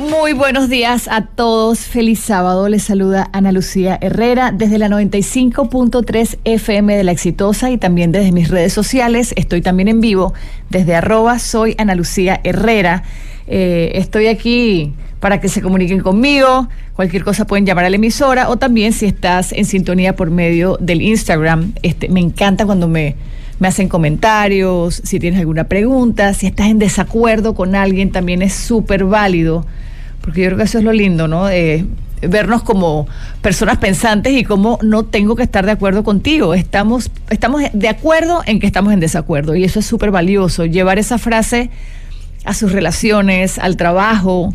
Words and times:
Muy 0.00 0.32
buenos 0.32 0.70
días 0.70 1.08
a 1.08 1.26
todos. 1.26 1.80
Feliz 1.80 2.20
sábado. 2.20 2.70
Les 2.70 2.82
saluda 2.82 3.28
Ana 3.34 3.52
Lucía 3.52 3.98
Herrera 4.00 4.50
desde 4.50 4.78
la 4.78 4.88
95.3 4.88 6.38
FM 6.42 6.96
de 6.96 7.04
La 7.04 7.12
Exitosa 7.12 7.70
y 7.70 7.76
también 7.76 8.10
desde 8.10 8.32
mis 8.32 8.48
redes 8.48 8.72
sociales. 8.72 9.34
Estoy 9.36 9.60
también 9.60 9.88
en 9.88 10.00
vivo 10.00 10.32
desde 10.70 10.94
arroba 10.94 11.38
soy 11.38 11.74
Ana 11.76 11.94
Lucía 11.94 12.40
Herrera. 12.44 13.02
Eh, 13.46 13.92
estoy 13.96 14.28
aquí 14.28 14.94
para 15.20 15.38
que 15.38 15.50
se 15.50 15.60
comuniquen 15.60 16.00
conmigo. 16.00 16.70
Cualquier 16.94 17.22
cosa 17.22 17.46
pueden 17.46 17.66
llamar 17.66 17.84
a 17.84 17.90
la 17.90 17.96
emisora 17.96 18.48
o 18.48 18.56
también 18.56 18.94
si 18.94 19.04
estás 19.04 19.52
en 19.52 19.66
sintonía 19.66 20.16
por 20.16 20.30
medio 20.30 20.78
del 20.80 21.02
Instagram. 21.02 21.74
Este, 21.82 22.08
me 22.08 22.20
encanta 22.20 22.64
cuando 22.64 22.88
me, 22.88 23.16
me 23.58 23.68
hacen 23.68 23.88
comentarios, 23.88 25.02
si 25.04 25.20
tienes 25.20 25.38
alguna 25.38 25.64
pregunta, 25.64 26.32
si 26.32 26.46
estás 26.46 26.68
en 26.68 26.78
desacuerdo 26.78 27.54
con 27.54 27.74
alguien, 27.74 28.10
también 28.10 28.40
es 28.40 28.54
súper 28.54 29.04
válido, 29.04 29.66
porque 30.30 30.42
yo 30.42 30.46
creo 30.46 30.58
que 30.58 30.62
eso 30.62 30.78
es 30.78 30.84
lo 30.84 30.92
lindo, 30.92 31.26
¿no? 31.26 31.48
vernos 32.22 32.62
como 32.62 33.08
personas 33.42 33.78
pensantes 33.78 34.32
y 34.32 34.44
cómo 34.44 34.78
no 34.80 35.04
tengo 35.06 35.34
que 35.34 35.42
estar 35.42 35.66
de 35.66 35.72
acuerdo 35.72 36.04
contigo. 36.04 36.54
Estamos, 36.54 37.10
estamos 37.30 37.62
de 37.72 37.88
acuerdo 37.88 38.42
en 38.46 38.60
que 38.60 38.66
estamos 38.68 38.92
en 38.92 39.00
desacuerdo 39.00 39.56
y 39.56 39.64
eso 39.64 39.80
es 39.80 39.86
súper 39.86 40.12
valioso. 40.12 40.66
Llevar 40.66 41.00
esa 41.00 41.18
frase 41.18 41.70
a 42.44 42.54
sus 42.54 42.70
relaciones, 42.70 43.58
al 43.58 43.76
trabajo, 43.76 44.54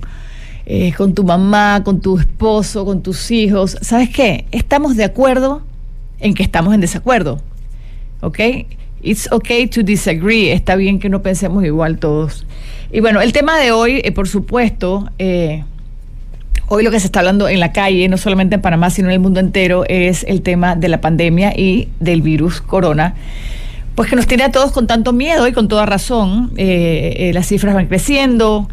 eh, 0.66 0.94
con 0.94 1.14
tu 1.14 1.26
mamá, 1.26 1.82
con 1.84 2.00
tu 2.00 2.20
esposo, 2.20 2.86
con 2.86 3.04
tus 3.04 3.30
hijos. 3.32 3.78
¿Sabes 3.82 4.10
qué? 4.12 4.45
Estamos 4.52 4.95
de 4.95 5.04
acuerdo 5.04 5.62
en 6.22 6.36
que 6.36 6.44
estamos 6.44 6.73
en 6.73 6.80
desacuerdo. 6.80 7.42
¿Ok? 8.22 8.39
It's 9.02 9.30
okay 9.30 9.67
to 9.67 9.84
disagree. 9.84 10.54
Está 10.54 10.78
bien 10.78 11.00
que 11.00 11.10
no 11.10 11.22
pensemos 11.22 11.66
igual 11.66 11.98
todos. 11.98 12.45
Y 12.96 13.02
bueno, 13.02 13.20
el 13.20 13.34
tema 13.34 13.60
de 13.60 13.74
hoy, 13.74 14.00
eh, 14.06 14.14
por 14.14 14.30
supuesto, 14.30 15.10
eh, 15.20 15.66
hoy 16.70 16.82
lo 16.82 16.92
que 16.92 17.02
se 17.02 17.08
está 17.08 17.20
hablando 17.20 17.50
en 17.50 17.60
la 17.60 17.74
calle, 17.74 18.08
no 18.08 18.16
solamente 18.16 18.56
en 18.56 18.62
Panamá, 18.62 18.90
sino 18.90 19.10
en 19.10 19.16
el 19.16 19.20
mundo 19.20 19.42
entero, 19.42 19.84
es 19.90 20.24
el 20.30 20.42
tema 20.42 20.78
de 20.78 20.88
la 20.88 21.02
pandemia 21.02 21.52
y 21.60 21.90
del 22.00 22.22
virus 22.22 22.62
corona 22.62 23.16
pues 23.96 24.10
que 24.10 24.16
nos 24.16 24.28
tiene 24.28 24.46
a 24.46 24.52
todos 24.52 24.72
con 24.72 24.88
tanto 24.88 25.12
miedo 25.12 25.46
y 25.46 25.52
con 25.52 25.68
toda 25.68 25.86
razón. 25.86 26.54
Eh, 26.56 27.16
eh, 27.18 27.34
las 27.34 27.48
cifras 27.48 27.76
van 27.76 27.88
creciendo 27.88 28.70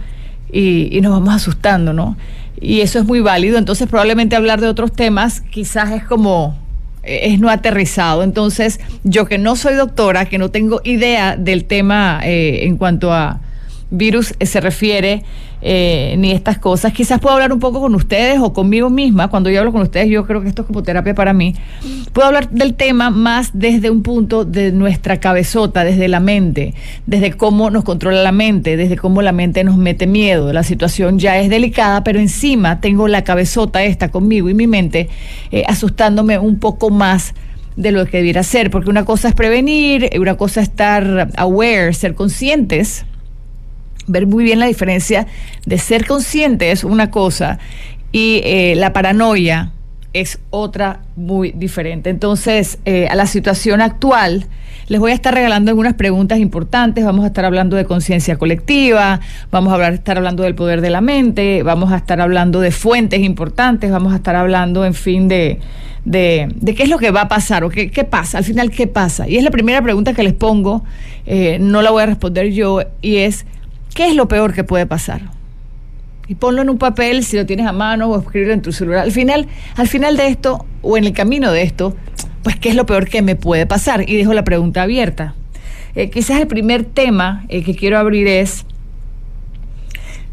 y, 0.52 1.00
nos 1.02 1.10
vamos 1.10 1.34
asustando, 1.34 1.92
¿no? 1.92 2.16
Y 2.60 2.80
eso 2.82 3.00
es 3.00 3.04
muy 3.04 3.18
válido. 3.18 3.58
Entonces, 3.58 3.88
probablemente 3.88 4.36
hablar 4.36 4.60
de 4.60 4.68
otros 4.68 4.92
temas 4.92 5.40
quizás 5.40 5.90
es 5.90 6.04
como 6.04 6.56
es 7.02 7.40
no 7.40 7.50
aterrizado. 7.50 8.22
Entonces, 8.22 8.78
yo 9.02 9.26
que 9.26 9.38
no 9.38 9.56
soy 9.56 9.74
doctora, 9.74 10.26
que 10.26 10.38
no 10.38 10.52
tengo 10.52 10.80
idea 10.84 11.36
del 11.36 11.64
tema 11.64 12.20
en 12.22 12.76
cuanto 12.76 13.12
a 13.12 13.40
virus 13.92 14.34
se 14.40 14.60
refiere, 14.60 15.22
eh, 15.60 16.16
ni 16.18 16.32
estas 16.32 16.58
cosas. 16.58 16.92
Quizás 16.92 17.20
puedo 17.20 17.34
hablar 17.34 17.52
un 17.52 17.60
poco 17.60 17.80
con 17.80 17.94
ustedes 17.94 18.40
o 18.40 18.52
conmigo 18.52 18.90
misma. 18.90 19.28
Cuando 19.28 19.48
yo 19.48 19.60
hablo 19.60 19.70
con 19.70 19.82
ustedes, 19.82 20.08
yo 20.08 20.26
creo 20.26 20.42
que 20.42 20.48
esto 20.48 20.62
es 20.62 20.66
como 20.66 20.82
terapia 20.82 21.14
para 21.14 21.32
mí. 21.32 21.54
Puedo 22.12 22.26
hablar 22.26 22.50
del 22.50 22.74
tema 22.74 23.10
más 23.10 23.50
desde 23.52 23.90
un 23.90 24.02
punto 24.02 24.44
de 24.44 24.72
nuestra 24.72 25.20
cabezota, 25.20 25.84
desde 25.84 26.08
la 26.08 26.18
mente, 26.18 26.74
desde 27.06 27.32
cómo 27.34 27.70
nos 27.70 27.84
controla 27.84 28.22
la 28.22 28.32
mente, 28.32 28.76
desde 28.76 28.96
cómo 28.96 29.22
la 29.22 29.32
mente 29.32 29.62
nos 29.62 29.76
mete 29.76 30.08
miedo. 30.08 30.52
La 30.52 30.64
situación 30.64 31.18
ya 31.18 31.38
es 31.38 31.48
delicada, 31.48 32.02
pero 32.02 32.18
encima 32.18 32.80
tengo 32.80 33.06
la 33.06 33.22
cabezota 33.22 33.84
esta 33.84 34.10
conmigo 34.10 34.48
y 34.48 34.54
mi 34.54 34.66
mente 34.66 35.08
eh, 35.52 35.62
asustándome 35.68 36.38
un 36.38 36.58
poco 36.58 36.90
más 36.90 37.34
de 37.76 37.92
lo 37.92 38.04
que 38.06 38.18
debiera 38.18 38.42
ser, 38.42 38.70
porque 38.70 38.90
una 38.90 39.04
cosa 39.04 39.28
es 39.28 39.34
prevenir, 39.34 40.10
una 40.18 40.36
cosa 40.36 40.60
es 40.60 40.68
estar 40.68 41.28
aware, 41.36 41.94
ser 41.94 42.14
conscientes 42.14 43.06
ver 44.06 44.26
muy 44.26 44.44
bien 44.44 44.58
la 44.58 44.66
diferencia 44.66 45.26
de 45.66 45.78
ser 45.78 46.06
consciente 46.06 46.70
es 46.70 46.84
una 46.84 47.10
cosa 47.10 47.58
y 48.10 48.40
eh, 48.44 48.74
la 48.76 48.92
paranoia 48.92 49.72
es 50.12 50.38
otra 50.50 51.00
muy 51.16 51.52
diferente. 51.52 52.10
Entonces, 52.10 52.78
eh, 52.84 53.08
a 53.08 53.14
la 53.14 53.26
situación 53.26 53.80
actual, 53.80 54.46
les 54.88 55.00
voy 55.00 55.12
a 55.12 55.14
estar 55.14 55.32
regalando 55.32 55.70
algunas 55.70 55.94
preguntas 55.94 56.38
importantes. 56.38 57.04
Vamos 57.04 57.24
a 57.24 57.28
estar 57.28 57.44
hablando 57.44 57.76
de 57.76 57.84
conciencia 57.84 58.36
colectiva, 58.36 59.20
vamos 59.50 59.72
a 59.72 59.88
estar 59.88 60.18
hablando 60.18 60.42
del 60.42 60.54
poder 60.54 60.80
de 60.80 60.90
la 60.90 61.00
mente, 61.00 61.62
vamos 61.62 61.92
a 61.92 61.96
estar 61.96 62.20
hablando 62.20 62.60
de 62.60 62.70
fuentes 62.70 63.20
importantes, 63.20 63.90
vamos 63.90 64.12
a 64.12 64.16
estar 64.16 64.36
hablando, 64.36 64.84
en 64.84 64.94
fin, 64.94 65.28
de, 65.28 65.60
de, 66.04 66.74
qué 66.76 66.82
es 66.82 66.88
lo 66.88 66.98
que 66.98 67.10
va 67.10 67.22
a 67.22 67.28
pasar 67.28 67.64
o 67.64 67.70
qué, 67.70 67.90
qué, 67.90 68.04
pasa, 68.04 68.38
al 68.38 68.44
final, 68.44 68.70
qué 68.70 68.86
pasa. 68.86 69.28
Y 69.28 69.36
es 69.36 69.44
la 69.44 69.50
primera 69.50 69.80
pregunta 69.82 70.12
que 70.12 70.22
les 70.22 70.34
pongo, 70.34 70.84
eh, 71.26 71.58
no 71.60 71.80
la 71.80 71.90
voy 71.90 72.02
a 72.02 72.06
responder 72.06 72.50
yo, 72.50 72.80
y 73.00 73.16
es, 73.18 73.46
¿Qué 73.94 74.08
es 74.08 74.14
lo 74.14 74.28
peor 74.28 74.54
que 74.54 74.64
puede 74.64 74.86
pasar? 74.86 75.22
Y 76.28 76.34
ponlo 76.34 76.62
en 76.62 76.70
un 76.70 76.78
papel 76.78 77.24
si 77.24 77.36
lo 77.36 77.44
tienes 77.46 77.66
a 77.66 77.72
mano 77.72 78.08
o 78.08 78.18
escribirlo 78.18 78.54
en 78.54 78.62
tu 78.62 78.72
celular. 78.72 79.00
Al 79.00 79.12
final, 79.12 79.48
al 79.76 79.88
final 79.88 80.16
de 80.16 80.28
esto 80.28 80.64
o 80.80 80.96
en 80.96 81.04
el 81.04 81.12
camino 81.12 81.52
de 81.52 81.62
esto, 81.62 81.94
pues 82.42 82.56
¿qué 82.56 82.70
es 82.70 82.74
lo 82.74 82.86
peor 82.86 83.08
que 83.08 83.22
me 83.22 83.36
puede 83.36 83.66
pasar? 83.66 84.08
Y 84.08 84.16
dejo 84.16 84.32
la 84.32 84.44
pregunta 84.44 84.82
abierta. 84.82 85.34
Eh, 85.94 86.10
quizás 86.10 86.40
el 86.40 86.46
primer 86.46 86.84
tema 86.84 87.44
eh, 87.48 87.62
que 87.62 87.74
quiero 87.74 87.98
abrir 87.98 88.26
es, 88.26 88.64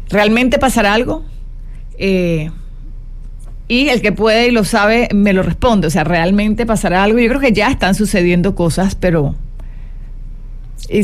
¿realmente 0.08 0.58
pasará 0.58 0.94
algo? 0.94 1.24
Eh, 1.98 2.50
y 3.68 3.88
el 3.88 4.00
que 4.00 4.10
puede 4.10 4.48
y 4.48 4.50
lo 4.52 4.64
sabe 4.64 5.08
me 5.14 5.32
lo 5.32 5.42
responde. 5.42 5.86
O 5.86 5.90
sea, 5.90 6.04
¿realmente 6.04 6.64
pasará 6.64 7.04
algo? 7.04 7.18
Yo 7.18 7.28
creo 7.28 7.40
que 7.40 7.52
ya 7.52 7.68
están 7.68 7.94
sucediendo 7.94 8.54
cosas, 8.54 8.94
pero 8.94 9.34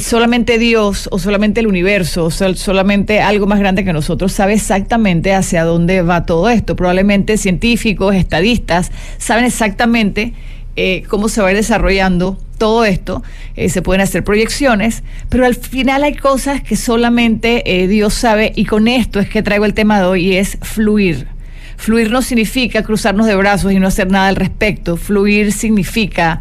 solamente 0.00 0.58
Dios 0.58 1.08
o 1.12 1.18
solamente 1.18 1.60
el 1.60 1.66
universo 1.66 2.24
o 2.24 2.30
solamente 2.30 3.20
algo 3.20 3.46
más 3.46 3.58
grande 3.58 3.84
que 3.84 3.92
nosotros 3.92 4.32
sabe 4.32 4.54
exactamente 4.54 5.32
hacia 5.32 5.64
dónde 5.64 6.02
va 6.02 6.26
todo 6.26 6.48
esto. 6.48 6.76
Probablemente 6.76 7.36
científicos, 7.36 8.14
estadistas 8.14 8.90
saben 9.18 9.44
exactamente 9.44 10.32
eh, 10.76 11.04
cómo 11.08 11.28
se 11.28 11.40
va 11.40 11.48
a 11.48 11.50
ir 11.52 11.56
desarrollando 11.56 12.38
todo 12.58 12.84
esto. 12.84 13.22
Eh, 13.54 13.68
se 13.68 13.80
pueden 13.80 14.00
hacer 14.00 14.24
proyecciones, 14.24 15.02
pero 15.28 15.46
al 15.46 15.54
final 15.54 16.04
hay 16.04 16.14
cosas 16.14 16.62
que 16.62 16.76
solamente 16.76 17.62
eh, 17.82 17.88
Dios 17.88 18.14
sabe 18.14 18.52
y 18.56 18.64
con 18.64 18.88
esto 18.88 19.20
es 19.20 19.28
que 19.28 19.42
traigo 19.42 19.64
el 19.64 19.74
tema 19.74 20.00
de 20.00 20.06
hoy 20.06 20.26
y 20.26 20.36
es 20.36 20.58
fluir. 20.62 21.28
Fluir 21.76 22.10
no 22.10 22.22
significa 22.22 22.82
cruzarnos 22.82 23.26
de 23.26 23.36
brazos 23.36 23.72
y 23.72 23.78
no 23.78 23.86
hacer 23.86 24.10
nada 24.10 24.28
al 24.28 24.36
respecto. 24.36 24.96
Fluir 24.96 25.52
significa 25.52 26.40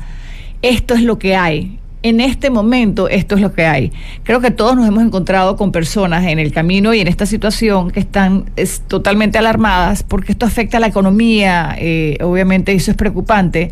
esto 0.61 0.95
es 0.95 1.01
lo 1.01 1.19
que 1.19 1.35
hay 1.35 1.79
en 2.05 2.21
este 2.21 2.51
momento 2.51 3.09
esto 3.09 3.33
es 3.33 3.41
lo 3.41 3.51
que 3.51 3.65
hay. 3.65 3.91
Creo 4.21 4.39
que 4.39 4.51
todos 4.51 4.75
nos 4.75 4.87
hemos 4.87 5.03
encontrado 5.03 5.55
con 5.55 5.71
personas 5.71 6.27
en 6.27 6.37
el 6.37 6.51
camino 6.51 6.93
y 6.93 6.99
en 6.99 7.07
esta 7.07 7.25
situación 7.25 7.89
que 7.89 7.99
están 7.99 8.45
totalmente 8.87 9.39
alarmadas 9.39 10.03
porque 10.03 10.31
esto 10.31 10.45
afecta 10.45 10.77
a 10.77 10.79
la 10.79 10.85
economía, 10.85 11.75
eh, 11.79 12.19
obviamente 12.21 12.73
eso 12.73 12.91
es 12.91 12.97
preocupante. 12.97 13.71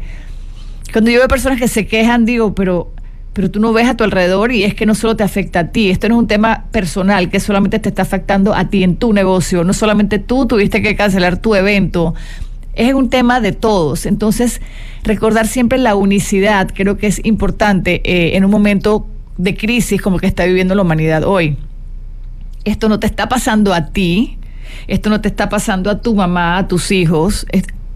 Cuando 0.91 1.11
yo 1.11 1.19
veo 1.19 1.27
personas 1.27 1.59
que 1.59 1.67
se 1.67 1.85
quejan, 1.85 2.25
digo, 2.25 2.55
pero 2.55 2.91
pero 3.33 3.49
tú 3.49 3.59
no 3.59 3.73
ves 3.73 3.87
a 3.87 3.97
tu 3.97 4.03
alrededor 4.03 4.51
y 4.51 4.63
es 4.63 4.75
que 4.75 4.85
no 4.85 4.93
solo 4.93 5.15
te 5.15 5.23
afecta 5.23 5.59
a 5.59 5.67
ti, 5.71 5.89
esto 5.89 6.07
no 6.07 6.15
es 6.15 6.19
un 6.19 6.27
tema 6.27 6.65
personal 6.71 7.31
que 7.31 7.39
solamente 7.39 7.79
te 7.79 7.89
está 7.89 8.03
afectando 8.03 8.53
a 8.53 8.69
ti 8.69 8.83
en 8.83 8.95
tu 8.95 9.11
negocio, 9.11 9.63
no 9.63 9.73
solamente 9.73 10.19
tú 10.19 10.45
tuviste 10.45 10.83
que 10.83 10.95
cancelar 10.95 11.37
tu 11.37 11.55
evento, 11.55 12.13
es 12.75 12.93
un 12.93 13.09
tema 13.09 13.39
de 13.39 13.51
todos. 13.51 14.05
Entonces, 14.05 14.61
recordar 15.03 15.47
siempre 15.47 15.77
la 15.77 15.95
unicidad 15.95 16.69
creo 16.73 16.97
que 16.97 17.07
es 17.07 17.23
importante 17.25 18.01
eh, 18.03 18.35
en 18.35 18.45
un 18.45 18.51
momento 18.51 19.07
de 19.37 19.55
crisis 19.55 20.01
como 20.01 20.19
que 20.19 20.27
está 20.27 20.45
viviendo 20.45 20.75
la 20.75 20.81
humanidad 20.81 21.23
hoy. 21.23 21.57
Esto 22.65 22.87
no 22.89 22.99
te 22.99 23.07
está 23.07 23.27
pasando 23.27 23.73
a 23.73 23.87
ti, 23.87 24.37
esto 24.87 25.09
no 25.09 25.21
te 25.21 25.27
está 25.27 25.49
pasando 25.49 25.89
a 25.89 26.01
tu 26.01 26.15
mamá, 26.15 26.57
a 26.57 26.67
tus 26.67 26.91
hijos, 26.91 27.45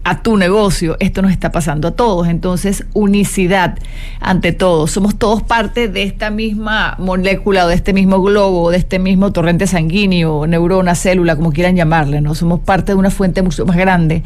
a 0.04 0.22
tu 0.22 0.36
negocio. 0.36 0.96
Esto 1.00 1.22
nos 1.22 1.32
está 1.32 1.52
pasando 1.52 1.88
a 1.88 1.90
todos. 1.92 2.28
Entonces, 2.28 2.86
unicidad 2.94 3.78
ante 4.20 4.52
todos. 4.52 4.90
Somos 4.90 5.16
todos 5.16 5.42
parte 5.42 5.88
de 5.88 6.02
esta 6.02 6.30
misma 6.30 6.96
molécula, 6.98 7.66
o 7.66 7.68
de 7.68 7.74
este 7.74 7.92
mismo 7.92 8.22
globo, 8.22 8.70
de 8.70 8.78
este 8.78 8.98
mismo 8.98 9.32
torrente 9.32 9.66
sanguíneo, 9.66 10.46
neurona, 10.46 10.94
célula, 10.94 11.36
como 11.36 11.52
quieran 11.52 11.76
llamarle, 11.76 12.20
¿no? 12.20 12.34
Somos 12.34 12.60
parte 12.60 12.92
de 12.92 12.98
una 12.98 13.10
fuente 13.10 13.42
mucho 13.42 13.66
más 13.66 13.76
grande. 13.76 14.22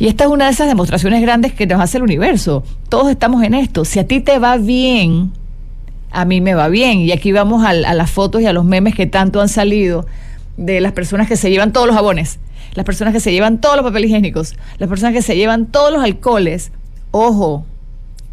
Y 0.00 0.08
esta 0.08 0.24
es 0.24 0.30
una 0.30 0.46
de 0.46 0.50
esas 0.50 0.66
demostraciones 0.66 1.22
grandes 1.22 1.52
que 1.52 1.66
nos 1.68 1.80
hace 1.80 1.98
el 1.98 2.02
universo. 2.02 2.64
Todos 2.88 3.08
estamos 3.10 3.44
en 3.44 3.54
esto. 3.54 3.84
Si 3.84 4.00
a 4.00 4.06
ti 4.08 4.18
te 4.20 4.40
va 4.40 4.56
bien, 4.56 5.30
a 6.10 6.24
mí 6.24 6.40
me 6.40 6.54
va 6.54 6.66
bien. 6.66 6.98
Y 6.98 7.12
aquí 7.12 7.30
vamos 7.30 7.64
a, 7.64 7.68
a 7.68 7.94
las 7.94 8.10
fotos 8.10 8.42
y 8.42 8.46
a 8.46 8.52
los 8.52 8.64
memes 8.64 8.96
que 8.96 9.06
tanto 9.06 9.40
han 9.40 9.48
salido 9.48 10.06
de 10.56 10.80
las 10.80 10.90
personas 10.90 11.28
que 11.28 11.36
se 11.36 11.50
llevan 11.50 11.72
todos 11.72 11.86
los 11.86 11.94
jabones 11.94 12.40
las 12.74 12.84
personas 12.84 13.12
que 13.12 13.20
se 13.20 13.32
llevan 13.32 13.60
todos 13.60 13.76
los 13.76 13.84
papeles 13.84 14.10
higiénicos, 14.10 14.56
las 14.78 14.88
personas 14.88 15.14
que 15.14 15.22
se 15.22 15.36
llevan 15.36 15.66
todos 15.66 15.92
los 15.92 16.02
alcoholes. 16.02 16.72
Ojo, 17.10 17.64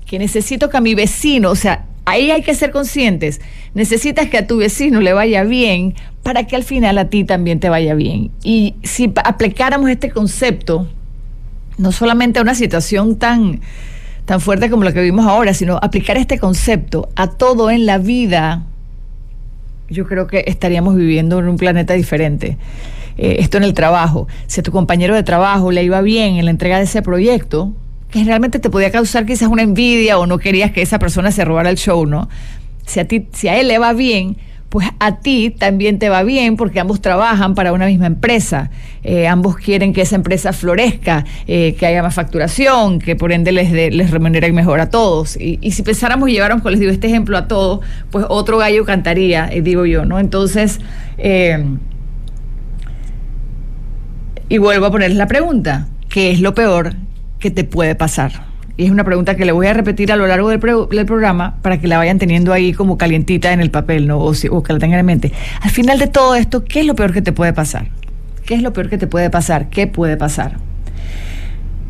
que 0.06 0.20
necesito 0.20 0.70
que 0.70 0.78
a 0.78 0.82
mi 0.82 0.96
vecino, 0.96 1.50
o 1.50 1.56
sea, 1.56 1.86
ahí 2.06 2.32
hay 2.32 2.44
que 2.44 2.54
ser 2.54 2.72
conscientes. 2.72 3.42
Necesitas 3.74 4.30
que 4.30 4.38
a 4.38 4.48
tu 4.48 4.58
vecino 4.58 5.02
le 5.02 5.14
vaya 5.14 5.44
bien 5.44 5.96
para 6.24 6.46
que 6.46 6.56
al 6.56 6.64
final 6.64 6.98
a 6.98 7.10
ti 7.10 7.24
también 7.24 7.60
te 7.60 7.70
vaya 7.70 7.96
bien. 7.96 8.32
Y 8.44 8.76
si 8.84 9.12
aplicáramos 9.24 9.90
este 9.90 10.12
concepto, 10.12 10.88
no 11.78 11.92
solamente 11.92 12.40
a 12.40 12.42
una 12.42 12.56
situación 12.56 13.18
tan, 13.18 13.62
tan 14.26 14.42
fuerte 14.42 14.70
como 14.70 14.84
la 14.84 14.94
que 14.94 15.00
vivimos 15.00 15.26
ahora, 15.26 15.54
sino 15.54 15.78
aplicar 15.82 16.18
este 16.18 16.40
concepto 16.40 17.10
a 17.16 17.28
todo 17.28 17.70
en 17.70 17.86
la 17.86 17.98
vida, 17.98 18.66
yo 19.90 20.08
creo 20.08 20.28
que 20.28 20.44
estaríamos 20.48 20.96
viviendo 20.96 21.40
en 21.40 21.48
un 21.48 21.58
planeta 21.58 21.94
diferente. 21.94 22.58
Eh, 23.18 23.38
esto 23.40 23.58
en 23.58 23.64
el 23.64 23.74
trabajo. 23.74 24.28
Si 24.46 24.60
a 24.60 24.64
tu 24.64 24.72
compañero 24.72 25.16
de 25.16 25.24
trabajo 25.24 25.72
le 25.72 25.84
iba 25.84 26.02
bien 26.02 26.36
en 26.36 26.46
la 26.46 26.52
entrega 26.52 26.78
de 26.78 26.84
ese 26.84 27.02
proyecto, 27.02 27.74
que 28.12 28.24
realmente 28.24 28.60
te 28.60 28.70
podía 28.70 28.92
causar 28.92 29.26
quizás 29.26 29.50
una 29.50 29.64
envidia 29.64 30.20
o 30.20 30.28
no 30.28 30.38
querías 30.38 30.72
que 30.72 30.82
esa 30.82 31.00
persona 31.00 31.32
se 31.32 31.44
robara 31.44 31.70
el 31.70 31.78
show, 31.78 32.06
¿no? 32.06 32.30
Si 32.86 33.00
a 33.00 33.08
ti, 33.08 33.28
si 33.34 33.48
a 33.48 33.58
él 33.60 33.68
le 33.68 33.80
va 33.80 33.94
bien, 33.94 34.38
pues 34.70 34.88
a 35.00 35.18
ti 35.20 35.50
también 35.50 35.98
te 35.98 36.10
va 36.10 36.24
bien 36.24 36.58
porque 36.58 36.80
ambos 36.80 37.02
trabajan 37.02 37.56
para 37.56 37.72
una 37.72 37.86
misma 37.86 38.08
empresa, 38.08 38.70
eh, 39.04 39.28
ambos 39.28 39.56
quieren 39.58 39.94
que 39.94 40.02
esa 40.02 40.16
empresa 40.16 40.52
florezca, 40.52 41.24
eh, 41.48 41.76
que 41.80 41.86
haya 41.86 42.04
más 42.04 42.14
facturación, 42.14 43.00
que 43.00 43.16
por 43.16 43.32
ende 43.32 43.52
les, 43.52 43.72
les 43.72 44.12
remuneren 44.12 44.54
mejor 44.54 44.82
a 44.82 44.90
todos. 44.90 45.38
Y, 45.40 45.72
si 45.72 45.84
pensáramos 45.84 46.30
y 46.30 46.34
lleváramos, 46.34 46.64
como 46.64 46.72
les 46.72 46.80
digo, 46.80 46.92
este 46.92 47.08
ejemplo 47.08 47.38
a 47.38 47.48
todos, 47.48 47.80
pues 48.12 48.26
otro 48.28 48.58
gallo 48.58 48.84
cantaría, 48.86 49.50
eh, 49.52 49.62
digo 49.62 49.86
yo, 49.86 50.06
¿no? 50.06 50.20
Entonces, 50.20 50.80
y 54.50 54.58
vuelvo 54.58 54.86
a 54.86 54.92
ponerles 54.92 55.18
la 55.18 55.28
pregunta, 55.28 55.88
¿qué 56.10 56.32
es 56.32 56.42
lo 56.42 56.54
peor 56.54 56.94
que 57.40 57.52
te 57.52 57.64
puede 57.64 57.96
pasar? 57.96 58.57
Y 58.78 58.86
es 58.86 58.92
una 58.92 59.04
pregunta 59.04 59.36
que 59.36 59.44
le 59.44 59.52
voy 59.52 59.66
a 59.66 59.74
repetir 59.74 60.12
a 60.12 60.16
lo 60.16 60.28
largo 60.28 60.50
del, 60.50 60.60
programa 60.60 61.58
para 61.64 61.80
que 61.82 61.88
la 61.88 61.98
vayan 61.98 62.20
teniendo 62.20 62.54
ahí 62.54 62.74
como 62.74 62.98
calientita 62.98 63.52
en 63.52 63.60
el 63.60 63.72
papel, 63.72 64.08
¿no? 64.08 64.20
O, 64.20 64.34
o 64.52 64.64
que 64.64 64.74
la 64.74 64.80
tengan 64.80 65.00
en 65.00 65.06
mente. 65.06 65.34
Al 65.62 65.72
final 65.72 65.98
de 65.98 66.06
todo 66.06 66.36
esto, 66.36 66.64
¿qué 66.64 66.82
es 66.82 66.86
lo 66.86 66.94
peor 66.94 67.12
que 67.12 67.24
te 67.24 67.32
puede 67.32 67.54
pasar? 67.54 67.88
¿Qué 68.46 68.54
es 68.54 68.62
lo 68.62 68.74
peor 68.74 68.90
que 68.90 69.00
te 69.00 69.08
puede 69.08 69.32
pasar? 69.32 69.70
¿Qué 69.70 69.88
puede 69.88 70.16
pasar? 70.16 70.58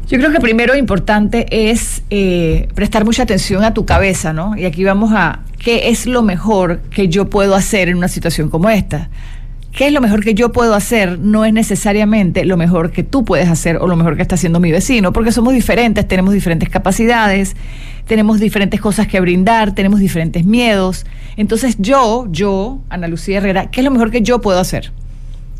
Yo 0.07 0.17
creo 0.17 0.31
que 0.31 0.39
primero 0.39 0.77
importante 0.77 1.69
es 1.69 2.03
eh, 2.09 2.69
prestar 2.73 3.03
mucha 3.03 3.23
atención 3.23 3.65
a 3.65 3.73
tu 3.73 3.85
cabeza, 3.85 4.31
¿no? 4.31 4.55
Y 4.55 4.63
aquí 4.63 4.85
vamos 4.85 5.11
a 5.13 5.41
qué 5.59 5.89
es 5.89 6.05
lo 6.05 6.23
mejor 6.23 6.79
que 6.89 7.09
yo 7.09 7.29
puedo 7.29 7.53
hacer 7.55 7.89
en 7.89 7.97
una 7.97 8.07
situación 8.07 8.49
como 8.49 8.69
esta 8.69 9.09
qué 9.77 9.85
es 9.85 9.93
lo 9.93 10.01
mejor 10.01 10.23
que 10.23 10.33
yo 10.33 10.51
puedo 10.51 10.73
hacer 10.73 11.19
no 11.19 11.45
es 11.45 11.53
necesariamente 11.53 12.45
lo 12.45 12.57
mejor 12.57 12.91
que 12.91 13.03
tú 13.03 13.23
puedes 13.23 13.47
hacer 13.47 13.77
o 13.77 13.85
lo 13.85 13.95
mejor 13.95 14.15
que 14.15 14.23
está 14.23 14.33
haciendo 14.33 14.59
mi 14.59 14.71
vecino, 14.71 15.13
porque 15.13 15.31
somos 15.31 15.53
diferentes, 15.53 16.07
tenemos 16.07 16.33
diferentes 16.33 16.67
capacidades, 16.67 17.55
tenemos 18.07 18.39
diferentes 18.39 18.81
cosas 18.81 19.07
que 19.07 19.19
brindar, 19.19 19.75
tenemos 19.75 19.99
diferentes 19.99 20.45
miedos. 20.45 21.05
Entonces 21.35 21.75
yo, 21.77 22.25
yo, 22.31 22.79
Ana 22.89 23.07
Lucía 23.07 23.37
Herrera, 23.37 23.69
¿qué 23.69 23.81
es 23.81 23.85
lo 23.85 23.91
mejor 23.91 24.09
que 24.09 24.23
yo 24.23 24.41
puedo 24.41 24.59
hacer? 24.59 24.91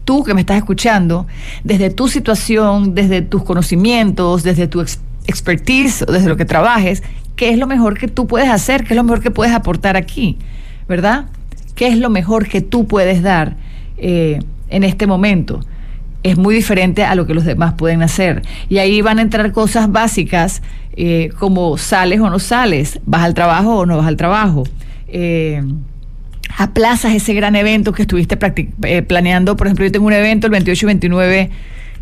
Tú 0.04 0.24
que 0.24 0.34
me 0.34 0.42
estás 0.42 0.58
escuchando, 0.58 1.28
desde 1.64 1.92
tu 1.92 2.08
situación, 2.08 2.96
desde 2.96 3.22
tus 3.22 3.44
conocimientos, 3.44 4.42
desde 4.42 4.68
tu 4.68 4.84
expertise 5.28 6.02
o 6.02 6.12
desde 6.12 6.28
lo 6.28 6.38
que 6.38 6.46
trabajes, 6.46 7.04
¿qué 7.36 7.52
es 7.52 7.60
lo 7.60 7.68
mejor 7.68 8.00
que 8.00 8.08
tú 8.08 8.26
puedes 8.26 8.50
hacer? 8.50 8.84
¿Qué 8.84 8.94
es 8.94 8.98
lo 8.98 9.04
mejor 9.04 9.22
que 9.22 9.30
puedes 9.30 9.54
aportar 9.54 9.96
aquí? 9.96 10.40
¿Verdad? 10.88 11.26
¿Qué 11.76 11.88
es 11.88 12.00
lo 12.00 12.10
mejor 12.10 12.48
que 12.48 12.62
tú 12.62 12.88
puedes 12.88 13.22
dar? 13.22 13.67
Eh, 13.98 14.40
en 14.70 14.84
este 14.84 15.08
momento. 15.08 15.62
Es 16.24 16.38
muy 16.38 16.54
diferente 16.54 17.04
a 17.04 17.16
lo 17.16 17.26
que 17.26 17.34
los 17.34 17.46
demás 17.46 17.76
pueden 17.78 18.02
hacer. 18.02 18.42
Y 18.68 18.80
ahí 18.80 19.02
van 19.02 19.20
a 19.20 19.22
entrar 19.22 19.52
cosas 19.54 19.92
básicas 19.92 20.62
eh, 20.98 21.30
como 21.40 21.78
sales 21.78 22.20
o 22.20 22.30
no 22.30 22.40
sales, 22.40 23.00
vas 23.06 23.24
al 23.24 23.34
trabajo 23.34 23.78
o 23.78 23.86
no 23.86 23.98
vas 23.98 24.08
al 24.08 24.18
trabajo. 24.18 24.64
Eh, 25.08 25.64
aplazas 26.58 27.14
ese 27.14 27.34
gran 27.34 27.56
evento 27.56 27.94
que 27.94 28.02
estuviste 28.02 28.36
planeando. 28.36 29.56
Por 29.56 29.68
ejemplo, 29.68 29.86
yo 29.86 29.92
tengo 29.92 30.08
un 30.08 30.14
evento 30.14 30.48
el 30.48 30.52
28 30.52 30.86
y 30.86 30.88
29 30.88 31.50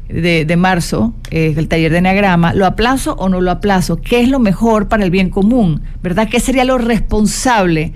de, 0.09 0.45
de 0.45 0.57
marzo, 0.57 1.13
el 1.29 1.67
taller 1.67 1.91
de 1.91 1.99
Enneagrama. 1.99 2.53
¿Lo 2.53 2.65
aplazo 2.65 3.13
o 3.19 3.29
no 3.29 3.41
lo 3.41 3.51
aplazo? 3.51 3.97
¿Qué 3.97 4.21
es 4.21 4.29
lo 4.29 4.39
mejor 4.39 4.87
para 4.87 5.03
el 5.03 5.11
bien 5.11 5.29
común? 5.29 5.81
¿Verdad? 6.01 6.29
¿Qué 6.29 6.39
sería 6.39 6.63
lo 6.63 6.79
responsable? 6.79 7.93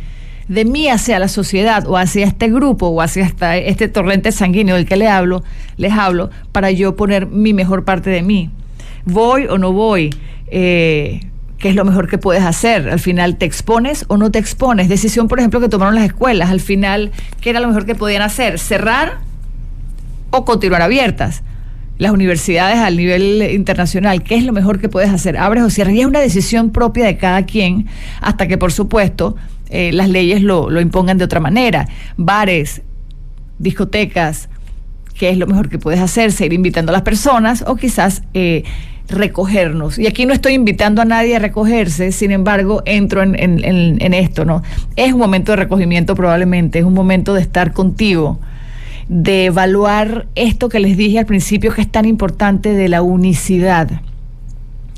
De 0.50 0.66
mí 0.66 0.90
hacia 0.90 1.20
la 1.20 1.28
sociedad 1.28 1.88
o 1.88 1.96
hacia 1.96 2.26
este 2.26 2.50
grupo 2.50 2.88
o 2.88 3.02
hacia 3.02 3.32
este 3.60 3.88
torrente 3.88 4.32
sanguíneo 4.32 4.76
del 4.76 4.86
que 4.86 4.98
le 4.98 5.08
hablo, 5.08 5.44
les 5.78 5.94
hablo, 5.94 6.32
para 6.52 6.72
yo 6.72 6.96
poner 6.96 7.28
mi 7.28 7.54
mejor 7.54 7.86
parte 7.86 8.10
de 8.10 8.24
mí. 8.24 8.50
¿Voy 9.06 9.46
o 9.46 9.58
no 9.60 9.72
voy? 9.72 10.10
Eh, 10.48 11.22
¿Qué 11.60 11.70
es 11.70 11.76
lo 11.76 11.86
mejor 11.86 12.10
que 12.10 12.18
puedes 12.18 12.44
hacer? 12.44 12.90
Al 12.90 13.00
final, 13.00 13.38
¿te 13.38 13.46
expones 13.46 14.06
o 14.08 14.18
no 14.18 14.32
te 14.32 14.40
expones? 14.40 14.90
Decisión, 14.90 15.28
por 15.28 15.40
ejemplo, 15.40 15.60
que 15.60 15.70
tomaron 15.70 15.94
las 15.94 16.06
escuelas. 16.06 16.50
Al 16.50 16.62
final, 16.62 17.12
¿qué 17.42 17.52
era 17.52 17.60
lo 17.60 17.68
mejor 17.68 17.86
que 17.86 17.96
podían 17.96 18.24
hacer? 18.24 18.58
¿Cerrar 18.58 19.20
o 20.32 20.46
continuar 20.46 20.82
abiertas? 20.82 21.44
Las 22.00 22.12
universidades 22.12 22.78
al 22.78 22.96
nivel 22.98 23.42
internacional, 23.52 24.24
¿qué 24.24 24.36
es 24.36 24.46
lo 24.46 24.54
mejor 24.54 24.80
que 24.80 24.90
puedes 24.90 25.10
hacer? 25.10 25.38
¿Abres 25.38 25.64
o 25.64 25.70
cierras? 25.70 25.94
Y 25.94 26.00
es 26.00 26.06
una 26.08 26.22
decisión 26.22 26.72
propia 26.72 27.06
de 27.06 27.18
cada 27.18 27.46
quien, 27.46 27.88
hasta 28.22 28.48
que, 28.48 28.58
por 28.58 28.72
supuesto, 28.72 29.36
eh, 29.70 29.92
las 29.94 30.10
leyes 30.10 30.42
lo, 30.42 30.70
lo 30.70 30.82
impongan 30.82 31.18
de 31.18 31.26
otra 31.26 31.40
manera. 31.40 31.88
Bares, 32.18 32.82
discotecas, 33.60 34.50
¿qué 35.18 35.30
es 35.30 35.38
lo 35.38 35.48
mejor 35.48 35.70
que 35.70 35.78
puedes 35.78 36.00
hacer? 36.00 36.32
Seguir 36.32 36.54
invitando 36.54 36.92
a 36.92 36.94
las 36.94 37.04
personas 37.04 37.64
o 37.68 37.76
quizás 37.76 38.24
eh, 38.34 38.64
recogernos. 39.10 40.00
Y 40.00 40.08
aquí 40.08 40.26
no 40.26 40.34
estoy 40.34 40.54
invitando 40.54 41.02
a 41.02 41.06
nadie 41.06 41.36
a 41.36 41.40
recogerse, 41.40 42.12
sin 42.12 42.32
embargo, 42.32 42.82
entro 42.86 43.22
en, 43.22 43.36
en, 43.38 44.14
esto, 44.14 44.46
¿no? 44.46 44.64
Es 44.96 45.14
un 45.14 45.20
momento 45.20 45.52
de 45.52 45.58
recogimiento 45.58 46.16
probablemente, 46.16 46.80
es 46.80 46.86
un 46.86 46.94
momento 46.94 47.34
de 47.34 47.42
estar 47.42 47.74
contigo, 47.74 48.40
de 49.08 49.46
evaluar 49.46 50.28
esto 50.36 50.70
que 50.70 50.80
les 50.80 50.96
dije 50.96 51.20
al 51.20 51.26
principio 51.26 51.74
que 51.74 51.82
es 51.82 51.92
tan 51.92 52.06
importante 52.06 52.74
de 52.74 52.88
la 52.88 53.02
unicidad. 53.02 54.02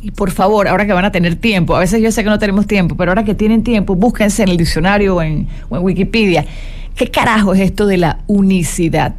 Y 0.01 0.12
por 0.12 0.31
favor, 0.31 0.68
ahora 0.68 0.88
que 0.88 0.94
van 0.94 1.06
a 1.06 1.12
tener 1.12 1.36
tiempo, 1.36 1.75
a 1.75 1.80
veces 1.80 2.01
yo 2.01 2.12
sé 2.12 2.24
que 2.24 2.30
no 2.30 2.39
tenemos 2.39 2.65
tiempo, 2.65 2.95
pero 2.98 3.12
ahora 3.12 3.24
que 3.24 3.36
tienen 3.36 3.63
tiempo, 3.63 3.95
búsquense 3.95 4.42
en 4.42 4.50
el 4.50 4.57
diccionario 4.57 5.18
o 5.18 5.21
en, 5.21 5.48
Wikipedia. 5.69 6.45
¿Qué 6.95 7.12
carajo 7.12 7.53
es 7.53 7.62
esto 7.62 7.86
de 7.86 7.98
la 7.98 8.19
unicidad? 8.25 9.15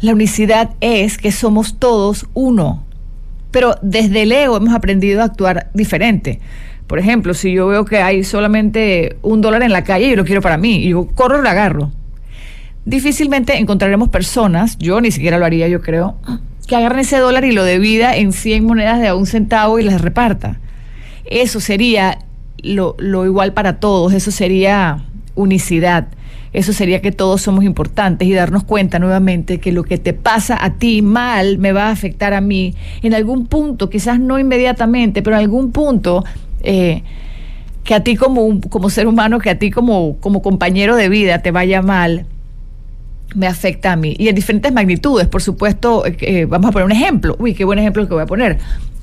La 0.00 0.12
unicidad 0.12 0.70
es 0.80 1.18
que 1.18 1.32
somos 1.32 1.78
todos 1.78 2.26
uno, 2.32 2.82
pero 3.50 3.76
desde 3.82 4.22
el 4.22 4.32
ego 4.32 4.56
hemos 4.56 4.74
aprendido 4.74 5.20
a 5.20 5.24
actuar 5.24 5.70
diferente. 5.74 6.40
Por 6.86 6.98
ejemplo, 6.98 7.34
si 7.34 7.52
yo 7.52 7.66
veo 7.66 7.84
que 7.84 7.98
hay 7.98 8.24
solamente 8.24 9.16
un 9.22 9.40
dólar 9.40 9.62
en 9.62 9.72
la 9.72 9.84
calle 9.84 10.06
y 10.06 10.16
lo 10.16 10.24
quiero 10.24 10.40
para 10.40 10.56
mí, 10.56 10.76
y 10.76 10.90
yo 10.90 11.08
corro 11.14 11.40
y 11.40 11.42
lo 11.42 11.48
agarro. 11.48 11.92
Difícilmente 12.84 13.56
encontraremos 13.58 14.08
personas, 14.08 14.78
yo 14.78 15.00
ni 15.00 15.10
siquiera 15.10 15.38
lo 15.38 15.44
haría, 15.44 15.68
yo 15.68 15.82
creo, 15.82 16.16
que 16.66 16.76
agarren 16.76 17.00
ese 17.00 17.18
dólar 17.18 17.44
y 17.44 17.52
lo 17.52 17.64
divida 17.64 18.16
en 18.16 18.32
100 18.32 18.64
monedas 18.64 19.00
de 19.00 19.08
a 19.08 19.14
un 19.14 19.26
centavo 19.26 19.78
y 19.78 19.84
las 19.84 20.00
reparta. 20.00 20.58
Eso 21.24 21.60
sería 21.60 22.18
lo, 22.62 22.96
igual 23.24 23.52
para 23.52 23.78
todos, 23.78 24.12
eso 24.12 24.30
sería 24.30 25.04
unicidad. 25.34 26.08
Eso 26.52 26.72
sería 26.72 27.02
que 27.02 27.12
todos 27.12 27.42
somos 27.42 27.64
importantes 27.64 28.26
y 28.26 28.32
darnos 28.32 28.64
cuenta 28.64 28.98
nuevamente 28.98 29.60
que 29.60 29.72
lo 29.72 29.82
que 29.84 29.98
te 29.98 30.14
pasa 30.14 30.56
a 30.58 30.74
ti 30.74 31.02
mal 31.02 31.58
me 31.58 31.72
va 31.72 31.88
a 31.88 31.90
afectar 31.90 32.32
a 32.32 32.40
mí 32.40 32.74
en 33.02 33.12
algún 33.12 33.46
punto, 33.46 33.90
quizás 33.90 34.18
no 34.18 34.38
inmediatamente, 34.38 35.22
pero 35.22 35.36
en 35.36 35.42
algún 35.42 35.70
punto 35.70 36.24
eh, 36.62 37.02
que 37.84 37.94
a 37.94 38.02
ti 38.02 38.16
como, 38.16 38.60
como 38.70 38.88
ser 38.88 39.06
humano, 39.06 39.38
que 39.38 39.50
a 39.50 39.58
ti 39.58 39.70
como, 39.70 40.16
como 40.18 40.40
compañero 40.40 40.96
de 40.96 41.10
vida 41.10 41.42
te 41.42 41.50
vaya 41.50 41.82
mal, 41.82 42.24
me 43.34 43.46
afecta 43.46 43.92
a 43.92 43.96
mí. 43.96 44.14
Y 44.18 44.28
en 44.28 44.34
diferentes 44.34 44.72
magnitudes, 44.72 45.26
por 45.26 45.42
supuesto, 45.42 46.06
eh, 46.06 46.16
eh, 46.20 46.44
vamos 46.46 46.68
a 46.68 46.72
poner 46.72 46.86
un 46.86 46.92
ejemplo. 46.92 47.36
Uy, 47.38 47.54
qué 47.54 47.64
buen 47.64 47.78
ejemplo 47.78 48.06
que 48.06 48.14
voy 48.14 48.22
a 48.22 48.26
poner. 48.26 48.58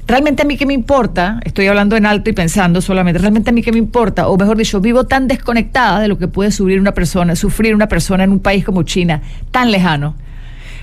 Realmente 0.06 0.44
a 0.44 0.46
mí 0.46 0.58
qué 0.58 0.66
me 0.66 0.74
importa, 0.74 1.40
estoy 1.46 1.68
hablando 1.68 1.96
en 1.96 2.06
alto 2.06 2.30
y 2.30 2.34
pensando 2.34 2.82
solamente, 2.82 3.20
realmente 3.20 3.52
a 3.52 3.54
mí 3.54 3.62
qué 3.62 3.72
me 3.72 3.78
importa, 3.78 4.28
o 4.28 4.36
mejor 4.36 4.58
dicho, 4.58 4.82
vivo 4.82 5.06
tan 5.06 5.30
desconectada 5.30 6.02
de 6.02 6.10
lo 6.10 6.18
que 6.18 6.28
puede 6.28 6.52
sufrir 6.52 6.82
una 6.82 6.92
persona, 6.92 7.38
sufrir 7.38 7.74
una 7.74 7.88
persona 7.88 8.26
en 8.26 8.32
un 8.32 8.40
país 8.40 8.66
como 8.66 8.84
China, 8.84 9.22
tan 9.52 9.72
lejano. 9.72 10.16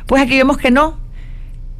Pues 0.06 0.22
aquí 0.22 0.38
vemos 0.38 0.56
que 0.56 0.70
no, 0.70 0.96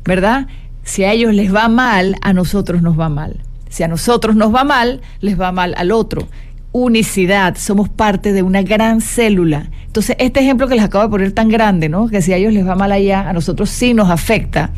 ¿verdad? 0.04 0.48
Si 0.82 1.02
a 1.04 1.12
ellos 1.12 1.32
les 1.32 1.54
va 1.54 1.68
mal, 1.68 2.16
a 2.20 2.34
nosotros 2.34 2.82
nos 2.82 3.00
va 3.00 3.08
mal. 3.08 3.40
Si 3.70 3.84
a 3.84 3.88
nosotros 3.88 4.36
nos 4.36 4.54
va 4.54 4.64
mal, 4.64 5.00
les 5.20 5.40
va 5.40 5.50
mal 5.50 5.74
al 5.78 5.92
otro 5.92 6.28
unicidad, 6.72 7.56
somos 7.56 7.88
parte 7.88 8.32
de 8.32 8.42
una 8.42 8.62
gran 8.62 9.00
célula. 9.00 9.70
Entonces, 9.86 10.16
este 10.18 10.40
ejemplo 10.40 10.68
que 10.68 10.76
les 10.76 10.84
acabo 10.84 11.04
de 11.04 11.10
poner 11.10 11.32
tan 11.32 11.48
grande, 11.48 11.88
¿no? 11.88 12.08
Que 12.08 12.22
si 12.22 12.32
a 12.32 12.36
ellos 12.36 12.52
les 12.52 12.66
va 12.66 12.76
mal 12.76 12.92
allá, 12.92 13.28
a 13.28 13.32
nosotros 13.32 13.70
sí 13.70 13.92
nos 13.94 14.08
afecta, 14.08 14.70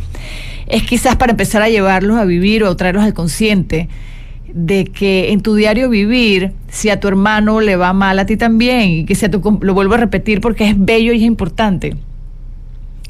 es 0.69 0.83
quizás 0.85 1.17
para 1.17 1.33
empezar 1.33 1.61
a 1.63 1.69
llevarlos 1.69 2.17
a 2.17 2.25
vivir 2.25 2.65
o 2.65 2.75
traerlos 2.77 3.05
al 3.05 3.13
consciente 3.13 3.89
de 4.55 4.85
que 4.85 5.33
en 5.33 5.41
tu 5.41 5.55
diario 5.55 5.89
vivir, 5.89 6.53
si 6.69 6.91
a 6.91 7.01
tu 7.01 7.09
hermano 7.09 7.61
le 7.61 7.77
va 7.77 7.93
mal, 7.93 8.19
a 8.19 8.27
ti 8.27 8.37
también, 8.37 8.91
y 8.91 9.05
que 9.05 9.15
sea 9.15 9.31
tu, 9.31 9.59
lo 9.61 9.75
vuelvo 9.75 9.95
a 9.95 9.99
repetir 9.99 10.41
porque 10.41 10.69
es 10.69 10.75
bello 10.79 11.13
y 11.13 11.17
es 11.17 11.23
importante. 11.23 11.97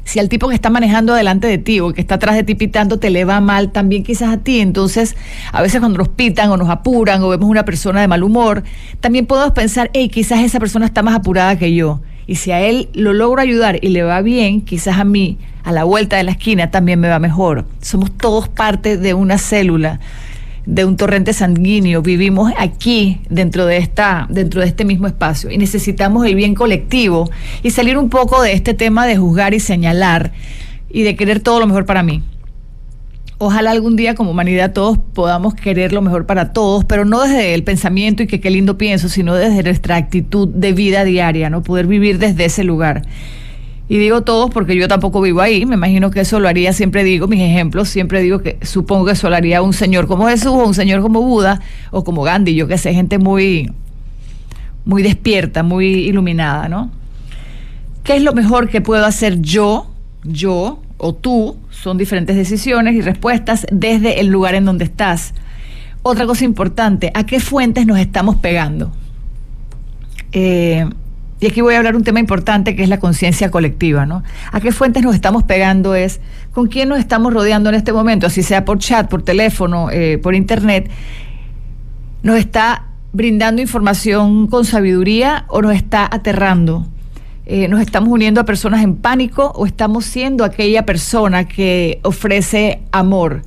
Si 0.03 0.19
al 0.19 0.29
tipo 0.29 0.49
que 0.49 0.55
está 0.55 0.69
manejando 0.69 1.13
delante 1.13 1.47
de 1.47 1.57
ti 1.57 1.79
o 1.79 1.93
que 1.93 2.01
está 2.01 2.15
atrás 2.15 2.35
de 2.35 2.43
ti 2.43 2.55
pitando 2.55 2.99
te 2.99 3.09
le 3.09 3.25
va 3.25 3.41
mal, 3.41 3.71
también 3.71 4.03
quizás 4.03 4.33
a 4.33 4.37
ti. 4.37 4.59
Entonces, 4.59 5.15
a 5.51 5.61
veces 5.61 5.79
cuando 5.79 5.97
nos 5.97 6.09
pitan 6.09 6.49
o 6.51 6.57
nos 6.57 6.69
apuran 6.69 7.21
o 7.23 7.29
vemos 7.29 7.49
una 7.49 7.65
persona 7.65 8.01
de 8.01 8.07
mal 8.07 8.23
humor, 8.23 8.63
también 8.99 9.25
podemos 9.25 9.53
pensar, 9.53 9.89
hey, 9.93 10.09
quizás 10.09 10.41
esa 10.41 10.59
persona 10.59 10.85
está 10.85 11.03
más 11.03 11.15
apurada 11.15 11.57
que 11.57 11.73
yo. 11.73 12.01
Y 12.25 12.35
si 12.35 12.51
a 12.51 12.61
él 12.61 12.89
lo 12.93 13.13
logro 13.13 13.41
ayudar 13.41 13.79
y 13.81 13.89
le 13.89 14.03
va 14.03 14.21
bien, 14.21 14.61
quizás 14.61 14.97
a 14.97 15.03
mí, 15.03 15.37
a 15.63 15.71
la 15.71 15.83
vuelta 15.83 16.17
de 16.17 16.23
la 16.23 16.31
esquina, 16.31 16.71
también 16.71 16.99
me 16.99 17.09
va 17.09 17.19
mejor. 17.19 17.65
Somos 17.81 18.11
todos 18.11 18.47
parte 18.47 18.97
de 18.97 19.13
una 19.13 19.37
célula 19.37 19.99
de 20.65 20.85
un 20.85 20.95
torrente 20.95 21.33
sanguíneo, 21.33 22.01
vivimos 22.01 22.51
aquí 22.57 23.21
dentro 23.29 23.65
de 23.65 23.77
esta 23.77 24.27
dentro 24.29 24.61
de 24.61 24.67
este 24.67 24.85
mismo 24.85 25.07
espacio 25.07 25.51
y 25.51 25.57
necesitamos 25.57 26.25
el 26.25 26.35
bien 26.35 26.55
colectivo 26.55 27.29
y 27.63 27.71
salir 27.71 27.97
un 27.97 28.09
poco 28.09 28.41
de 28.41 28.53
este 28.53 28.73
tema 28.73 29.05
de 29.05 29.17
juzgar 29.17 29.53
y 29.53 29.59
señalar 29.59 30.31
y 30.89 31.03
de 31.03 31.15
querer 31.15 31.39
todo 31.39 31.59
lo 31.59 31.67
mejor 31.67 31.85
para 31.85 32.03
mí. 32.03 32.23
Ojalá 33.39 33.71
algún 33.71 33.97
día 33.97 34.15
como 34.15 34.31
humanidad 34.31 34.71
todos 34.71 34.97
podamos 34.97 35.53
querer 35.53 35.91
lo 35.91 36.01
mejor 36.01 36.25
para 36.25 36.53
todos, 36.53 36.85
pero 36.85 37.03
no 37.03 37.21
desde 37.21 37.53
el 37.53 37.63
pensamiento 37.63 38.23
y 38.23 38.27
que 38.27 38.39
qué 38.39 38.49
lindo 38.49 38.77
pienso, 38.77 39.09
sino 39.09 39.35
desde 39.35 39.63
nuestra 39.63 39.97
actitud 39.97 40.47
de 40.47 40.71
vida 40.71 41.03
diaria, 41.03 41.49
no 41.49 41.61
poder 41.61 41.87
vivir 41.87 42.19
desde 42.19 42.45
ese 42.45 42.63
lugar. 42.63 43.01
Y 43.93 43.99
digo 43.99 44.21
todos 44.21 44.49
porque 44.49 44.75
yo 44.75 44.87
tampoco 44.87 45.21
vivo 45.21 45.39
ahí, 45.39 45.67
me 45.67 45.75
imagino 45.75 46.09
que 46.09 46.21
eso 46.21 46.39
lo 46.39 46.47
haría, 46.47 46.73
siempre 46.73 47.03
digo 47.03 47.27
mis 47.27 47.41
ejemplos, 47.41 47.89
siempre 47.89 48.23
digo 48.23 48.39
que 48.39 48.57
supongo 48.63 49.05
que 49.05 49.11
eso 49.11 49.29
lo 49.29 49.35
haría 49.35 49.61
un 49.61 49.73
señor 49.73 50.07
como 50.07 50.27
Jesús 50.29 50.47
o 50.47 50.65
un 50.65 50.73
señor 50.73 51.03
como 51.03 51.21
Buda 51.21 51.61
o 51.91 52.03
como 52.03 52.23
Gandhi, 52.23 52.55
yo 52.55 52.67
que 52.67 52.79
sé, 52.79 52.91
gente 52.95 53.19
muy, 53.19 53.71
muy 54.83 55.03
despierta, 55.03 55.61
muy 55.61 55.85
iluminada, 55.85 56.67
¿no? 56.69 56.89
¿Qué 58.03 58.15
es 58.15 58.23
lo 58.23 58.33
mejor 58.33 58.67
que 58.67 58.81
puedo 58.81 59.05
hacer 59.05 59.39
yo, 59.41 59.91
yo 60.23 60.81
o 60.97 61.13
tú? 61.13 61.57
Son 61.69 61.95
diferentes 61.99 62.35
decisiones 62.35 62.95
y 62.95 63.01
respuestas 63.01 63.67
desde 63.71 64.19
el 64.21 64.25
lugar 64.25 64.55
en 64.55 64.65
donde 64.65 64.85
estás. 64.85 65.35
Otra 66.01 66.25
cosa 66.25 66.45
importante, 66.45 67.11
¿a 67.13 67.27
qué 67.27 67.39
fuentes 67.39 67.85
nos 67.85 67.99
estamos 67.99 68.37
pegando? 68.37 68.91
Eh, 70.31 70.89
y 71.43 71.47
aquí 71.47 71.59
voy 71.59 71.73
a 71.73 71.79
hablar 71.79 71.97
un 71.97 72.05
tema 72.05 72.21
importante 72.21 72.73
que 72.73 72.83
es 72.83 72.87
la 72.87 72.99
conciencia 72.99 73.51
colectiva, 73.51 74.05
¿no? 74.05 74.23
¿A 74.53 74.61
qué 74.61 74.71
fuentes 74.71 75.03
nos 75.03 75.13
estamos 75.13 75.43
pegando? 75.43 75.93
Es 75.93 76.21
con 76.53 76.69
quién 76.69 76.87
nos 76.87 76.99
estamos 76.99 77.33
rodeando 77.33 77.67
en 77.67 77.75
este 77.75 77.91
momento, 77.91 78.27
así 78.27 78.43
sea 78.43 78.63
por 78.63 78.79
chat, 78.79 79.09
por 79.09 79.23
teléfono, 79.23 79.91
eh, 79.91 80.17
por 80.19 80.35
internet, 80.35 80.89
nos 82.21 82.37
está 82.37 82.85
brindando 83.11 83.61
información 83.61 84.47
con 84.47 84.63
sabiduría 84.63 85.43
o 85.49 85.61
nos 85.61 85.75
está 85.75 86.07
aterrando. 86.09 86.87
Eh, 87.45 87.67
nos 87.67 87.81
estamos 87.81 88.07
uniendo 88.07 88.39
a 88.39 88.45
personas 88.45 88.81
en 88.81 88.95
pánico 88.95 89.51
o 89.53 89.65
estamos 89.65 90.05
siendo 90.05 90.45
aquella 90.45 90.85
persona 90.85 91.45
que 91.45 91.99
ofrece 92.03 92.83
amor. 92.93 93.41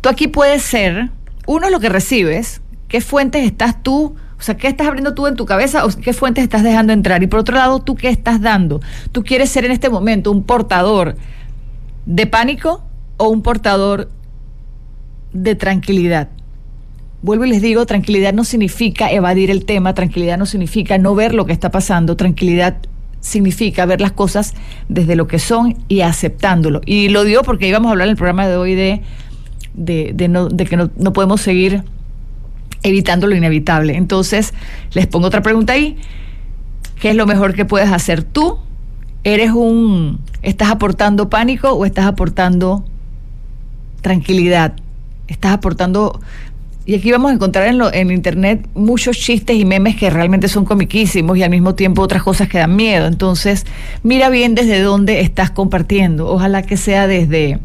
Tú 0.00 0.08
aquí 0.08 0.26
puedes 0.26 0.62
ser, 0.62 1.10
uno 1.46 1.70
lo 1.70 1.78
que 1.78 1.90
recibes, 1.90 2.60
qué 2.88 3.00
fuentes 3.00 3.46
estás 3.46 3.84
tú 3.84 4.16
o 4.38 4.42
sea, 4.42 4.56
¿qué 4.56 4.68
estás 4.68 4.86
abriendo 4.86 5.14
tú 5.14 5.26
en 5.26 5.36
tu 5.36 5.46
cabeza 5.46 5.84
o 5.84 5.88
qué 5.88 6.12
fuentes 6.12 6.44
estás 6.44 6.62
dejando 6.62 6.92
entrar? 6.92 7.22
Y 7.22 7.26
por 7.26 7.40
otro 7.40 7.56
lado, 7.56 7.80
¿tú 7.80 7.94
qué 7.94 8.08
estás 8.08 8.40
dando? 8.40 8.80
¿Tú 9.12 9.22
quieres 9.22 9.50
ser 9.50 9.64
en 9.64 9.72
este 9.72 9.88
momento 9.88 10.30
un 10.30 10.42
portador 10.42 11.16
de 12.06 12.26
pánico 12.26 12.82
o 13.16 13.28
un 13.28 13.42
portador 13.42 14.10
de 15.32 15.54
tranquilidad? 15.54 16.28
Vuelvo 17.22 17.46
y 17.46 17.50
les 17.50 17.62
digo, 17.62 17.86
tranquilidad 17.86 18.34
no 18.34 18.44
significa 18.44 19.10
evadir 19.10 19.50
el 19.50 19.64
tema, 19.64 19.94
tranquilidad 19.94 20.36
no 20.36 20.46
significa 20.46 20.98
no 20.98 21.14
ver 21.14 21.34
lo 21.34 21.46
que 21.46 21.52
está 21.52 21.70
pasando, 21.70 22.16
tranquilidad 22.16 22.76
significa 23.20 23.86
ver 23.86 24.02
las 24.02 24.12
cosas 24.12 24.52
desde 24.90 25.16
lo 25.16 25.26
que 25.26 25.38
son 25.38 25.78
y 25.88 26.02
aceptándolo. 26.02 26.82
Y 26.84 27.08
lo 27.08 27.24
digo 27.24 27.42
porque 27.42 27.66
íbamos 27.66 27.88
a 27.88 27.92
hablar 27.92 28.08
en 28.08 28.10
el 28.10 28.16
programa 28.16 28.46
de 28.46 28.56
hoy 28.56 28.74
de, 28.74 29.00
de, 29.72 30.12
de 30.12 30.66
que 30.66 30.76
no, 30.76 30.90
no 30.98 31.12
podemos 31.14 31.40
seguir 31.40 31.82
evitando 32.84 33.26
lo 33.26 33.34
inevitable. 33.34 33.96
Entonces, 33.96 34.54
les 34.92 35.08
pongo 35.08 35.26
otra 35.26 35.42
pregunta 35.42 35.72
ahí. 35.72 35.96
¿Qué 37.00 37.10
es 37.10 37.16
lo 37.16 37.26
mejor 37.26 37.54
que 37.54 37.64
puedes 37.64 37.90
hacer 37.90 38.22
tú? 38.22 38.58
¿Eres 39.24 39.50
un... 39.50 40.20
¿Estás 40.42 40.70
aportando 40.70 41.28
pánico 41.28 41.70
o 41.70 41.84
estás 41.86 42.06
aportando 42.06 42.84
tranquilidad? 44.02 44.74
¿Estás 45.26 45.52
aportando... 45.52 46.20
Y 46.86 46.94
aquí 46.94 47.10
vamos 47.10 47.30
a 47.30 47.34
encontrar 47.34 47.66
en, 47.68 47.78
lo, 47.78 47.90
en 47.90 48.10
internet 48.10 48.68
muchos 48.74 49.16
chistes 49.16 49.56
y 49.56 49.64
memes 49.64 49.96
que 49.96 50.10
realmente 50.10 50.48
son 50.48 50.66
comiquísimos 50.66 51.38
y 51.38 51.42
al 51.42 51.48
mismo 51.48 51.74
tiempo 51.74 52.02
otras 52.02 52.22
cosas 52.22 52.46
que 52.46 52.58
dan 52.58 52.76
miedo. 52.76 53.06
Entonces, 53.06 53.64
mira 54.02 54.28
bien 54.28 54.54
desde 54.54 54.82
dónde 54.82 55.22
estás 55.22 55.50
compartiendo. 55.50 56.28
Ojalá 56.28 56.60
que 56.60 56.76
sea 56.76 57.06
desde 57.06 57.58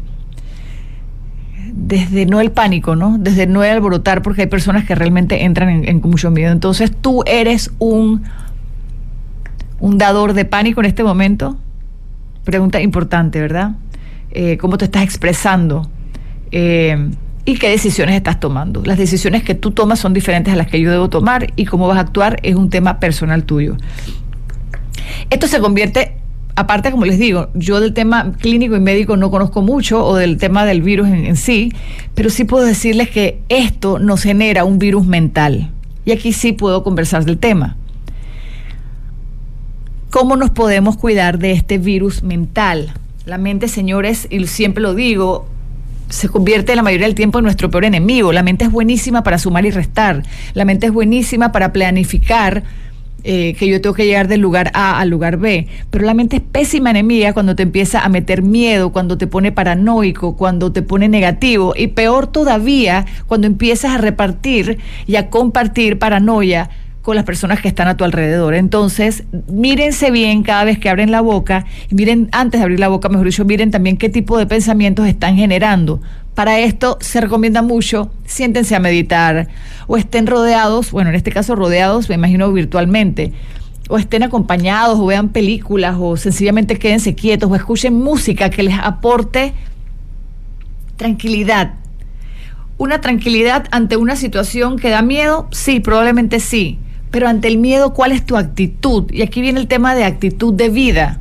desde 1.80 2.26
no 2.26 2.40
el 2.40 2.52
pánico, 2.52 2.94
¿no? 2.94 3.16
Desde 3.18 3.46
no 3.46 3.64
el 3.64 3.70
alborotar, 3.70 4.20
porque 4.20 4.42
hay 4.42 4.48
personas 4.48 4.84
que 4.84 4.94
realmente 4.94 5.44
entran 5.44 5.84
en, 5.84 6.00
mucho 6.02 6.30
miedo. 6.30 6.52
Entonces, 6.52 6.92
tú 6.94 7.22
eres 7.26 7.70
un, 7.78 8.22
un 9.80 9.98
dador 9.98 10.34
de 10.34 10.44
pánico 10.44 10.80
en 10.80 10.86
este 10.86 11.02
momento. 11.02 11.56
Pregunta 12.44 12.80
importante, 12.82 13.40
¿verdad? 13.40 13.72
Eh, 14.30 14.58
¿Cómo 14.58 14.76
te 14.76 14.84
estás 14.84 15.02
expresando? 15.02 15.90
Eh, 16.52 17.10
¿Y 17.46 17.56
qué 17.56 17.70
decisiones 17.70 18.14
estás 18.14 18.38
tomando? 18.38 18.82
Las 18.84 18.98
decisiones 18.98 19.42
que 19.42 19.54
tú 19.54 19.70
tomas 19.70 19.98
son 19.98 20.12
diferentes 20.12 20.52
a 20.52 20.56
las 20.56 20.66
que 20.66 20.80
yo 20.80 20.90
debo 20.90 21.08
tomar 21.08 21.52
y 21.56 21.64
cómo 21.64 21.88
vas 21.88 21.96
a 21.96 22.00
actuar 22.00 22.38
es 22.42 22.56
un 22.56 22.68
tema 22.68 23.00
personal 23.00 23.44
tuyo. 23.44 23.76
Esto 25.30 25.46
se 25.46 25.60
convierte 25.60 26.19
aparte, 26.56 26.90
como 26.90 27.04
les 27.04 27.18
digo, 27.18 27.48
yo 27.54 27.80
del 27.80 27.94
tema 27.94 28.32
clínico 28.38 28.76
y 28.76 28.80
médico 28.80 29.16
no 29.16 29.30
conozco 29.30 29.62
mucho 29.62 30.04
o 30.04 30.16
del 30.16 30.36
tema 30.36 30.64
del 30.64 30.82
virus 30.82 31.08
en, 31.08 31.36
sí, 31.36 31.72
pero 32.14 32.30
sí 32.30 32.44
puedo 32.44 32.64
decirles 32.64 33.10
que 33.10 33.40
esto 33.48 33.98
nos 33.98 34.22
genera 34.22 34.64
un 34.64 34.78
virus 34.78 35.06
mental. 35.06 35.70
Y 36.04 36.12
aquí 36.12 36.32
sí 36.32 36.52
puedo 36.52 36.82
conversar 36.82 37.24
del 37.24 37.38
tema. 37.38 37.76
¿Cómo 40.10 40.36
nos 40.36 40.50
podemos 40.50 40.96
cuidar 40.96 41.38
de 41.38 41.52
este 41.52 41.78
virus 41.78 42.22
mental? 42.22 42.92
La 43.26 43.38
mente, 43.38 43.68
señores, 43.68 44.26
y 44.30 44.44
siempre 44.46 44.82
lo 44.82 44.94
digo, 44.94 45.46
se 46.08 46.28
convierte 46.28 46.74
la 46.74 46.82
mayoría 46.82 47.06
del 47.06 47.14
tiempo 47.14 47.38
en 47.38 47.44
nuestro 47.44 47.70
peor 47.70 47.84
enemigo. 47.84 48.32
La 48.32 48.42
mente 48.42 48.64
es 48.64 48.72
buenísima 48.72 49.22
para 49.22 49.38
sumar 49.38 49.64
y 49.64 49.70
restar. 49.70 50.24
La 50.54 50.64
mente 50.64 50.86
es 50.86 50.92
buenísima 50.92 51.52
para 51.52 51.72
planificar 51.72 52.64
eh, 53.24 53.54
que 53.58 53.68
yo 53.68 53.80
tengo 53.80 53.94
que 53.94 54.06
llegar 54.06 54.28
del 54.28 54.40
lugar 54.40 54.70
A 54.74 54.98
al 55.00 55.08
lugar 55.10 55.36
B. 55.36 55.66
Pero 55.90 56.04
la 56.04 56.14
mente 56.14 56.36
es 56.36 56.42
pésima 56.42 56.90
enemiga 56.90 57.32
cuando 57.32 57.56
te 57.56 57.62
empieza 57.62 58.00
a 58.04 58.08
meter 58.08 58.42
miedo, 58.42 58.92
cuando 58.92 59.18
te 59.18 59.26
pone 59.26 59.52
paranoico, 59.52 60.36
cuando 60.36 60.72
te 60.72 60.82
pone 60.82 61.08
negativo 61.08 61.74
y 61.76 61.88
peor 61.88 62.26
todavía 62.26 63.06
cuando 63.26 63.46
empiezas 63.46 63.92
a 63.92 63.98
repartir 63.98 64.78
y 65.06 65.16
a 65.16 65.30
compartir 65.30 65.98
paranoia 65.98 66.70
con 67.02 67.16
las 67.16 67.24
personas 67.24 67.60
que 67.60 67.68
están 67.68 67.88
a 67.88 67.96
tu 67.96 68.04
alrededor. 68.04 68.54
Entonces, 68.54 69.24
mírense 69.48 70.10
bien 70.10 70.42
cada 70.42 70.64
vez 70.64 70.78
que 70.78 70.88
abren 70.88 71.10
la 71.10 71.20
boca 71.20 71.64
y 71.90 71.94
miren, 71.94 72.28
antes 72.32 72.60
de 72.60 72.64
abrir 72.64 72.80
la 72.80 72.88
boca, 72.88 73.08
mejor 73.08 73.26
dicho, 73.26 73.44
miren 73.44 73.70
también 73.70 73.96
qué 73.96 74.08
tipo 74.08 74.38
de 74.38 74.46
pensamientos 74.46 75.06
están 75.06 75.36
generando. 75.36 76.00
Para 76.34 76.60
esto 76.60 76.96
se 77.00 77.20
recomienda 77.20 77.62
mucho, 77.62 78.10
siéntense 78.24 78.74
a 78.74 78.80
meditar 78.80 79.48
o 79.86 79.96
estén 79.96 80.26
rodeados, 80.26 80.90
bueno, 80.90 81.10
en 81.10 81.16
este 81.16 81.32
caso 81.32 81.54
rodeados, 81.54 82.08
me 82.08 82.14
imagino 82.14 82.52
virtualmente, 82.52 83.32
o 83.88 83.98
estén 83.98 84.22
acompañados 84.22 84.98
o 84.98 85.06
vean 85.06 85.30
películas 85.30 85.96
o 85.98 86.16
sencillamente 86.16 86.78
quédense 86.78 87.14
quietos 87.14 87.50
o 87.50 87.56
escuchen 87.56 87.94
música 87.94 88.48
que 88.48 88.62
les 88.62 88.78
aporte 88.78 89.52
tranquilidad. 90.96 91.74
Una 92.78 93.00
tranquilidad 93.00 93.66
ante 93.72 93.96
una 93.96 94.16
situación 94.16 94.78
que 94.78 94.90
da 94.90 95.02
miedo, 95.02 95.48
sí, 95.50 95.80
probablemente 95.80 96.40
sí 96.40 96.78
pero 97.10 97.28
ante 97.28 97.48
el 97.48 97.58
miedo, 97.58 97.92
¿cuál 97.92 98.12
es 98.12 98.24
tu 98.24 98.36
actitud? 98.36 99.10
Y 99.10 99.22
aquí 99.22 99.40
viene 99.40 99.60
el 99.60 99.66
tema 99.66 99.94
de 99.94 100.04
actitud 100.04 100.54
de 100.54 100.68
vida. 100.68 101.20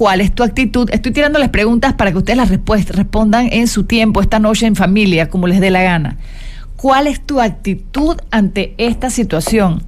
¿Cuál 0.00 0.22
es 0.22 0.34
tu 0.34 0.42
actitud? 0.42 0.88
Estoy 0.94 1.12
tirándoles 1.12 1.50
preguntas 1.50 1.92
para 1.92 2.10
que 2.10 2.16
ustedes 2.16 2.38
las 2.38 2.48
respondan 2.48 3.50
en 3.52 3.68
su 3.68 3.84
tiempo, 3.84 4.22
esta 4.22 4.38
noche 4.38 4.64
en 4.64 4.74
familia, 4.74 5.28
como 5.28 5.46
les 5.46 5.60
dé 5.60 5.70
la 5.70 5.82
gana. 5.82 6.16
¿Cuál 6.76 7.06
es 7.06 7.20
tu 7.20 7.38
actitud 7.38 8.16
ante 8.30 8.74
esta 8.78 9.10
situación? 9.10 9.82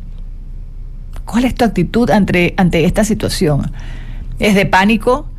¿Cuál 1.25 1.47
es 1.47 1.54
tu 1.54 1.64
actitud 1.64 2.11
ante, 2.11 2.52
ante 2.59 2.85
esta 2.85 3.04
situación? 3.04 3.73
¿Es 4.38 4.54
de 4.54 4.66
pánico? 4.66 5.31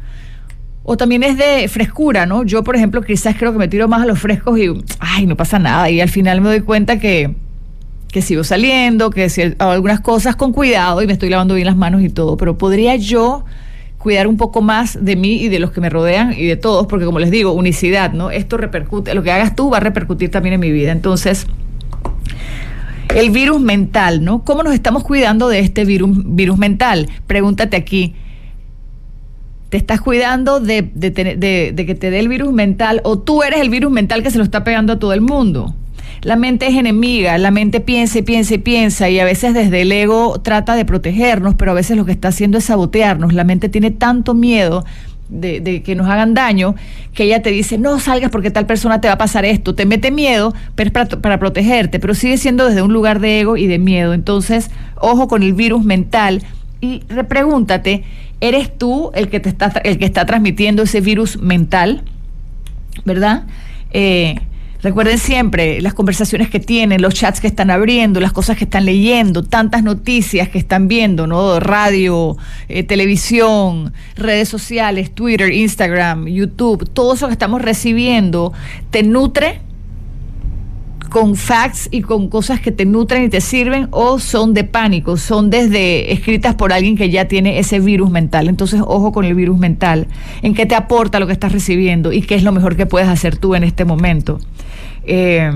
O 0.82 0.98
también 0.98 1.22
es 1.22 1.38
de 1.38 1.68
frescura, 1.68 2.26
¿no? 2.26 2.44
Yo, 2.44 2.64
por 2.64 2.76
ejemplo, 2.76 3.04
quizás 3.04 3.36
creo 3.38 3.52
que 3.52 3.60
me 3.60 3.68
tiro 3.68 3.88
más 3.88 4.02
a 4.02 4.08
los 4.08 4.18
frescos 4.18 4.58
y, 4.58 4.74
ay, 5.00 5.28
no 5.28 5.38
pasa 5.38 5.60
nada. 5.60 5.92
Y 5.92 6.02
al 6.02 6.10
final 6.10 6.42
me 6.42 6.50
doy 6.50 6.62
cuenta 6.62 6.98
que, 6.98 7.36
que 8.08 8.24
sigo 8.24 8.44
saliendo, 8.44 9.12
que 9.12 9.56
hago 9.60 9.72
algunas 9.72 10.00
cosas 10.00 10.36
con 10.36 10.52
cuidado 10.52 11.04
y 11.04 11.06
me 11.06 11.14
estoy 11.14 11.30
lavando 11.30 11.54
bien 11.54 11.68
las 11.68 11.78
manos 11.78 12.02
y 12.02 12.10
todo, 12.10 12.38
pero 12.38 12.58
podría 12.58 12.96
yo 12.96 13.46
cuidar 14.04 14.28
un 14.28 14.36
poco 14.36 14.62
más 14.62 15.04
de 15.04 15.16
mí 15.16 15.36
y 15.36 15.48
de 15.48 15.60
los 15.60 15.72
que 15.72 15.80
me 15.80 15.90
rodean 15.90 16.34
y 16.34 16.46
de 16.46 16.58
todos, 16.58 16.88
porque 16.88 17.06
como 17.06 17.20
les 17.20 17.32
digo, 17.32 17.54
unicidad, 17.54 18.12
¿no? 18.12 18.32
Esto 18.32 18.58
repercute, 18.58 19.16
lo 19.16 19.24
que 19.24 19.32
hagas 19.32 19.56
tú 19.56 19.70
va 19.70 19.78
a 19.78 19.80
repercutir 19.80 20.30
también 20.30 20.56
en 20.56 20.60
mi 20.60 20.74
vida. 20.74 20.92
Entonces, 20.92 21.48
el 23.16 23.30
virus 23.30 23.62
mental, 23.62 24.26
¿no? 24.26 24.44
¿Cómo 24.44 24.62
nos 24.62 24.74
estamos 24.74 25.06
cuidando 25.06 25.48
de 25.48 25.60
este 25.60 25.86
virus, 25.86 26.12
virus 26.36 26.58
mental? 26.58 27.10
Pregúntate 27.28 27.78
aquí, 27.78 28.14
te 29.70 29.78
estás 29.78 30.02
cuidando 30.02 30.60
de, 30.60 30.82
de, 30.94 31.14
que 31.74 31.96
te 31.96 32.12
dé 32.12 32.20
el 32.20 32.28
virus 32.28 32.52
mental 32.52 33.00
o 33.06 33.20
tú 33.20 33.42
eres 33.42 33.62
el 33.62 33.70
virus 33.70 33.90
mental 33.90 34.22
que 34.22 34.32
se 34.32 34.38
lo 34.38 34.44
está 34.44 34.66
pegando 34.66 34.92
a 34.92 35.00
todo 35.00 35.14
el 35.14 35.22
mundo. 35.22 35.74
La 36.24 36.38
mente 36.38 36.68
es 36.68 36.76
enemiga, 36.76 37.38
la 37.38 37.52
mente 37.52 37.82
piensa 37.82 38.20
y 38.20 38.22
piensa 38.22 38.54
y 38.54 38.58
piensa 38.58 39.10
y 39.10 39.20
a 39.20 39.26
veces 39.26 39.54
desde 39.54 39.82
el 39.82 39.92
ego 39.92 40.40
trata 40.42 40.76
de 40.76 40.86
protegernos, 40.86 41.56
pero 41.56 41.72
a 41.72 41.74
veces 41.74 41.98
lo 41.98 42.06
que 42.06 42.14
está 42.14 42.30
haciendo 42.30 42.58
es 42.58 42.64
sabotearnos. 42.66 43.34
La 43.34 43.44
mente 43.44 43.68
tiene 43.68 43.92
tanto 43.92 44.34
miedo 44.34 44.86
de, 45.28 45.84
que 45.84 45.96
nos 45.96 46.08
hagan 46.08 46.34
daño, 46.34 46.76
que 47.14 47.26
ella 47.26 47.42
te 47.42 47.50
dice, 47.50 47.78
no 47.78 48.00
salgas 48.00 48.32
porque 48.32 48.52
tal 48.52 48.66
persona 48.66 49.02
te 49.02 49.10
va 49.10 49.16
a 49.16 49.18
pasar 49.18 49.44
esto, 49.44 49.76
te 49.76 49.86
mete 49.86 50.12
miedo, 50.12 50.54
pero 50.76 50.90
es 50.90 51.18
para, 51.18 51.40
protegerte, 51.40 52.00
pero 52.00 52.14
sigue 52.14 52.38
siendo 52.38 52.68
desde 52.68 52.82
un 52.82 52.94
lugar 52.94 53.20
de 53.20 53.42
ego 53.42 53.58
y 53.58 53.68
de 53.68 53.80
miedo. 53.80 54.14
Entonces, 54.14 54.72
ojo 54.96 55.28
con 55.28 55.44
el 55.44 55.54
virus 55.54 55.84
mental 55.84 56.42
y 56.80 57.02
repregúntate, 57.10 58.06
¿eres 58.40 58.78
tú 58.78 59.12
el 59.14 59.28
que, 59.28 59.42
te 59.42 59.50
está, 59.50 59.68
el 59.84 59.98
que 59.98 60.06
está 60.06 60.26
transmitiendo 60.26 60.84
ese 60.84 61.02
virus 61.02 61.38
mental? 61.38 62.04
¿Verdad? 63.04 63.44
Eh, 63.92 64.36
recuerden 64.84 65.18
siempre 65.18 65.82
las 65.82 65.94
conversaciones 65.94 66.50
que 66.50 66.60
tienen, 66.60 67.02
los 67.02 67.14
chats 67.14 67.40
que 67.40 67.48
están 67.48 67.72
abriendo, 67.72 68.20
las 68.20 68.34
cosas 68.34 68.58
que 68.58 68.66
están 68.66 68.86
leyendo, 68.86 69.42
tantas 69.44 69.82
noticias 69.82 70.50
que 70.50 70.60
están 70.60 70.88
viendo, 70.88 71.26
¿no? 71.26 71.60
Radio, 71.60 72.38
eh, 72.68 72.84
televisión, 72.84 73.94
redes 74.16 74.50
sociales, 74.50 75.16
Twitter, 75.16 75.52
Instagram, 75.52 76.28
YouTube, 76.28 76.88
todo 76.90 77.14
eso 77.16 77.28
que 77.28 77.34
estamos 77.34 77.62
recibiendo, 77.62 78.54
¿te 78.92 79.02
nutre? 79.02 79.62
con 81.14 81.36
facts 81.36 81.90
y 81.92 82.02
con 82.02 82.28
cosas 82.28 82.60
que 82.60 82.72
te 82.72 82.86
nutren 82.86 83.26
y 83.26 83.30
te 83.30 83.40
sirven 83.40 83.88
o 83.92 84.18
son 84.18 84.56
de 84.56 84.64
pánico, 84.64 85.16
son 85.18 85.52
desde 85.52 86.12
escritas 86.12 86.56
por 86.56 86.74
alguien 86.74 86.98
que 86.98 87.12
ya 87.12 87.28
tiene 87.28 87.60
ese 87.60 87.80
virus 87.80 88.10
mental. 88.10 88.50
Entonces, 88.50 88.82
ojo 88.84 89.12
con 89.12 89.24
el 89.24 89.36
virus 89.36 89.60
mental, 89.60 90.08
en 90.42 90.56
qué 90.56 90.66
te 90.66 90.74
aporta 90.74 91.20
lo 91.20 91.28
que 91.28 91.34
estás 91.34 91.52
recibiendo 91.52 92.12
y 92.12 92.24
qué 92.24 92.34
es 92.34 92.42
lo 92.42 92.52
mejor 92.52 92.76
que 92.76 92.88
puedes 92.88 93.08
hacer 93.08 93.38
tú 93.38 93.54
en 93.54 93.64
este 93.64 93.86
momento. 93.86 94.40
Eh, 95.06 95.52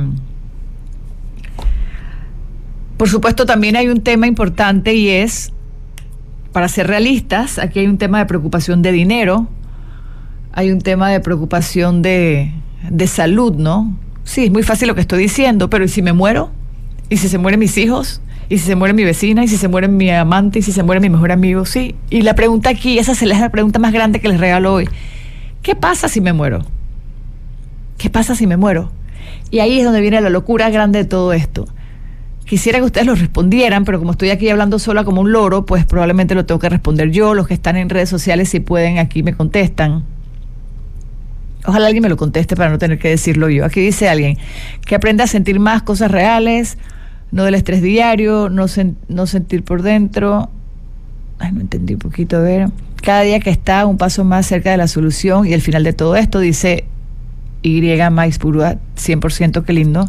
por 2.97 3.09
supuesto, 3.09 3.45
también 3.45 3.75
hay 3.75 3.87
un 3.89 4.01
tema 4.01 4.25
importante 4.27 4.95
y 4.95 5.09
es, 5.09 5.53
para 6.51 6.67
ser 6.67 6.87
realistas, 6.87 7.59
aquí 7.59 7.79
hay 7.79 7.87
un 7.87 7.99
tema 7.99 8.17
de 8.19 8.25
preocupación 8.25 8.81
de 8.81 8.91
dinero, 8.91 9.47
hay 10.51 10.71
un 10.71 10.81
tema 10.81 11.09
de 11.09 11.19
preocupación 11.19 12.01
de, 12.01 12.51
de 12.89 13.07
salud, 13.07 13.55
¿no? 13.55 13.95
Sí, 14.23 14.45
es 14.45 14.51
muy 14.51 14.63
fácil 14.63 14.87
lo 14.87 14.95
que 14.95 15.01
estoy 15.01 15.21
diciendo, 15.21 15.69
pero 15.69 15.85
¿y 15.85 15.87
si 15.87 16.01
me 16.01 16.11
muero? 16.11 16.51
¿Y 17.09 17.17
si 17.17 17.29
se 17.29 17.37
mueren 17.37 17.59
mis 17.59 17.77
hijos? 17.77 18.21
¿Y 18.49 18.57
si 18.57 18.65
se 18.65 18.75
muere 18.75 18.93
mi 18.93 19.03
vecina? 19.03 19.43
¿Y 19.43 19.47
si 19.47 19.57
se 19.57 19.67
muere 19.67 19.87
mi 19.87 20.09
amante? 20.09 20.59
¿Y 20.59 20.61
si 20.61 20.71
se 20.71 20.81
muere 20.83 20.99
mi 20.99 21.09
mejor 21.09 21.31
amigo? 21.31 21.65
Sí. 21.65 21.95
Y 22.09 22.21
la 22.21 22.33
pregunta 22.33 22.69
aquí, 22.69 22.97
esa 22.97 23.11
es 23.11 23.21
la 23.21 23.49
pregunta 23.49 23.77
más 23.77 23.93
grande 23.93 24.19
que 24.19 24.27
les 24.27 24.39
regalo 24.39 24.73
hoy. 24.73 24.89
¿Qué 25.61 25.75
pasa 25.75 26.07
si 26.07 26.21
me 26.21 26.33
muero? 26.33 26.65
¿Qué 27.97 28.09
pasa 28.09 28.35
si 28.35 28.47
me 28.47 28.57
muero? 28.57 28.91
Y 29.49 29.59
ahí 29.59 29.79
es 29.79 29.85
donde 29.85 30.01
viene 30.01 30.19
la 30.21 30.29
locura 30.29 30.69
grande 30.69 30.99
de 30.99 31.05
todo 31.05 31.33
esto. 31.33 31.67
Quisiera 32.45 32.79
que 32.79 32.85
ustedes 32.85 33.05
lo 33.05 33.15
respondieran, 33.15 33.83
pero 33.83 33.99
como 33.99 34.11
estoy 34.11 34.29
aquí 34.29 34.49
hablando 34.49 34.79
sola 34.79 35.03
como 35.03 35.21
un 35.21 35.33
loro, 35.33 35.65
pues 35.65 35.85
probablemente 35.85 36.33
lo 36.33 36.45
tengo 36.45 36.59
que 36.59 36.69
responder 36.69 37.11
yo. 37.11 37.33
Los 37.33 37.47
que 37.47 37.53
están 37.53 37.75
en 37.75 37.89
redes 37.89 38.09
sociales, 38.09 38.49
si 38.49 38.61
pueden, 38.61 38.99
aquí 38.99 39.21
me 39.21 39.33
contestan. 39.33 40.05
Ojalá 41.65 41.87
alguien 41.87 42.03
me 42.03 42.09
lo 42.09 42.15
conteste 42.15 42.55
para 42.55 42.69
no 42.69 42.77
tener 42.77 42.99
que 42.99 43.09
decirlo 43.09 43.49
yo. 43.49 43.65
Aquí 43.65 43.81
dice 43.81 44.07
alguien 44.07 44.37
que 44.85 44.95
aprenda 44.95 45.25
a 45.25 45.27
sentir 45.27 45.59
más 45.59 45.83
cosas 45.83 46.09
reales, 46.09 46.77
no 47.31 47.43
del 47.43 47.55
estrés 47.55 47.81
diario, 47.81 48.49
no, 48.49 48.67
sentir 48.67 49.63
por 49.63 49.81
dentro. 49.81 50.49
Ay, 51.39 51.51
no 51.51 51.59
entendí 51.59 51.95
un 51.95 51.99
poquito, 51.99 52.37
a 52.37 52.39
ver. 52.39 52.69
Cada 53.01 53.21
día 53.23 53.41
que 53.41 53.49
está 53.49 53.85
un 53.85 53.97
paso 53.97 54.23
más 54.23 54.45
cerca 54.45 54.71
de 54.71 54.77
la 54.77 54.87
solución 54.87 55.45
y 55.45 55.51
el 55.51 55.61
final 55.61 55.83
de 55.83 55.91
todo 55.91 56.15
esto, 56.15 56.39
dice 56.39 56.85
Y 57.61 57.81
Mais 58.11 58.37
Purua, 58.37 58.75
100%, 58.95 59.63
qué 59.63 59.73
lindo. 59.73 60.07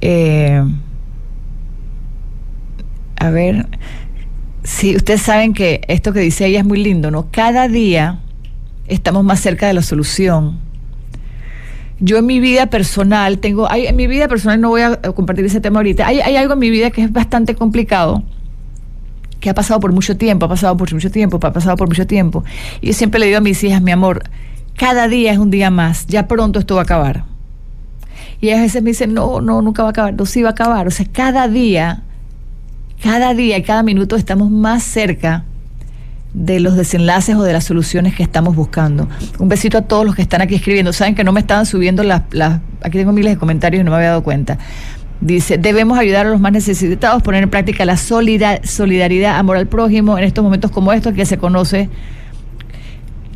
Eh, 0.00 0.62
a 3.16 3.30
ver, 3.30 3.66
sí, 4.62 4.96
ustedes 4.96 5.22
saben 5.22 5.54
que 5.54 5.80
esto 5.88 6.12
que 6.12 6.20
dice 6.20 6.46
ella 6.46 6.60
es 6.60 6.64
muy 6.66 6.82
lindo, 6.82 7.10
¿no? 7.10 7.28
Cada 7.30 7.68
día 7.68 8.20
estamos 8.86 9.24
más 9.24 9.40
cerca 9.40 9.66
de 9.66 9.74
la 9.74 9.82
solución. 9.82 10.58
Yo 12.00 12.18
en 12.18 12.26
mi 12.26 12.40
vida 12.40 12.66
personal 12.66 13.38
tengo, 13.38 13.70
hay, 13.70 13.86
en 13.86 13.96
mi 13.96 14.06
vida 14.06 14.28
personal 14.28 14.60
no 14.60 14.70
voy 14.70 14.82
a 14.82 14.96
compartir 15.14 15.44
ese 15.44 15.60
tema 15.60 15.78
ahorita, 15.78 16.06
hay, 16.06 16.20
hay 16.20 16.36
algo 16.36 16.54
en 16.54 16.58
mi 16.58 16.70
vida 16.70 16.90
que 16.90 17.02
es 17.02 17.12
bastante 17.12 17.54
complicado, 17.54 18.24
que 19.40 19.48
ha 19.48 19.54
pasado 19.54 19.80
por 19.80 19.92
mucho 19.92 20.16
tiempo, 20.16 20.46
ha 20.46 20.48
pasado 20.48 20.76
por 20.76 20.92
mucho 20.92 21.10
tiempo, 21.10 21.38
ha 21.40 21.52
pasado 21.52 21.76
por 21.76 21.88
mucho 21.88 22.06
tiempo. 22.06 22.44
Y 22.80 22.88
yo 22.88 22.92
siempre 22.92 23.20
le 23.20 23.26
digo 23.26 23.38
a 23.38 23.40
mis 23.40 23.62
hijas, 23.62 23.80
mi 23.80 23.92
amor, 23.92 24.22
cada 24.76 25.08
día 25.08 25.32
es 25.32 25.38
un 25.38 25.50
día 25.50 25.70
más, 25.70 26.06
ya 26.06 26.26
pronto 26.26 26.58
esto 26.58 26.74
va 26.74 26.82
a 26.82 26.84
acabar. 26.84 27.24
Y 28.40 28.50
a 28.50 28.60
veces 28.60 28.82
me 28.82 28.90
dicen, 28.90 29.14
no, 29.14 29.40
no, 29.40 29.62
nunca 29.62 29.82
va 29.82 29.88
a 29.88 29.90
acabar, 29.90 30.14
no, 30.14 30.26
sí 30.26 30.42
va 30.42 30.50
a 30.50 30.52
acabar. 30.52 30.86
O 30.86 30.90
sea, 30.90 31.06
cada 31.10 31.48
día, 31.48 32.02
cada 33.02 33.32
día 33.32 33.56
y 33.56 33.62
cada 33.62 33.82
minuto 33.82 34.16
estamos 34.16 34.50
más 34.50 34.82
cerca 34.82 35.44
de 36.34 36.58
los 36.58 36.76
desenlaces 36.76 37.36
o 37.36 37.42
de 37.42 37.52
las 37.52 37.64
soluciones 37.64 38.14
que 38.14 38.24
estamos 38.24 38.56
buscando. 38.56 39.08
Un 39.38 39.48
besito 39.48 39.78
a 39.78 39.82
todos 39.82 40.04
los 40.04 40.16
que 40.16 40.22
están 40.22 40.42
aquí 40.42 40.56
escribiendo. 40.56 40.92
Saben 40.92 41.14
que 41.14 41.24
no 41.24 41.32
me 41.32 41.40
estaban 41.40 41.64
subiendo 41.64 42.02
las... 42.02 42.22
aquí 42.82 42.98
tengo 42.98 43.12
miles 43.12 43.34
de 43.34 43.38
comentarios 43.38 43.80
y 43.80 43.84
no 43.84 43.92
me 43.92 43.98
había 43.98 44.10
dado 44.10 44.24
cuenta. 44.24 44.58
Dice, 45.20 45.56
debemos 45.56 45.96
ayudar 45.96 46.26
a 46.26 46.30
los 46.30 46.40
más 46.40 46.52
necesitados, 46.52 47.22
poner 47.22 47.44
en 47.44 47.50
práctica 47.50 47.84
la 47.84 47.96
solidaridad, 47.96 49.38
amor 49.38 49.56
al 49.56 49.68
prójimo 49.68 50.18
en 50.18 50.24
estos 50.24 50.44
momentos 50.44 50.70
como 50.72 50.92
estos 50.92 51.14
que 51.14 51.24
se 51.24 51.38
conoce, 51.38 51.88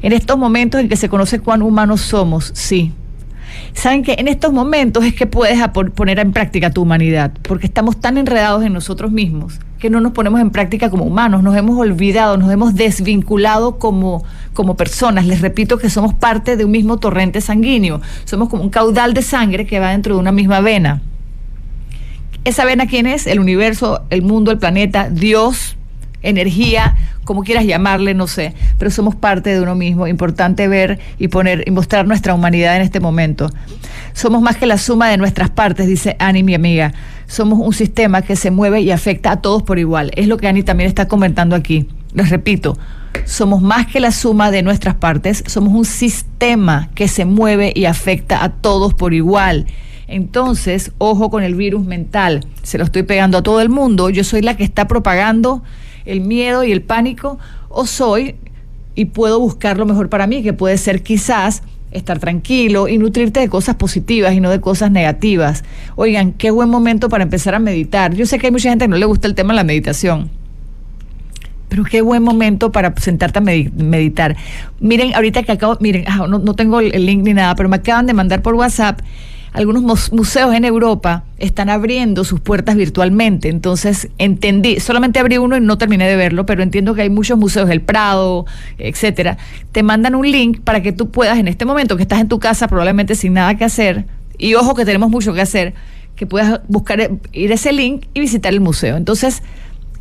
en 0.02 0.12
estos 0.12 0.38
momentos 0.38 0.80
en 0.80 0.88
que 0.88 0.96
se 0.96 1.08
conoce 1.08 1.40
cuán 1.40 1.62
humanos 1.62 2.00
somos, 2.00 2.50
sí. 2.54 2.92
Saben 3.74 4.02
que 4.02 4.16
en 4.18 4.28
estos 4.28 4.52
momentos 4.52 5.04
es 5.04 5.14
que 5.14 5.26
puedes 5.26 5.58
poner 5.94 6.18
en 6.18 6.32
práctica 6.32 6.70
tu 6.70 6.82
humanidad, 6.82 7.32
porque 7.42 7.66
estamos 7.66 8.00
tan 8.00 8.18
enredados 8.18 8.64
en 8.64 8.72
nosotros 8.72 9.10
mismos 9.10 9.58
que 9.78 9.90
no 9.90 10.00
nos 10.00 10.12
ponemos 10.12 10.40
en 10.40 10.50
práctica 10.50 10.90
como 10.90 11.04
humanos, 11.04 11.42
nos 11.42 11.56
hemos 11.56 11.78
olvidado, 11.78 12.36
nos 12.36 12.50
hemos 12.50 12.74
desvinculado 12.74 13.78
como, 13.78 14.24
como 14.52 14.76
personas. 14.76 15.26
Les 15.26 15.40
repito 15.40 15.78
que 15.78 15.88
somos 15.88 16.14
parte 16.14 16.56
de 16.56 16.64
un 16.64 16.72
mismo 16.72 16.98
torrente 16.98 17.40
sanguíneo, 17.40 18.00
somos 18.24 18.48
como 18.48 18.64
un 18.64 18.70
caudal 18.70 19.14
de 19.14 19.22
sangre 19.22 19.66
que 19.66 19.78
va 19.78 19.90
dentro 19.90 20.14
de 20.14 20.20
una 20.20 20.32
misma 20.32 20.60
vena. 20.60 21.02
¿Esa 22.44 22.64
vena 22.64 22.86
quién 22.86 23.06
es? 23.06 23.26
El 23.26 23.40
universo, 23.40 24.02
el 24.10 24.22
mundo, 24.22 24.50
el 24.50 24.58
planeta, 24.58 25.10
Dios, 25.10 25.76
energía, 26.22 26.96
como 27.24 27.42
quieras 27.42 27.64
llamarle, 27.64 28.14
no 28.14 28.26
sé, 28.26 28.54
pero 28.78 28.90
somos 28.90 29.14
parte 29.14 29.50
de 29.50 29.60
uno 29.60 29.74
mismo. 29.74 30.06
Importante 30.06 30.68
ver 30.68 30.98
y 31.18 31.28
poner 31.28 31.64
y 31.66 31.70
mostrar 31.70 32.06
nuestra 32.06 32.34
humanidad 32.34 32.76
en 32.76 32.82
este 32.82 33.00
momento. 33.00 33.50
Somos 34.12 34.42
más 34.42 34.56
que 34.56 34.66
la 34.66 34.78
suma 34.78 35.08
de 35.08 35.16
nuestras 35.16 35.50
partes, 35.50 35.86
dice 35.86 36.16
Ani, 36.18 36.42
mi 36.42 36.54
amiga. 36.54 36.92
Somos 37.26 37.58
un 37.58 37.72
sistema 37.72 38.22
que 38.22 38.36
se 38.36 38.50
mueve 38.50 38.80
y 38.80 38.90
afecta 38.90 39.32
a 39.32 39.40
todos 39.40 39.62
por 39.62 39.78
igual. 39.78 40.10
Es 40.16 40.26
lo 40.26 40.38
que 40.38 40.48
Ani 40.48 40.62
también 40.62 40.88
está 40.88 41.06
comentando 41.08 41.54
aquí. 41.54 41.88
Les 42.14 42.30
repito, 42.30 42.78
somos 43.24 43.60
más 43.60 43.86
que 43.86 44.00
la 44.00 44.12
suma 44.12 44.50
de 44.50 44.62
nuestras 44.62 44.94
partes, 44.94 45.44
somos 45.46 45.74
un 45.74 45.84
sistema 45.84 46.88
que 46.94 47.08
se 47.08 47.26
mueve 47.26 47.72
y 47.74 47.84
afecta 47.84 48.42
a 48.42 48.48
todos 48.48 48.94
por 48.94 49.12
igual. 49.12 49.66
Entonces, 50.06 50.92
ojo 50.96 51.30
con 51.30 51.42
el 51.42 51.54
virus 51.54 51.84
mental. 51.84 52.46
Se 52.62 52.78
lo 52.78 52.84
estoy 52.84 53.02
pegando 53.02 53.38
a 53.38 53.42
todo 53.42 53.60
el 53.60 53.68
mundo. 53.68 54.08
Yo 54.08 54.24
soy 54.24 54.40
la 54.40 54.56
que 54.56 54.64
está 54.64 54.88
propagando 54.88 55.62
el 56.08 56.20
miedo 56.22 56.64
y 56.64 56.72
el 56.72 56.82
pánico 56.82 57.38
o 57.68 57.86
soy 57.86 58.34
y 58.94 59.06
puedo 59.06 59.38
buscar 59.38 59.78
lo 59.78 59.86
mejor 59.86 60.08
para 60.08 60.26
mí, 60.26 60.42
que 60.42 60.52
puede 60.52 60.76
ser 60.78 61.02
quizás 61.02 61.62
estar 61.92 62.18
tranquilo 62.18 62.88
y 62.88 62.98
nutrirte 62.98 63.40
de 63.40 63.48
cosas 63.48 63.76
positivas 63.76 64.34
y 64.34 64.40
no 64.40 64.50
de 64.50 64.60
cosas 64.60 64.90
negativas. 64.90 65.64
Oigan, 65.96 66.32
qué 66.32 66.50
buen 66.50 66.68
momento 66.68 67.08
para 67.08 67.24
empezar 67.24 67.54
a 67.54 67.58
meditar. 67.58 68.14
Yo 68.14 68.26
sé 68.26 68.38
que 68.38 68.48
hay 68.48 68.52
mucha 68.52 68.70
gente 68.70 68.84
que 68.84 68.88
no 68.88 68.96
le 68.96 69.06
gusta 69.06 69.28
el 69.28 69.34
tema 69.34 69.52
de 69.52 69.56
la 69.56 69.64
meditación. 69.64 70.30
Pero 71.68 71.84
qué 71.84 72.00
buen 72.00 72.22
momento 72.22 72.72
para 72.72 72.94
sentarte 72.96 73.38
a 73.38 73.42
meditar. 73.42 74.36
Miren, 74.80 75.14
ahorita 75.14 75.42
que 75.42 75.52
acabo, 75.52 75.76
miren, 75.80 76.04
ah, 76.08 76.26
no, 76.28 76.38
no 76.38 76.54
tengo 76.54 76.80
el 76.80 77.04
link 77.04 77.22
ni 77.22 77.34
nada, 77.34 77.54
pero 77.54 77.68
me 77.68 77.76
acaban 77.76 78.06
de 78.06 78.14
mandar 78.14 78.42
por 78.42 78.54
WhatsApp 78.54 79.00
algunos 79.58 80.12
museos 80.12 80.54
en 80.54 80.64
Europa 80.64 81.24
están 81.38 81.68
abriendo 81.68 82.22
sus 82.22 82.38
puertas 82.38 82.76
virtualmente. 82.76 83.48
Entonces 83.48 84.08
entendí, 84.16 84.78
solamente 84.78 85.18
abrí 85.18 85.36
uno 85.36 85.56
y 85.56 85.60
no 85.60 85.76
terminé 85.76 86.08
de 86.08 86.14
verlo, 86.14 86.46
pero 86.46 86.62
entiendo 86.62 86.94
que 86.94 87.02
hay 87.02 87.10
muchos 87.10 87.36
museos, 87.36 87.68
el 87.68 87.80
Prado, 87.80 88.46
etcétera. 88.78 89.36
Te 89.72 89.82
mandan 89.82 90.14
un 90.14 90.30
link 90.30 90.60
para 90.60 90.80
que 90.80 90.92
tú 90.92 91.10
puedas, 91.10 91.38
en 91.38 91.48
este 91.48 91.64
momento 91.64 91.96
que 91.96 92.02
estás 92.02 92.20
en 92.20 92.28
tu 92.28 92.38
casa, 92.38 92.68
probablemente 92.68 93.16
sin 93.16 93.32
nada 93.32 93.56
que 93.56 93.64
hacer, 93.64 94.04
y 94.38 94.54
ojo 94.54 94.76
que 94.76 94.84
tenemos 94.84 95.10
mucho 95.10 95.34
que 95.34 95.40
hacer, 95.40 95.74
que 96.14 96.24
puedas 96.24 96.60
buscar, 96.68 97.10
ir 97.32 97.50
a 97.50 97.54
ese 97.54 97.72
link 97.72 98.04
y 98.14 98.20
visitar 98.20 98.52
el 98.52 98.60
museo. 98.60 98.96
Entonces, 98.96 99.42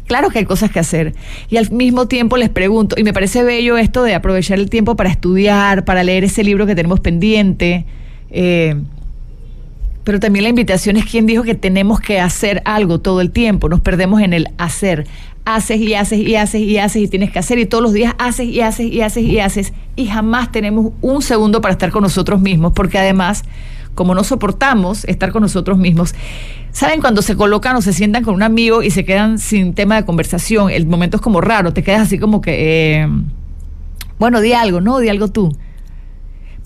claro 0.05 0.29
que 0.29 0.37
hay 0.37 0.45
cosas 0.45 0.69
que 0.69 0.77
hacer. 0.77 1.15
Y 1.49 1.57
al 1.57 1.71
mismo 1.71 2.07
tiempo 2.07 2.37
les 2.37 2.49
pregunto, 2.49 2.95
y 2.95 3.03
me 3.03 3.11
parece 3.11 3.41
bello 3.41 3.75
esto 3.79 4.03
de 4.03 4.13
aprovechar 4.13 4.59
el 4.59 4.69
tiempo 4.69 4.95
para 4.95 5.09
estudiar, 5.09 5.83
para 5.83 6.03
leer 6.03 6.25
ese 6.25 6.43
libro 6.43 6.67
que 6.67 6.75
tenemos 6.75 6.99
pendiente. 6.99 7.87
Eh, 8.29 8.75
Pero 10.07 10.21
también 10.21 10.43
la 10.43 10.49
invitación 10.49 10.95
es 10.95 11.03
quien 11.03 11.25
dijo 11.25 11.43
que 11.43 11.53
tenemos 11.53 11.99
que 11.99 12.21
hacer 12.21 12.61
algo 12.63 13.01
todo 13.01 13.19
el 13.19 13.29
tiempo, 13.29 13.67
nos 13.67 13.81
perdemos 13.81 14.21
en 14.21 14.31
el 14.31 14.47
hacer. 14.57 15.05
Haces 15.43 15.81
y 15.81 15.95
haces 15.95 16.19
y 16.19 16.37
haces 16.37 16.61
y 16.61 16.77
haces 16.77 17.01
y 17.01 17.07
tienes 17.09 17.29
que 17.29 17.39
hacer. 17.39 17.59
Y 17.59 17.65
todos 17.65 17.83
los 17.83 17.91
días 17.91 18.15
haces 18.17 18.47
y 18.47 18.61
haces 18.61 18.85
y 18.85 19.01
haces 19.01 19.23
y 19.25 19.39
haces. 19.39 19.73
Y 19.97 20.05
jamás 20.07 20.49
tenemos 20.53 20.93
un 21.01 21.21
segundo 21.21 21.59
para 21.59 21.73
estar 21.73 21.91
con 21.91 22.03
nosotros 22.03 22.39
mismos, 22.39 22.71
porque 22.73 22.97
además, 22.97 23.43
como 23.95 24.15
no 24.15 24.23
soportamos 24.23 25.03
estar 25.03 25.33
con 25.33 25.41
nosotros 25.41 25.77
mismos, 25.77 26.15
¿saben 26.71 27.01
cuando 27.01 27.21
se 27.21 27.35
colocan 27.35 27.75
o 27.75 27.81
se 27.81 27.91
sientan 27.91 28.23
con 28.23 28.33
un 28.33 28.43
amigo 28.43 28.83
y 28.83 28.91
se 28.91 29.03
quedan 29.03 29.39
sin 29.39 29.73
tema 29.73 29.97
de 29.97 30.05
conversación? 30.05 30.69
El 30.69 30.87
momento 30.87 31.17
es 31.17 31.21
como 31.21 31.41
raro, 31.41 31.73
te 31.73 31.83
quedas 31.83 32.03
así 32.03 32.17
como 32.17 32.39
que, 32.39 33.01
eh, 33.01 33.09
bueno, 34.19 34.39
di 34.39 34.53
algo, 34.53 34.79
no, 34.79 34.99
di 34.99 35.09
algo 35.09 35.27
tú 35.27 35.53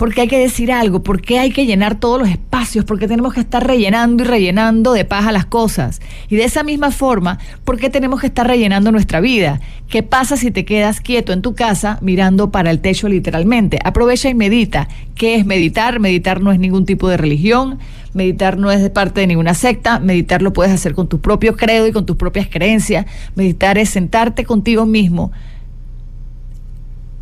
porque 0.01 0.21
hay 0.21 0.27
que 0.27 0.39
decir 0.39 0.71
algo, 0.71 1.03
porque 1.03 1.37
hay 1.37 1.51
que 1.51 1.67
llenar 1.67 1.99
todos 1.99 2.19
los 2.19 2.27
espacios, 2.27 2.85
porque 2.85 3.07
tenemos 3.07 3.35
que 3.35 3.39
estar 3.39 3.67
rellenando 3.67 4.23
y 4.23 4.25
rellenando 4.25 4.93
de 4.93 5.05
paja 5.05 5.31
las 5.31 5.45
cosas. 5.45 6.01
Y 6.27 6.37
de 6.37 6.43
esa 6.43 6.63
misma 6.63 6.89
forma, 6.89 7.37
¿por 7.65 7.77
qué 7.77 7.91
tenemos 7.91 8.19
que 8.19 8.25
estar 8.25 8.47
rellenando 8.47 8.91
nuestra 8.91 9.19
vida? 9.19 9.61
¿Qué 9.89 10.01
pasa 10.01 10.37
si 10.37 10.49
te 10.49 10.65
quedas 10.65 11.01
quieto 11.01 11.33
en 11.33 11.43
tu 11.43 11.53
casa 11.53 11.99
mirando 12.01 12.49
para 12.49 12.71
el 12.71 12.79
techo 12.79 13.09
literalmente? 13.09 13.77
Aprovecha 13.83 14.27
y 14.27 14.33
medita. 14.33 14.87
¿Qué 15.13 15.35
es 15.35 15.45
meditar? 15.45 15.99
Meditar 15.99 16.41
no 16.41 16.51
es 16.51 16.57
ningún 16.57 16.87
tipo 16.87 17.07
de 17.07 17.17
religión, 17.17 17.77
meditar 18.15 18.57
no 18.57 18.71
es 18.71 18.81
de 18.81 18.89
parte 18.89 19.21
de 19.21 19.27
ninguna 19.27 19.53
secta, 19.53 19.99
meditar 19.99 20.41
lo 20.41 20.51
puedes 20.51 20.73
hacer 20.73 20.95
con 20.95 21.09
tu 21.09 21.21
propio 21.21 21.55
credo 21.55 21.85
y 21.85 21.91
con 21.91 22.07
tus 22.07 22.15
propias 22.15 22.47
creencias. 22.47 23.05
Meditar 23.35 23.77
es 23.77 23.91
sentarte 23.91 24.45
contigo 24.45 24.87
mismo 24.87 25.31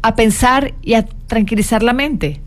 a 0.01 0.15
pensar 0.15 0.75
y 0.81 0.93
a 0.93 1.05
tranquilizar 1.27 1.83
la 1.83 1.91
mente 1.91 2.39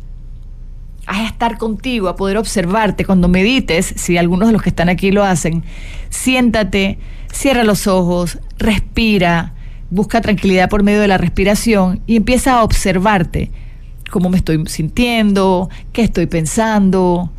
a 1.07 1.25
estar 1.25 1.59
contigo, 1.59 2.09
a 2.09 2.17
poder 2.17 2.37
observarte. 2.37 3.05
Cuando 3.05 3.29
medites, 3.29 3.93
si 3.97 4.17
algunos 4.17 4.49
de 4.49 4.53
los 4.53 4.63
que 4.63 4.69
están 4.69 4.89
aquí 4.89 5.11
lo 5.11 5.25
hacen, 5.25 5.65
siéntate, 6.11 6.99
cierra 7.33 7.65
los 7.65 7.87
ojos, 7.87 8.39
respira, 8.59 9.55
busca 9.91 10.21
tranquilidad 10.21 10.69
por 10.69 10.83
medio 10.83 11.01
de 11.01 11.09
la 11.09 11.19
respiración 11.19 12.01
y 12.07 12.17
empieza 12.17 12.55
a 12.55 12.65
observarte 12.65 13.51
cómo 14.11 14.29
me 14.29 14.37
estoy 14.37 14.63
sintiendo, 14.67 15.71
qué 15.93 16.03
estoy 16.03 16.27
pensando, 16.27 17.33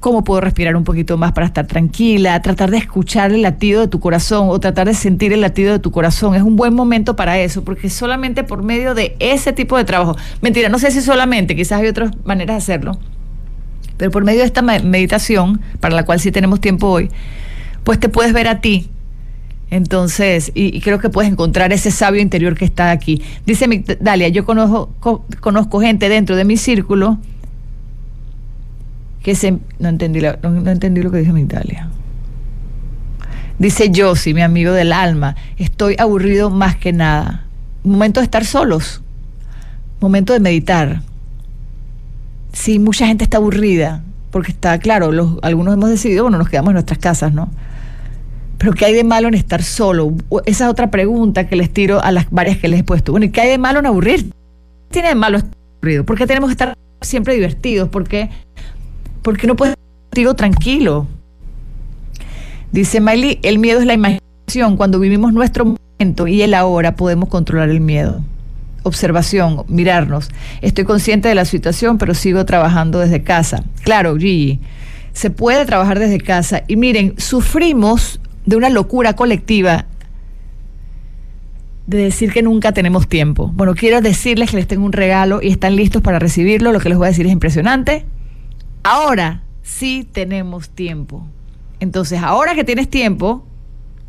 cómo 0.00 0.24
puedo 0.24 0.40
respirar 0.40 0.76
un 0.76 0.84
poquito 0.84 1.18
más 1.18 1.32
para 1.32 1.46
estar 1.46 1.66
tranquila, 1.66 2.40
tratar 2.40 2.70
de 2.70 2.78
escuchar 2.78 3.32
el 3.32 3.42
latido 3.42 3.82
de 3.82 3.88
tu 3.88 4.00
corazón 4.00 4.48
o 4.48 4.58
tratar 4.58 4.86
de 4.86 4.94
sentir 4.94 5.34
el 5.34 5.42
latido 5.42 5.72
de 5.72 5.78
tu 5.78 5.90
corazón. 5.90 6.34
Es 6.34 6.42
un 6.42 6.56
buen 6.56 6.74
momento 6.74 7.14
para 7.16 7.38
eso, 7.38 7.62
porque 7.62 7.90
solamente 7.90 8.42
por 8.42 8.62
medio 8.62 8.94
de 8.94 9.14
ese 9.20 9.52
tipo 9.52 9.76
de 9.76 9.84
trabajo, 9.84 10.16
mentira, 10.40 10.70
no 10.70 10.78
sé 10.78 10.90
si 10.90 11.02
solamente, 11.02 11.54
quizás 11.54 11.80
hay 11.80 11.88
otras 11.88 12.12
maneras 12.24 12.54
de 12.54 12.58
hacerlo, 12.58 12.98
pero 13.98 14.10
por 14.10 14.24
medio 14.24 14.40
de 14.40 14.46
esta 14.46 14.62
meditación, 14.62 15.60
para 15.80 15.94
la 15.94 16.04
cual 16.04 16.18
sí 16.18 16.32
tenemos 16.32 16.60
tiempo 16.60 16.88
hoy, 16.88 17.10
pues 17.84 18.00
te 18.00 18.08
puedes 18.08 18.32
ver 18.32 18.48
a 18.48 18.60
ti. 18.60 18.88
Entonces, 19.68 20.50
y, 20.54 20.80
creo 20.80 20.98
que 20.98 21.10
puedes 21.10 21.30
encontrar 21.30 21.72
ese 21.72 21.92
sabio 21.92 22.20
interior 22.20 22.56
que 22.56 22.64
está 22.64 22.90
aquí. 22.90 23.22
Dice 23.46 23.68
Dalia, 24.00 24.28
yo 24.28 24.44
conozco, 24.44 25.24
conozco 25.40 25.80
gente 25.80 26.08
dentro 26.08 26.34
de 26.34 26.44
mi 26.44 26.56
círculo 26.56 27.18
No 29.78 29.88
entendí, 29.88 30.20
lo 30.20 31.10
que 31.10 31.18
dice 31.18 31.38
Italia. 31.38 31.88
Dice 33.58 33.92
Josie, 33.94 34.32
mi 34.32 34.40
amigo 34.40 34.72
del 34.72 34.92
alma, 34.92 35.36
estoy 35.58 35.94
aburrido 35.98 36.48
más 36.50 36.76
que 36.76 36.92
nada. 36.92 37.44
Momento 37.84 38.20
de 38.20 38.24
estar 38.24 38.44
solos. 38.44 39.02
Momento 40.00 40.32
de 40.32 40.40
meditar. 40.40 41.02
Sí, 42.52 42.78
mucha 42.78 43.06
gente 43.06 43.24
está 43.24 43.36
aburrida, 43.36 44.02
porque 44.30 44.50
está, 44.50 44.78
claro, 44.78 45.12
los, 45.12 45.36
algunos 45.42 45.74
hemos 45.74 45.90
decidido, 45.90 46.24
bueno, 46.24 46.38
nos 46.38 46.48
quedamos 46.48 46.70
en 46.70 46.74
nuestras 46.74 46.98
casas, 46.98 47.32
¿no? 47.32 47.50
Pero 48.58 48.72
¿qué 48.72 48.86
hay 48.86 48.94
de 48.94 49.04
malo 49.04 49.28
en 49.28 49.34
estar 49.34 49.62
solo? 49.62 50.14
Esa 50.44 50.64
es 50.64 50.70
otra 50.70 50.90
pregunta 50.90 51.46
que 51.46 51.56
les 51.56 51.70
tiro 51.72 52.02
a 52.02 52.10
las 52.12 52.30
varias 52.30 52.58
que 52.58 52.68
les 52.68 52.80
he 52.80 52.84
puesto. 52.84 53.12
Bueno, 53.12 53.26
¿y 53.26 53.30
qué 53.30 53.40
hay 53.42 53.48
de 53.50 53.58
malo 53.58 53.78
en 53.78 53.86
aburrir? 53.86 54.24
¿Qué 54.24 54.32
tiene 54.90 55.08
de 55.08 55.14
malo 55.14 55.38
estar 55.38 55.56
aburrido? 55.78 56.04
¿Por 56.04 56.18
qué 56.18 56.26
tenemos 56.26 56.48
que 56.48 56.52
estar 56.52 56.74
siempre 57.00 57.34
divertidos? 57.34 57.88
¿Por 57.88 58.06
qué 58.06 58.28
porque 59.22 59.46
no 59.46 59.56
puedes 59.56 59.76
estar 60.12 60.34
tranquilo. 60.34 61.06
Dice 62.72 63.00
Miley, 63.00 63.38
el 63.42 63.58
miedo 63.58 63.80
es 63.80 63.86
la 63.86 63.94
imaginación. 63.94 64.76
Cuando 64.76 64.98
vivimos 64.98 65.32
nuestro 65.32 65.64
momento 65.64 66.26
y 66.26 66.42
el 66.42 66.54
ahora 66.54 66.96
podemos 66.96 67.28
controlar 67.28 67.68
el 67.68 67.80
miedo. 67.80 68.22
Observación, 68.82 69.64
mirarnos. 69.68 70.30
Estoy 70.62 70.84
consciente 70.84 71.28
de 71.28 71.34
la 71.34 71.44
situación, 71.44 71.98
pero 71.98 72.14
sigo 72.14 72.44
trabajando 72.44 72.98
desde 72.98 73.22
casa. 73.22 73.64
Claro, 73.82 74.16
Gigi, 74.16 74.60
se 75.12 75.30
puede 75.30 75.66
trabajar 75.66 75.98
desde 75.98 76.18
casa. 76.20 76.62
Y 76.66 76.76
miren, 76.76 77.14
sufrimos 77.18 78.20
de 78.46 78.56
una 78.56 78.70
locura 78.70 79.14
colectiva 79.14 79.86
de 81.86 81.98
decir 81.98 82.32
que 82.32 82.42
nunca 82.42 82.72
tenemos 82.72 83.08
tiempo. 83.08 83.50
Bueno, 83.54 83.74
quiero 83.74 84.00
decirles 84.00 84.50
que 84.50 84.56
les 84.56 84.66
tengo 84.66 84.84
un 84.84 84.92
regalo 84.92 85.40
y 85.42 85.48
están 85.48 85.76
listos 85.76 86.02
para 86.02 86.18
recibirlo. 86.18 86.72
Lo 86.72 86.80
que 86.80 86.88
les 86.88 86.96
voy 86.96 87.06
a 87.06 87.10
decir 87.10 87.26
es 87.26 87.32
impresionante. 87.32 88.06
Ahora 88.82 89.42
sí 89.62 90.08
tenemos 90.10 90.70
tiempo. 90.70 91.26
Entonces, 91.80 92.20
ahora 92.22 92.54
que 92.54 92.64
tienes 92.64 92.88
tiempo, 92.88 93.44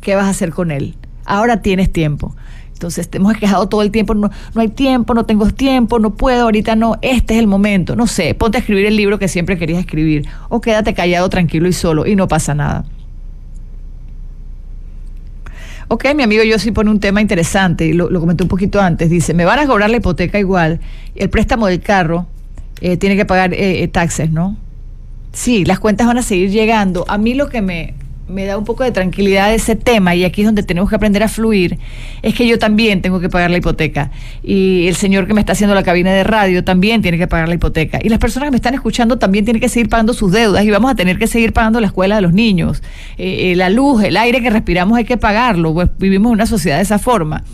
¿qué 0.00 0.14
vas 0.14 0.24
a 0.24 0.30
hacer 0.30 0.50
con 0.50 0.70
él? 0.70 0.96
Ahora 1.24 1.62
tienes 1.62 1.92
tiempo. 1.92 2.34
Entonces, 2.72 3.08
te 3.08 3.18
hemos 3.18 3.36
quejado 3.36 3.68
todo 3.68 3.82
el 3.82 3.90
tiempo, 3.90 4.14
no, 4.14 4.30
no, 4.54 4.60
hay 4.60 4.68
tiempo, 4.68 5.14
no 5.14 5.24
tengo 5.24 5.48
tiempo, 5.50 5.98
no 5.98 6.14
puedo, 6.14 6.44
ahorita 6.44 6.74
no, 6.74 6.98
este 7.00 7.34
es 7.34 7.40
el 7.40 7.46
momento. 7.46 7.94
No 7.96 8.06
sé, 8.06 8.34
ponte 8.34 8.58
a 8.58 8.60
escribir 8.60 8.86
el 8.86 8.96
libro 8.96 9.18
que 9.18 9.28
siempre 9.28 9.56
querías 9.56 9.78
escribir 9.78 10.26
o 10.48 10.60
quédate 10.60 10.92
callado, 10.92 11.28
tranquilo 11.28 11.68
y 11.68 11.72
solo 11.72 12.06
y 12.06 12.16
no 12.16 12.26
pasa 12.26 12.54
nada. 12.54 12.84
Ok, 15.88 16.06
mi 16.16 16.22
amigo 16.22 16.42
yo 16.42 16.58
sí 16.58 16.72
pone 16.72 16.90
un 16.90 17.00
tema 17.00 17.20
interesante 17.20 17.92
lo, 17.92 18.08
lo 18.10 18.18
comenté 18.18 18.42
un 18.42 18.48
poquito 18.48 18.80
antes. 18.80 19.10
Dice, 19.10 19.34
me 19.34 19.44
van 19.44 19.58
a 19.58 19.66
cobrar 19.66 19.90
la 19.90 19.98
hipoteca 19.98 20.38
igual, 20.38 20.80
el 21.14 21.30
préstamo 21.30 21.66
del 21.66 21.80
carro 21.80 22.26
eh, 22.84 22.96
tiene 22.96 23.14
que 23.14 23.24
pagar 23.24 23.54
eh, 23.54 23.84
eh, 23.84 23.88
taxes, 23.88 24.32
¿no? 24.32 24.56
Sí, 25.32 25.64
las 25.64 25.78
cuentas 25.78 26.08
van 26.08 26.18
a 26.18 26.22
seguir 26.22 26.50
llegando. 26.50 27.04
A 27.06 27.16
mí 27.16 27.32
lo 27.32 27.48
que 27.48 27.62
me, 27.62 27.94
me 28.26 28.44
da 28.44 28.58
un 28.58 28.64
poco 28.64 28.82
de 28.82 28.90
tranquilidad 28.90 29.50
de 29.50 29.54
ese 29.54 29.76
tema, 29.76 30.16
y 30.16 30.24
aquí 30.24 30.40
es 30.40 30.46
donde 30.46 30.64
tenemos 30.64 30.90
que 30.90 30.96
aprender 30.96 31.22
a 31.22 31.28
fluir, 31.28 31.78
es 32.22 32.34
que 32.34 32.44
yo 32.44 32.58
también 32.58 33.00
tengo 33.00 33.20
que 33.20 33.28
pagar 33.28 33.52
la 33.52 33.58
hipoteca. 33.58 34.10
Y 34.42 34.88
el 34.88 34.96
señor 34.96 35.28
que 35.28 35.32
me 35.32 35.38
está 35.38 35.52
haciendo 35.52 35.76
la 35.76 35.84
cabina 35.84 36.12
de 36.12 36.24
radio 36.24 36.64
también 36.64 37.02
tiene 37.02 37.18
que 37.18 37.28
pagar 37.28 37.48
la 37.48 37.54
hipoteca. 37.54 38.00
Y 38.02 38.08
las 38.08 38.18
personas 38.18 38.48
que 38.48 38.50
me 38.50 38.56
están 38.56 38.74
escuchando 38.74 39.16
también 39.16 39.44
tienen 39.44 39.60
que 39.60 39.68
seguir 39.68 39.88
pagando 39.88 40.12
sus 40.12 40.32
deudas 40.32 40.64
y 40.64 40.70
vamos 40.72 40.90
a 40.90 40.96
tener 40.96 41.20
que 41.20 41.28
seguir 41.28 41.52
pagando 41.52 41.78
la 41.78 41.86
escuela 41.86 42.16
de 42.16 42.22
los 42.22 42.32
niños. 42.32 42.82
la 43.16 43.70
luz, 43.70 44.02
el 44.02 44.16
aire 44.16 44.42
que 44.42 44.50
respiramos 44.50 44.98
hay 44.98 45.04
que 45.04 45.18
pagarlo, 45.18 45.72
pues 45.72 45.88
vivimos 45.98 46.30
en 46.30 46.34
una 46.34 46.46
sociedad 46.46 46.78
de 46.78 46.82
esa 46.82 46.98
forma. 46.98 47.44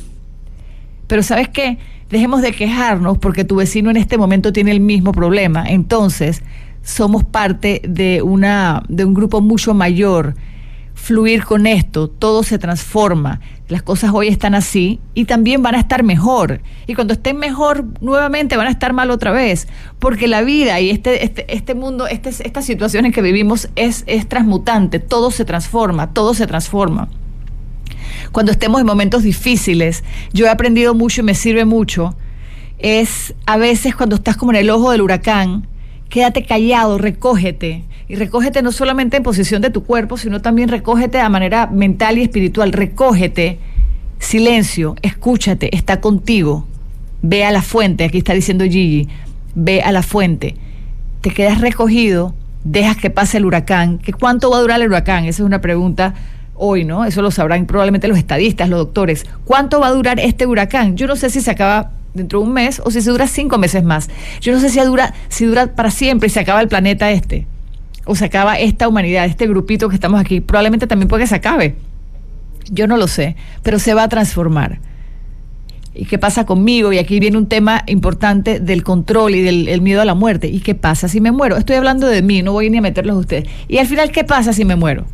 Pero 1.07 1.23
¿sabes 1.23 1.51
qué? 1.51 1.77
Dejemos 2.11 2.41
de 2.41 2.53
quejarnos 2.53 3.19
porque 3.19 3.45
tu 3.45 3.57
vecino 3.57 3.91
en 3.91 3.99
este 3.99 4.17
momento 4.17 4.51
tiene 4.53 4.71
el 4.71 4.81
mismo 4.81 5.13
problema. 5.13 5.65
Entonces, 5.69 6.43
somos 6.83 7.23
parte 7.23 7.83
de, 7.87 8.23
una, 8.23 8.83
de 8.89 9.05
un 9.05 9.13
grupo 9.13 9.43
mucho 9.43 9.75
mayor. 9.75 10.35
Fluir 10.95 11.45
con 11.45 11.67
esto, 11.67 12.09
todo 12.09 12.43
se 12.43 12.59
transforma. 12.59 13.41
Las 13.69 13.83
cosas 13.83 14.11
hoy 14.15 14.29
están 14.29 14.55
así 14.55 15.01
y 15.13 15.27
también 15.27 15.63
van 15.63 15.75
a 15.75 15.81
estar 15.81 16.03
mejor. 16.03 16.63
Y 16.87 16.95
cuando 16.95 17.13
estén 17.13 17.37
mejor, 17.37 17.85
nuevamente 18.01 18.57
van 18.57 18.69
a 18.69 18.71
estar 18.71 18.95
mal 18.95 19.11
otra 19.11 19.31
vez. 19.31 19.69
Porque 19.99 20.29
la 20.29 20.41
vida 20.41 20.81
y 20.81 20.89
este, 20.89 21.25
este, 21.25 21.55
este 21.55 21.75
mundo, 21.75 22.07
este, 22.07 22.31
esta 22.31 22.63
situación 22.63 23.05
en 23.05 23.13
que 23.13 23.21
vivimos 23.21 23.69
es, 23.77 24.05
es 24.07 24.27
transmutante. 24.27 24.99
Todo 24.99 25.31
se 25.31 25.45
transforma, 25.45 26.15
todo 26.15 26.33
se 26.33 26.47
transforma 26.47 27.09
cuando 28.33 28.53
estemos 28.53 28.81
en 28.81 28.87
momentos 28.87 29.23
difíciles, 29.23 30.05
yo 30.33 30.47
he 30.47 30.49
aprendido 30.49 30.95
mucho 30.95 31.21
y 31.21 31.25
me 31.25 31.35
sirve 31.35 31.65
mucho, 31.65 32.15
es 32.79 33.35
a 33.47 33.57
veces 33.57 33.95
cuando 33.95 34.17
estás 34.17 34.37
como 34.37 34.53
en 34.53 34.59
el 34.59 34.71
ojo 34.71 34.91
del 34.93 35.03
huracán, 35.03 35.67
quédate 36.09 36.45
callado, 36.45 36.99
recógete. 36.99 37.85
Y 38.09 38.15
recógete 38.15 38.63
no 38.63 38.73
solamente 38.73 39.19
en 39.19 39.23
posición 39.23 39.61
de 39.61 39.71
tu 39.71 39.85
cuerpo, 39.85 40.17
sino 40.17 40.41
también 40.41 40.71
recógete 40.71 41.19
de 41.19 41.29
manera 41.29 41.67
mental 41.67 42.17
y 42.17 42.23
espiritual. 42.23 42.73
Recógete, 42.73 43.59
silencio, 44.19 44.97
escúchate, 45.03 45.77
está 45.77 46.01
contigo. 46.01 46.67
Ve 47.21 47.45
a 47.45 47.51
la 47.51 47.63
fuente, 47.63 48.05
aquí 48.05 48.19
está 48.19 48.33
diciendo 48.33 48.65
Gigi, 48.65 49.09
ve 49.55 49.83
a 49.83 49.93
la 49.93 50.03
fuente. 50.03 50.57
Te 51.21 51.31
quedas 51.31 51.61
recogido, 51.61 52.35
dejas 52.65 52.97
que 52.97 53.11
pase 53.11 53.39
el 53.39 53.45
huracán. 53.45 53.99
¿Qué 53.99 54.13
¿Cuánto 54.13 54.51
va 54.51 54.59
a 54.59 54.61
durar 54.61 54.81
el 54.81 54.89
huracán? 54.89 55.25
Esa 55.25 55.43
es 55.43 55.47
una 55.47 55.61
pregunta 55.61 56.15
hoy, 56.59 56.85
¿no? 56.85 57.05
Eso 57.05 57.23
lo 57.23 57.31
sabrán 57.31 57.67
probablemente 57.67 58.09
los 58.09 58.19
estadistas, 58.19 58.69
los 58.69 58.79
doctores. 58.79 59.27
¿Cuánto 59.45 59.81
va 59.81 59.89
a 59.89 59.93
durar 59.93 60.21
este 60.21 60.47
huracán? 60.47 60.97
Yo 60.97 61.07
no 61.07 61.17
sé 61.17 61.31
si 61.31 61.41
se 61.41 61.51
acaba 61.51 61.93
dentro 62.15 62.41
de 62.41 62.47
un 62.47 62.53
mes 62.53 62.81
o 62.85 62.91
si 62.91 63.01
se 63.01 63.11
dura 63.11 63.27
cinco 63.27 63.59
meses 63.59 63.85
más. 63.85 64.11
Yo 64.41 64.53
no 64.53 64.61
sé 64.61 64.71
si 64.71 64.81
dura, 64.81 65.15
si 65.29 65.45
dura 65.47 65.75
para 65.75 65.91
siempre 65.91 66.27
y 66.27 66.31
se 66.31 66.41
acaba 66.41 66.61
el 66.61 66.69
planeta 66.69 67.11
este. 67.11 67.47
O 68.05 68.15
se 68.15 68.25
acaba 68.25 68.59
esta 68.59 68.89
humanidad, 68.89 69.27
este 69.27 69.47
grupito 69.47 69.89
que 69.89 69.95
estamos 69.95 70.21
aquí. 70.21 70.41
Probablemente 70.41 70.87
también 70.87 71.09
puede 71.09 71.25
que 71.25 71.29
se 71.29 71.37
acabe. 71.37 71.77
Yo 72.71 72.87
no 72.87 72.97
lo 72.97 73.07
sé, 73.09 73.37
pero 73.63 73.79
se 73.79 73.95
va 73.95 74.03
a 74.05 74.09
transformar. 74.09 74.81
¿Y 75.95 76.05
qué 76.05 76.19
pasa 76.19 76.47
conmigo? 76.47 76.93
Y 76.93 76.99
aquí 76.99 77.19
viene 77.19 77.37
un 77.37 77.49
tema 77.49 77.83
importante 77.87 78.61
del 78.61 78.85
control 78.85 79.35
y 79.35 79.43
del 79.43 79.81
miedo 79.81 80.01
a 80.01 80.05
la 80.05 80.15
muerte. 80.15 80.47
¿Y 80.47 80.61
qué 80.61 80.75
pasa 80.75 81.09
si 81.09 81.21
me 81.21 81.33
muero? 81.33 81.57
Estoy 81.57 81.77
hablando 81.77 82.07
de 82.07 82.23
mí, 82.23 82.43
no 82.43 82.53
voy 82.53 82.71
ni 82.71 82.79
a 82.79 82.81
meterlos 82.81 83.17
a 83.17 83.19
ustedes. 83.19 83.49
Y 83.67 83.79
al 83.79 83.87
final, 83.87 84.13
¿qué 84.13 84.23
pasa 84.23 84.53
si 84.53 84.65
me 84.65 84.77
muero? 84.77 85.07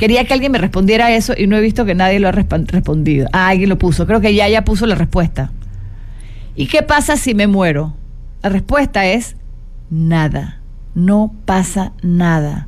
Quería 0.00 0.24
que 0.24 0.32
alguien 0.32 0.50
me 0.50 0.56
respondiera 0.56 1.14
eso 1.14 1.34
y 1.36 1.46
no 1.46 1.58
he 1.58 1.60
visto 1.60 1.84
que 1.84 1.94
nadie 1.94 2.20
lo 2.20 2.28
ha 2.28 2.32
respondido. 2.32 3.28
Ah, 3.34 3.48
alguien 3.48 3.68
lo 3.68 3.76
puso. 3.76 4.06
Creo 4.06 4.22
que 4.22 4.34
ya 4.34 4.48
ya 4.48 4.64
puso 4.64 4.86
la 4.86 4.94
respuesta. 4.94 5.52
¿Y 6.56 6.68
qué 6.68 6.82
pasa 6.82 7.18
si 7.18 7.34
me 7.34 7.46
muero? 7.46 7.94
La 8.42 8.48
respuesta 8.48 9.04
es 9.04 9.36
nada. 9.90 10.62
No 10.94 11.34
pasa 11.44 11.92
nada. 12.00 12.66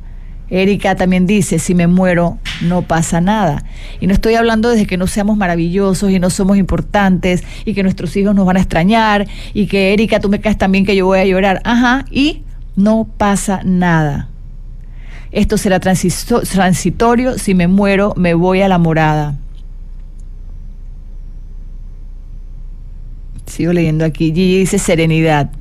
Erika 0.51 0.93
también 0.93 1.25
dice, 1.25 1.57
si 1.57 1.73
me 1.73 1.87
muero, 1.87 2.37
no 2.61 2.83
pasa 2.83 3.19
nada. 3.19 3.63
Y 3.99 4.05
no 4.05 4.13
estoy 4.13 4.35
hablando 4.35 4.69
de 4.69 4.85
que 4.85 4.97
no 4.97 5.07
seamos 5.07 5.35
maravillosos 5.35 6.11
y 6.11 6.19
no 6.19 6.29
somos 6.29 6.57
importantes 6.57 7.43
y 7.65 7.73
que 7.73 7.81
nuestros 7.81 8.15
hijos 8.15 8.35
nos 8.35 8.45
van 8.45 8.57
a 8.57 8.59
extrañar 8.59 9.27
y 9.55 9.65
que 9.65 9.91
Erika, 9.93 10.19
tú 10.19 10.29
me 10.29 10.39
caes 10.39 10.59
también 10.59 10.85
que 10.85 10.95
yo 10.95 11.07
voy 11.07 11.17
a 11.17 11.25
llorar. 11.25 11.61
Ajá, 11.63 12.05
y 12.11 12.43
no 12.75 13.07
pasa 13.17 13.61
nada. 13.63 14.29
Esto 15.33 15.57
será 15.57 15.79
transitorio, 15.79 17.37
si 17.37 17.53
me 17.55 17.67
muero, 17.67 18.13
me 18.15 18.33
voy 18.33 18.61
a 18.61 18.67
la 18.67 18.77
morada. 18.77 19.35
Sigo 23.47 23.73
leyendo 23.73 24.05
aquí. 24.05 24.27
Gigi 24.27 24.59
dice 24.59 24.79
serenidad. 24.79 25.51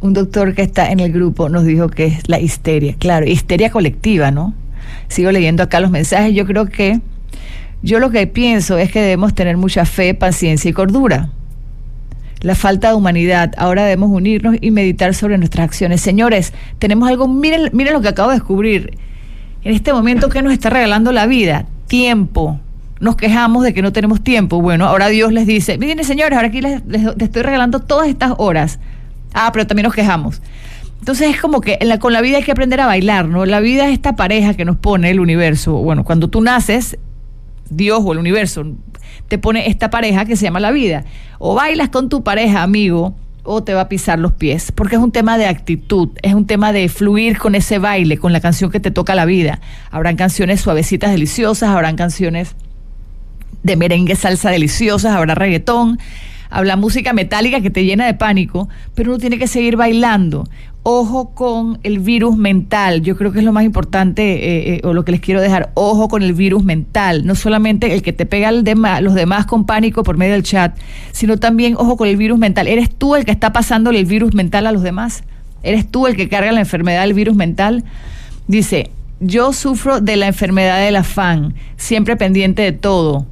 un 0.00 0.14
doctor 0.14 0.54
que 0.54 0.62
está 0.62 0.90
en 0.90 1.00
el 1.00 1.12
grupo 1.12 1.48
nos 1.48 1.64
dijo 1.64 1.88
que 1.88 2.06
es 2.06 2.28
la 2.28 2.40
histeria. 2.40 2.94
Claro, 2.98 3.26
histeria 3.26 3.70
colectiva, 3.70 4.30
¿no? 4.30 4.54
Sigo 5.08 5.30
leyendo 5.30 5.62
acá 5.62 5.80
los 5.80 5.90
mensajes. 5.90 6.34
Yo 6.34 6.46
creo 6.46 6.66
que, 6.66 7.00
yo 7.82 7.98
lo 7.98 8.10
que 8.10 8.26
pienso 8.26 8.78
es 8.78 8.90
que 8.90 9.00
debemos 9.00 9.34
tener 9.34 9.56
mucha 9.56 9.84
fe, 9.84 10.14
paciencia 10.14 10.70
y 10.70 10.72
cordura. 10.72 11.30
La 12.40 12.54
falta 12.54 12.88
de 12.88 12.94
humanidad. 12.94 13.52
Ahora 13.56 13.82
debemos 13.84 14.10
unirnos 14.10 14.56
y 14.60 14.70
meditar 14.70 15.14
sobre 15.14 15.36
nuestras 15.38 15.64
acciones. 15.64 16.00
Señores, 16.00 16.52
tenemos 16.78 17.08
algo, 17.08 17.28
miren, 17.28 17.70
miren 17.72 17.92
lo 17.92 18.00
que 18.00 18.08
acabo 18.08 18.30
de 18.30 18.36
descubrir. 18.36 18.96
En 19.62 19.74
este 19.74 19.92
momento 19.92 20.28
que 20.30 20.40
nos 20.40 20.52
está 20.52 20.70
regalando 20.70 21.12
la 21.12 21.26
vida, 21.26 21.66
tiempo. 21.86 22.58
Nos 22.98 23.16
quejamos 23.16 23.62
de 23.62 23.74
que 23.74 23.82
no 23.82 23.92
tenemos 23.92 24.22
tiempo. 24.22 24.60
Bueno, 24.60 24.86
ahora 24.86 25.08
Dios 25.08 25.32
les 25.32 25.46
dice, 25.46 25.78
miren 25.78 26.02
señores, 26.04 26.36
ahora 26.36 26.48
aquí 26.48 26.60
les 26.60 26.82
estoy 27.18 27.42
regalando 27.42 27.80
todas 27.80 28.08
estas 28.08 28.32
horas 28.38 28.78
Ah, 29.32 29.50
pero 29.52 29.66
también 29.66 29.84
nos 29.84 29.94
quejamos. 29.94 30.42
Entonces 30.98 31.30
es 31.30 31.40
como 31.40 31.60
que 31.60 31.78
con 31.98 32.12
la 32.12 32.20
vida 32.20 32.38
hay 32.38 32.42
que 32.42 32.52
aprender 32.52 32.80
a 32.80 32.86
bailar, 32.86 33.26
¿no? 33.26 33.46
La 33.46 33.60
vida 33.60 33.86
es 33.86 33.94
esta 33.94 34.16
pareja 34.16 34.54
que 34.54 34.64
nos 34.64 34.76
pone 34.76 35.10
el 35.10 35.20
universo. 35.20 35.74
Bueno, 35.74 36.04
cuando 36.04 36.28
tú 36.28 36.42
naces, 36.42 36.98
Dios 37.70 38.00
o 38.04 38.12
el 38.12 38.18
universo 38.18 38.64
te 39.28 39.38
pone 39.38 39.68
esta 39.68 39.90
pareja 39.90 40.24
que 40.24 40.36
se 40.36 40.44
llama 40.44 40.60
la 40.60 40.70
vida. 40.70 41.04
O 41.38 41.54
bailas 41.54 41.88
con 41.88 42.08
tu 42.08 42.22
pareja, 42.22 42.62
amigo, 42.62 43.14
o 43.42 43.62
te 43.62 43.74
va 43.74 43.82
a 43.82 43.88
pisar 43.88 44.18
los 44.18 44.32
pies, 44.32 44.72
porque 44.72 44.96
es 44.96 45.02
un 45.02 45.12
tema 45.12 45.38
de 45.38 45.46
actitud, 45.46 46.10
es 46.22 46.34
un 46.34 46.46
tema 46.46 46.72
de 46.72 46.88
fluir 46.88 47.38
con 47.38 47.54
ese 47.54 47.78
baile, 47.78 48.18
con 48.18 48.32
la 48.32 48.40
canción 48.40 48.70
que 48.70 48.80
te 48.80 48.90
toca 48.90 49.14
la 49.14 49.24
vida. 49.24 49.60
Habrán 49.90 50.16
canciones 50.16 50.60
suavecitas, 50.60 51.10
deliciosas, 51.10 51.70
habrán 51.70 51.96
canciones 51.96 52.54
de 53.62 53.76
merengue, 53.76 54.16
salsa 54.16 54.50
deliciosas, 54.50 55.14
habrá 55.14 55.34
reggaetón, 55.34 55.98
habla 56.50 56.76
música 56.76 57.12
metálica 57.12 57.60
que 57.60 57.70
te 57.70 57.84
llena 57.84 58.06
de 58.06 58.14
pánico, 58.14 58.68
pero 58.94 59.10
uno 59.10 59.18
tiene 59.18 59.38
que 59.38 59.46
seguir 59.46 59.76
bailando. 59.76 60.48
Ojo 60.82 61.34
con 61.34 61.78
el 61.82 61.98
virus 61.98 62.38
mental, 62.38 63.02
yo 63.02 63.14
creo 63.14 63.32
que 63.32 63.40
es 63.40 63.44
lo 63.44 63.52
más 63.52 63.64
importante 63.64 64.22
eh, 64.22 64.74
eh, 64.76 64.80
o 64.82 64.94
lo 64.94 65.04
que 65.04 65.12
les 65.12 65.20
quiero 65.20 65.42
dejar, 65.42 65.72
ojo 65.74 66.08
con 66.08 66.22
el 66.22 66.32
virus 66.32 66.64
mental, 66.64 67.26
no 67.26 67.34
solamente 67.34 67.92
el 67.92 68.00
que 68.00 68.14
te 68.14 68.24
pega 68.24 68.48
al 68.48 68.64
los 69.02 69.14
demás 69.14 69.44
con 69.44 69.66
pánico 69.66 70.02
por 70.04 70.16
medio 70.16 70.32
del 70.32 70.42
chat, 70.42 70.74
sino 71.12 71.36
también 71.36 71.74
ojo 71.76 71.98
con 71.98 72.08
el 72.08 72.16
virus 72.16 72.38
mental. 72.38 72.66
¿Eres 72.66 72.88
tú 72.88 73.14
el 73.14 73.26
que 73.26 73.30
está 73.30 73.52
pasándole 73.52 73.98
el 73.98 74.06
virus 74.06 74.32
mental 74.32 74.66
a 74.66 74.72
los 74.72 74.82
demás? 74.82 75.22
¿Eres 75.62 75.86
tú 75.86 76.06
el 76.06 76.16
que 76.16 76.30
carga 76.30 76.50
la 76.50 76.60
enfermedad 76.60 77.02
del 77.02 77.12
virus 77.12 77.36
mental? 77.36 77.84
Dice, 78.48 78.90
yo 79.20 79.52
sufro 79.52 80.00
de 80.00 80.16
la 80.16 80.28
enfermedad 80.28 80.80
del 80.80 80.96
afán, 80.96 81.54
siempre 81.76 82.16
pendiente 82.16 82.62
de 82.62 82.72
todo 82.72 83.26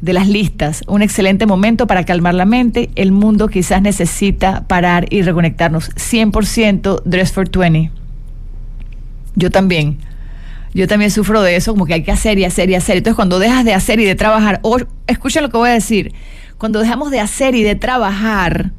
de 0.00 0.12
las 0.12 0.28
listas, 0.28 0.82
un 0.86 1.02
excelente 1.02 1.46
momento 1.46 1.86
para 1.86 2.04
calmar 2.04 2.34
la 2.34 2.44
mente. 2.44 2.90
El 2.94 3.12
mundo 3.12 3.48
quizás 3.48 3.82
necesita 3.82 4.66
parar 4.66 5.06
y 5.10 5.22
reconectarnos. 5.22 5.90
100% 5.94 7.02
Dress 7.04 7.32
for 7.32 7.48
20. 7.50 7.90
Yo 9.34 9.50
también. 9.50 9.98
Yo 10.74 10.86
también 10.86 11.10
sufro 11.10 11.40
de 11.40 11.56
eso, 11.56 11.72
como 11.72 11.86
que 11.86 11.94
hay 11.94 12.02
que 12.02 12.12
hacer 12.12 12.38
y 12.38 12.44
hacer 12.44 12.68
y 12.68 12.74
hacer. 12.74 12.98
Entonces, 12.98 13.16
cuando 13.16 13.38
dejas 13.38 13.64
de 13.64 13.72
hacer 13.72 13.98
y 13.98 14.04
de 14.04 14.14
trabajar, 14.14 14.60
o 14.62 14.78
escuchen 15.06 15.42
lo 15.42 15.50
que 15.50 15.56
voy 15.56 15.70
a 15.70 15.72
decir, 15.72 16.12
cuando 16.58 16.80
dejamos 16.80 17.10
de 17.10 17.20
hacer 17.20 17.54
y 17.54 17.62
de 17.62 17.76
trabajar 17.76 18.72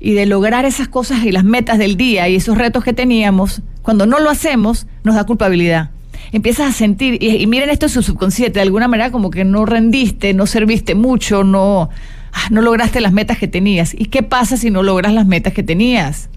y 0.00 0.14
de 0.14 0.24
lograr 0.24 0.64
esas 0.64 0.88
cosas 0.88 1.24
y 1.24 1.32
las 1.32 1.44
metas 1.44 1.78
del 1.78 1.96
día 1.96 2.28
y 2.28 2.36
esos 2.36 2.56
retos 2.56 2.84
que 2.84 2.94
teníamos, 2.94 3.60
cuando 3.82 4.06
no 4.06 4.18
lo 4.18 4.30
hacemos, 4.30 4.86
nos 5.04 5.14
da 5.14 5.24
culpabilidad 5.24 5.90
empiezas 6.32 6.68
a 6.68 6.72
sentir, 6.72 7.22
y, 7.22 7.46
miren 7.46 7.70
esto 7.70 7.86
en 7.86 7.90
su 7.90 8.02
subconsciente, 8.02 8.58
de 8.58 8.62
alguna 8.62 8.88
manera 8.88 9.10
como 9.10 9.30
que 9.30 9.44
no 9.44 9.66
rendiste, 9.66 10.34
no 10.34 10.46
serviste 10.46 10.94
mucho, 10.94 11.44
no, 11.44 11.90
ah, 12.32 12.48
no 12.50 12.62
lograste 12.62 13.00
las 13.00 13.12
metas 13.12 13.38
que 13.38 13.48
tenías. 13.48 13.94
¿Y 13.94 14.06
qué 14.06 14.22
pasa 14.22 14.56
si 14.56 14.70
no 14.70 14.82
logras 14.82 15.12
las 15.12 15.26
metas 15.26 15.52
que 15.52 15.62
tenías? 15.62 16.28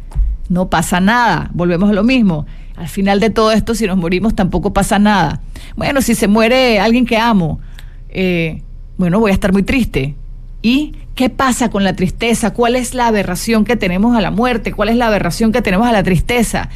No 0.47 0.69
pasa 0.69 0.99
nada, 0.99 1.49
volvemos 1.53 1.89
a 1.89 1.93
lo 1.93 2.03
mismo. 2.03 2.45
Al 2.75 2.87
final 2.87 3.19
de 3.19 3.29
todo 3.29 3.51
esto, 3.51 3.75
si 3.75 3.85
nos 3.85 3.97
morimos, 3.97 4.35
tampoco 4.35 4.73
pasa 4.73 4.99
nada. 4.99 5.41
Bueno, 5.75 6.01
si 6.01 6.15
se 6.15 6.27
muere 6.27 6.79
alguien 6.79 7.05
que 7.05 7.17
amo, 7.17 7.59
eh, 8.09 8.61
bueno, 8.97 9.19
voy 9.19 9.31
a 9.31 9.33
estar 9.33 9.51
muy 9.51 9.63
triste. 9.63 10.15
¿Y 10.61 10.93
qué 11.15 11.29
pasa 11.29 11.69
con 11.69 11.83
la 11.83 11.93
tristeza? 11.93 12.53
¿Cuál 12.53 12.75
es 12.75 12.93
la 12.93 13.07
aberración 13.07 13.65
que 13.65 13.75
tenemos 13.75 14.15
a 14.15 14.21
la 14.21 14.31
muerte? 14.31 14.71
¿Cuál 14.71 14.89
es 14.89 14.95
la 14.97 15.07
aberración 15.07 15.51
que 15.51 15.61
tenemos 15.61 15.87
a 15.87 15.91
la 15.91 16.03
tristeza? 16.03 16.69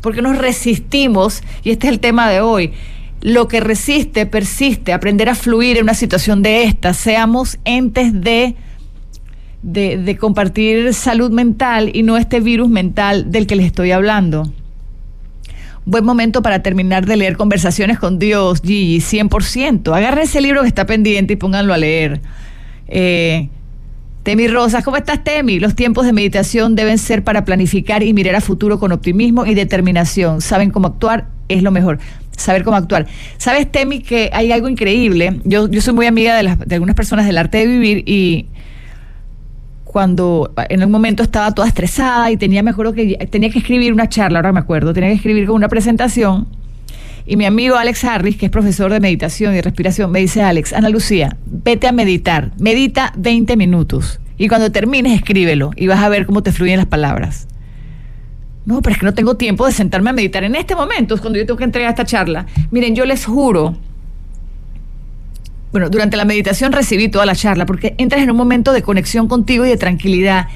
Porque 0.00 0.22
nos 0.22 0.38
resistimos, 0.38 1.42
y 1.64 1.70
este 1.70 1.88
es 1.88 1.92
el 1.92 2.00
tema 2.00 2.28
de 2.28 2.40
hoy, 2.40 2.72
lo 3.20 3.48
que 3.48 3.60
resiste, 3.60 4.26
persiste, 4.26 4.92
aprender 4.92 5.28
a 5.28 5.34
fluir 5.34 5.76
en 5.76 5.84
una 5.84 5.94
situación 5.94 6.42
de 6.42 6.64
esta, 6.64 6.94
seamos 6.94 7.58
entes 7.64 8.12
de, 8.12 8.54
de, 9.62 10.16
compartir 10.16 10.94
salud 10.94 11.30
mental 11.30 11.90
y 11.92 12.02
no 12.02 12.16
este 12.16 12.40
virus 12.40 12.68
mental 12.68 13.30
del 13.30 13.46
que 13.46 13.56
les 13.56 13.66
estoy 13.66 13.90
hablando. 13.90 14.52
Buen 15.84 16.04
momento 16.04 16.42
para 16.42 16.62
terminar 16.62 17.06
de 17.06 17.16
leer 17.16 17.36
Conversaciones 17.36 17.98
con 17.98 18.18
Dios, 18.18 18.60
Gigi, 18.62 18.98
100%. 18.98 19.96
Agarren 19.96 20.24
ese 20.24 20.40
libro 20.40 20.62
que 20.62 20.68
está 20.68 20.84
pendiente 20.86 21.32
y 21.32 21.36
pónganlo 21.36 21.72
a 21.72 21.78
leer. 21.78 22.20
Eh, 22.88 23.48
Temi 24.28 24.46
Rosas, 24.46 24.84
¿cómo 24.84 24.98
estás, 24.98 25.24
Temi? 25.24 25.58
Los 25.58 25.74
tiempos 25.74 26.04
de 26.04 26.12
meditación 26.12 26.76
deben 26.76 26.98
ser 26.98 27.24
para 27.24 27.46
planificar 27.46 28.02
y 28.02 28.12
mirar 28.12 28.34
a 28.34 28.42
futuro 28.42 28.78
con 28.78 28.92
optimismo 28.92 29.46
y 29.46 29.54
determinación. 29.54 30.42
Saben 30.42 30.70
cómo 30.70 30.88
actuar, 30.88 31.28
es 31.48 31.62
lo 31.62 31.70
mejor. 31.70 31.98
Saber 32.36 32.62
cómo 32.62 32.76
actuar. 32.76 33.06
Sabes, 33.38 33.72
Temi, 33.72 34.00
que 34.00 34.28
hay 34.34 34.52
algo 34.52 34.68
increíble. 34.68 35.40
Yo, 35.44 35.66
yo 35.70 35.80
soy 35.80 35.94
muy 35.94 36.04
amiga 36.04 36.36
de, 36.36 36.42
las, 36.42 36.58
algunas 36.70 36.94
personas 36.94 37.24
del 37.24 37.38
arte 37.38 37.56
de 37.56 37.66
vivir 37.68 38.04
y 38.06 38.48
cuando 39.84 40.52
en 40.68 40.84
un 40.84 40.90
momento 40.90 41.22
estaba 41.22 41.54
toda 41.54 41.66
estresada 41.66 42.30
y 42.30 42.36
tenía, 42.36 42.62
me 42.62 42.72
acuerdo 42.72 42.92
que 42.92 43.16
tenía 43.30 43.48
que 43.48 43.60
escribir 43.60 43.94
una 43.94 44.10
charla, 44.10 44.40
ahora 44.40 44.52
me 44.52 44.60
acuerdo, 44.60 44.92
tenía 44.92 45.08
que 45.08 45.16
escribir 45.16 45.46
con 45.46 45.56
una 45.56 45.70
presentación 45.70 46.48
y 47.28 47.36
mi 47.36 47.44
amigo 47.44 47.76
Alex 47.76 48.04
Harris, 48.04 48.38
que 48.38 48.46
es 48.46 48.50
profesor 48.50 48.90
de 48.90 49.00
meditación 49.00 49.54
y 49.54 49.60
respiración, 49.60 50.10
me 50.10 50.18
dice, 50.18 50.42
Alex, 50.42 50.72
Ana 50.72 50.88
Lucía, 50.88 51.36
vete 51.44 51.86
a 51.86 51.92
meditar, 51.92 52.52
medita 52.58 53.12
20 53.18 53.54
minutos 53.58 54.18
y 54.38 54.48
cuando 54.48 54.72
termines 54.72 55.12
escríbelo 55.12 55.72
y 55.76 55.88
vas 55.88 56.02
a 56.02 56.08
ver 56.08 56.24
cómo 56.24 56.42
te 56.42 56.52
fluyen 56.52 56.78
las 56.78 56.86
palabras. 56.86 57.46
No, 58.64 58.80
pero 58.80 58.94
es 58.94 59.00
que 59.00 59.04
no 59.04 59.12
tengo 59.12 59.36
tiempo 59.36 59.66
de 59.66 59.72
sentarme 59.72 60.08
a 60.08 60.14
meditar 60.14 60.42
en 60.42 60.54
este 60.54 60.74
momento, 60.74 61.14
es 61.14 61.20
cuando 61.20 61.38
yo 61.38 61.44
tengo 61.44 61.58
que 61.58 61.64
entregar 61.64 61.90
esta 61.90 62.06
charla. 62.06 62.46
Miren, 62.70 62.94
yo 62.94 63.04
les 63.04 63.26
juro, 63.26 63.76
bueno, 65.70 65.90
durante 65.90 66.16
la 66.16 66.24
meditación 66.24 66.72
recibí 66.72 67.10
toda 67.10 67.26
la 67.26 67.36
charla, 67.36 67.66
porque 67.66 67.94
entras 67.98 68.22
en 68.22 68.30
un 68.30 68.38
momento 68.38 68.72
de 68.72 68.80
conexión 68.80 69.28
contigo 69.28 69.66
y 69.66 69.68
de 69.68 69.76
tranquilidad 69.76 70.48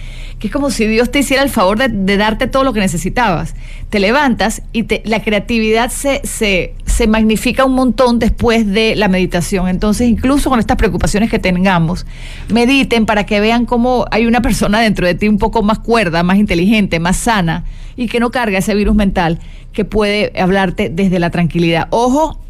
que 0.43 0.49
es 0.49 0.53
como 0.53 0.73
si 0.73 0.89
Dios 0.89 1.13
te 1.13 1.21
hiciera 1.21 1.45
el 1.45 1.51
favor 1.51 1.79
de, 1.79 2.17
darte 2.17 2.49
todo 2.49 2.65
lo 2.65 2.73
que 2.73 2.81
necesitabas. 2.81 3.55
Te 3.91 4.01
levantas 4.01 4.63
y 4.73 4.83
te, 4.83 5.01
la 5.05 5.23
creatividad 5.23 5.89
se, 5.89 6.21
se, 6.25 6.75
se 6.85 7.07
magnifica 7.07 7.65
un 7.65 7.75
montón 7.75 8.19
después 8.19 8.67
de 8.67 8.97
la 8.97 9.07
meditación. 9.07 9.69
Entonces, 9.69 10.09
incluso 10.09 10.51
con 10.51 10.59
estas 10.59 10.77
preocupaciones 10.79 11.31
que 11.31 11.39
tengamos, 11.39 12.07
mediten 12.49 13.07
para 13.07 13.25
que 13.25 13.39
vean 13.39 13.67
cómo 13.67 14.05
hay 14.11 14.27
una 14.27 14.43
persona 14.43 14.81
dentro 14.81 15.07
de 15.07 15.15
ti 15.15 15.29
un 15.29 15.39
poco 15.39 15.63
más 15.63 15.79
cuerda, 15.79 16.25
más 16.25 16.39
inteligente, 16.39 16.99
más 16.99 17.19
sana 17.19 17.63
y 17.95 18.09
que 18.09 18.19
no 18.19 18.33
carga 18.33 18.59
ese 18.59 18.75
virus 18.75 18.97
mental 18.97 19.39
que 19.73 19.85
puede 19.85 20.33
hablarte 20.41 20.89
desde 20.89 21.21
la 21.21 21.31
tranquilidad. 21.31 21.87
Ojo 21.91 22.41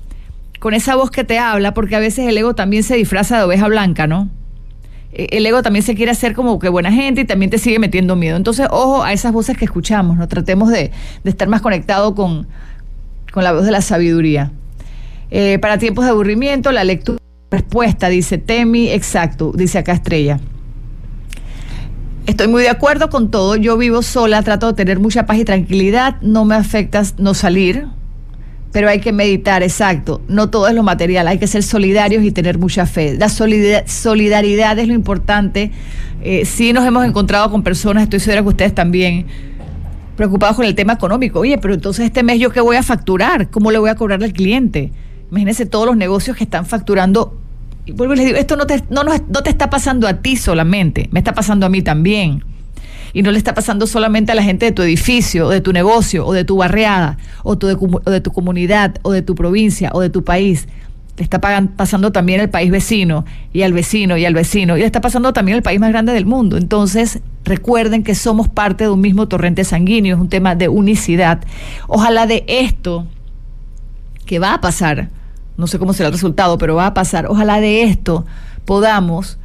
con 0.61 0.73
esa 0.73 0.97
voz 0.97 1.11
que 1.11 1.25
te 1.25 1.39
habla, 1.39 1.75
porque 1.75 1.95
a 1.97 1.99
veces 1.99 2.27
el 2.27 2.39
ego 2.39 2.55
también 2.55 2.85
se 2.85 2.97
disfraza 2.97 3.37
de 3.37 3.43
oveja 3.43 3.69
blanca, 3.69 4.07
¿no? 4.07 4.31
Eh, 5.13 5.29
el 5.33 5.47
ego 5.47 5.63
también 5.63 5.83
se 5.83 5.95
quiere 5.95 6.13
hacer 6.13 6.35
como 6.35 6.59
que 6.59 6.69
buena 6.69 6.93
gente 6.93 7.23
y 7.23 7.25
también 7.25 7.51
te 7.51 7.59
sigue 7.59 7.79
metiendo 7.79 8.17
miedo. 8.17 8.37
Entonces, 8.37 8.67
ojo 8.71 9.03
a 9.03 9.13
esas 9.13 9.33
voces 9.33 9.57
que 9.57 9.65
escuchamos, 9.65 10.17
¿no? 10.17 10.29
Tratemos 10.29 10.71
de, 10.71 10.91
estar 11.25 11.49
más 11.49 11.61
conectados 11.61 12.15
con, 12.15 12.47
la 13.35 13.53
voz 13.53 13.65
de 13.65 13.71
la 13.71 13.81
sabiduría. 13.81 14.53
Eh, 15.31 15.59
para 15.61 15.79
tiempos 15.79 16.05
de 16.05 16.11
aburrimiento, 16.11 16.73
la 16.73 16.85
lectura 16.85 17.19
respuesta, 17.51 18.09
dice 18.09 18.39
Temi, 18.39 18.91
exacto, 18.91 19.53
dice 19.55 19.79
acá 19.79 19.93
Estrella. 19.93 20.41
Estoy 22.27 22.47
muy 22.49 22.63
de 22.63 22.69
acuerdo 22.69 23.11
con 23.11 23.31
todo. 23.31 23.57
Yo 23.57 23.77
vivo 23.77 24.03
sola, 24.03 24.43
trato 24.43 24.69
de 24.69 24.75
tener 24.75 25.01
mucha 25.01 25.27
paz 25.27 25.39
y 25.39 25.45
tranquilidad. 25.45 26.21
No 26.23 26.45
me 26.45 26.55
afecta 26.55 27.03
no 27.19 27.35
salir, 27.35 27.89
pero 28.73 28.89
hay 28.89 29.01
que 29.01 29.13
meditar, 29.13 29.63
exacto. 29.63 30.23
No 30.29 30.51
todo 30.51 30.67
es 30.67 30.75
lo 30.75 30.83
material, 30.83 31.29
hay 31.29 31.39
que 31.39 31.47
ser 31.47 31.63
solidarios 31.63 32.25
y 32.25 32.33
tener 32.33 32.59
mucha 32.59 32.87
fe. 32.87 33.17
La 33.19 33.29
solidaridad 33.29 34.79
es 34.79 34.89
lo 34.89 34.95
importante. 34.95 35.71
Eh, 36.23 36.45
sí 36.47 36.73
nos 36.73 36.87
hemos 36.87 37.05
encontrado 37.05 37.51
con 37.51 37.63
personas, 37.63 38.05
estoy 38.05 38.21
segura 38.21 38.43
que 38.43 38.49
ustedes 38.49 38.75
también, 38.75 39.27
preocupados 40.17 40.57
con 40.57 40.65
el 40.65 40.75
tema 40.75 40.95
económico. 40.95 41.41
Oye, 41.41 41.59
pero 41.59 41.75
entonces 41.75 42.07
este 42.07 42.23
mes 42.23 42.41
yo 42.41 42.51
qué 42.51 42.61
voy 42.61 42.77
a 42.77 42.83
facturar, 42.83 43.51
cómo 43.51 43.71
le 43.71 43.79
voy 43.79 43.91
a 43.91 43.95
cobrar 43.95 44.23
al 44.25 44.33
cliente. 44.33 44.91
Imagínense 45.31 45.67
todos 45.67 45.87
los 45.87 45.97
negocios 45.97 46.37
que 46.37 46.45
están 46.45 46.67
facturando 46.67 47.39
y 47.85 47.93
vuelvo 47.93 48.15
y 48.15 48.19
les 48.19 48.27
digo, 48.27 48.39
esto 48.39 48.57
no 48.57 48.67
te, 48.67 48.83
no, 48.91 49.03
no, 49.03 49.19
te 49.19 49.51
está 49.51 49.69
pasando 49.69 50.07
a 50.07 50.23
ti 50.23 50.37
solamente, 50.37 51.09
me 51.11 51.19
está 51.19 51.35
pasando 51.35 51.67
a 51.67 51.69
mí 51.69 51.83
también. 51.83 52.45
Y 53.13 53.23
no 53.23 53.31
le 53.31 53.39
está 53.39 53.55
pasando 53.55 53.87
solamente 53.87 54.33
a 54.33 54.35
la 54.35 54.43
gente 54.43 54.67
de 54.67 54.73
tu 54.73 54.83
edificio, 54.83 55.47
o 55.47 55.51
de 55.51 55.61
tu 55.61 55.73
negocio, 55.73 56.27
o 56.27 56.33
de 56.33 56.45
tu 56.45 56.57
barriada, 56.57 57.19
o, 57.43 57.57
de, 57.57 58.21
tu 58.21 58.31
comunidad, 58.33 58.97
o 59.03 59.13
de 59.13 59.23
tu 59.23 59.35
provincia, 59.35 59.91
o 59.93 60.01
de 60.01 60.11
tu 60.11 60.25
país. 60.25 60.67
Le 61.17 61.25
está 61.25 61.41
pasando 61.41 62.11
también 62.11 62.41
al 62.41 62.49
país 62.49 62.71
vecino, 62.71 63.25
y 63.53 63.63
al 63.63 63.73
vecino, 63.73 64.17
y 64.17 64.25
al 64.25 64.35
vecino. 64.35 64.77
Y 64.77 64.81
le 64.81 64.87
está 64.87 65.01
pasando 65.01 65.33
también 65.33 65.57
al 65.57 65.63
país 65.63 65.79
más 65.79 65.91
grande 65.91 66.13
del 66.13 66.25
mundo. 66.25 66.57
Entonces, 66.57 67.21
recuerden 67.45 68.03
que 68.03 68.15
somos 68.15 68.49
parte 68.49 68.85
de 68.85 68.91
un 68.91 69.01
mismo 69.01 69.29
torrente 69.29 69.65
sanguíneo, 69.65 70.17
es 70.17 70.21
un 70.21 70.31
tema 70.31 70.55
de 70.55 70.69
unicidad. 70.69 71.43
Ojalá 71.89 72.27
de 72.27 72.45
esto 72.49 73.07
que 74.25 74.39
va 74.39 74.55
a 74.55 74.61
pasar, 74.61 75.11
no 75.59 75.67
sé 75.67 75.79
cómo 75.79 75.93
será 75.93 76.07
el 76.09 76.15
resultado, 76.15 76.57
pero 76.57 76.77
va 76.77 76.87
a 76.87 76.95
pasar. 76.95 77.27
Ojalá 77.27 77.61
de 77.61 77.83
esto 77.83 78.25
podamos 78.65 79.39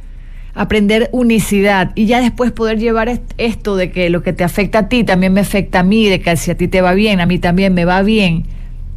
aprender 0.58 1.08
unicidad 1.12 1.92
y 1.94 2.06
ya 2.06 2.20
después 2.20 2.50
poder 2.50 2.78
llevar 2.80 3.20
esto 3.38 3.76
de 3.76 3.92
que 3.92 4.10
lo 4.10 4.24
que 4.24 4.32
te 4.32 4.42
afecta 4.42 4.80
a 4.80 4.88
ti 4.88 5.04
también 5.04 5.32
me 5.32 5.40
afecta 5.40 5.80
a 5.80 5.82
mí, 5.84 6.08
de 6.08 6.20
que 6.20 6.36
si 6.36 6.50
a 6.50 6.56
ti 6.56 6.66
te 6.66 6.80
va 6.80 6.94
bien, 6.94 7.20
a 7.20 7.26
mí 7.26 7.38
también 7.38 7.74
me 7.74 7.84
va 7.84 8.02
bien. 8.02 8.44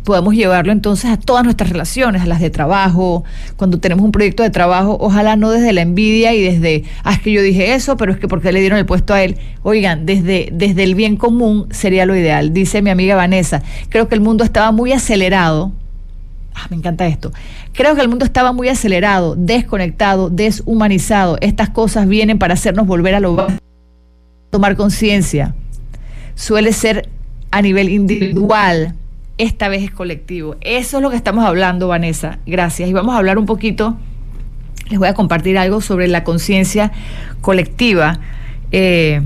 Podemos 0.04 0.34
llevarlo 0.34 0.72
entonces 0.72 1.12
a 1.12 1.18
todas 1.18 1.44
nuestras 1.44 1.70
relaciones, 1.70 2.24
a 2.24 2.26
las 2.26 2.40
de 2.40 2.50
trabajo, 2.50 3.24
cuando 3.58 3.80
tenemos 3.80 4.04
un 4.04 4.12
proyecto 4.12 4.42
de 4.42 4.50
trabajo, 4.50 4.98
ojalá 5.00 5.36
no 5.36 5.52
desde 5.52 5.72
la 5.72 5.82
envidia 5.82 6.34
y 6.34 6.42
desde, 6.42 6.84
ah, 7.04 7.14
es 7.14 7.20
que 7.20 7.32
yo 7.32 7.44
dije 7.44 7.76
eso, 7.76 7.96
pero 7.96 8.12
es 8.12 8.18
que 8.18 8.28
porque 8.28 8.52
le 8.52 8.60
dieron 8.60 8.80
el 8.80 8.88
puesto 8.88 9.14
a 9.14 9.22
él. 9.22 9.38
Oigan, 9.62 10.08
desde, 10.08 10.50
desde 10.52 10.82
el 10.82 10.96
bien 10.96 11.16
común 11.16 11.68
sería 11.70 12.08
lo 12.08 12.16
ideal. 12.16 12.54
Dice 12.54 12.82
mi 12.82 12.90
amiga 12.90 13.16
Vanessa, 13.16 13.62
creo 13.90 14.08
que 14.08 14.16
el 14.16 14.22
mundo 14.22 14.44
estaba 14.44 14.72
muy 14.72 14.94
acelerado 14.94 15.74
Ah, 16.62 16.68
me 16.70 16.76
encanta 16.76 17.08
esto. 17.08 17.32
Creo 17.74 17.96
que 17.96 18.02
el 18.02 18.08
mundo 18.08 18.24
estaba 18.24 18.52
muy 18.52 18.70
acelerado, 18.70 19.36
desconectado, 19.36 20.30
deshumanizado. 20.30 21.38
Estas 21.42 21.70
cosas 21.70 22.08
vienen 22.08 22.38
para 22.38 22.54
hacernos 22.54 22.86
volver 22.86 23.16
a 23.16 23.20
lo 23.20 23.48
tomar 24.52 24.76
conciencia. 24.76 25.56
Suele 26.36 26.72
ser 26.74 27.10
a 27.50 27.62
nivel 27.62 27.90
individual, 27.90 28.96
esta 29.38 29.70
vez 29.70 29.84
es 29.84 29.92
colectivo. 29.92 30.56
Eso 30.62 30.98
es 30.98 31.04
lo 31.04 31.10
que 31.10 31.16
estamos 31.16 31.46
hablando, 31.46 31.88
Vanessa. 31.88 32.38
Gracias. 32.46 32.88
Y 32.88 32.94
vamos 32.94 33.16
a 33.16 33.18
hablar 33.18 33.40
un 33.40 33.48
poquito, 33.48 33.98
les 34.90 35.00
voy 35.00 35.08
a 35.08 35.16
compartir 35.16 35.58
algo 35.58 35.82
sobre 35.82 36.08
la 36.08 36.24
conciencia 36.24 36.92
colectiva. 37.42 38.20
Eh, 38.72 39.22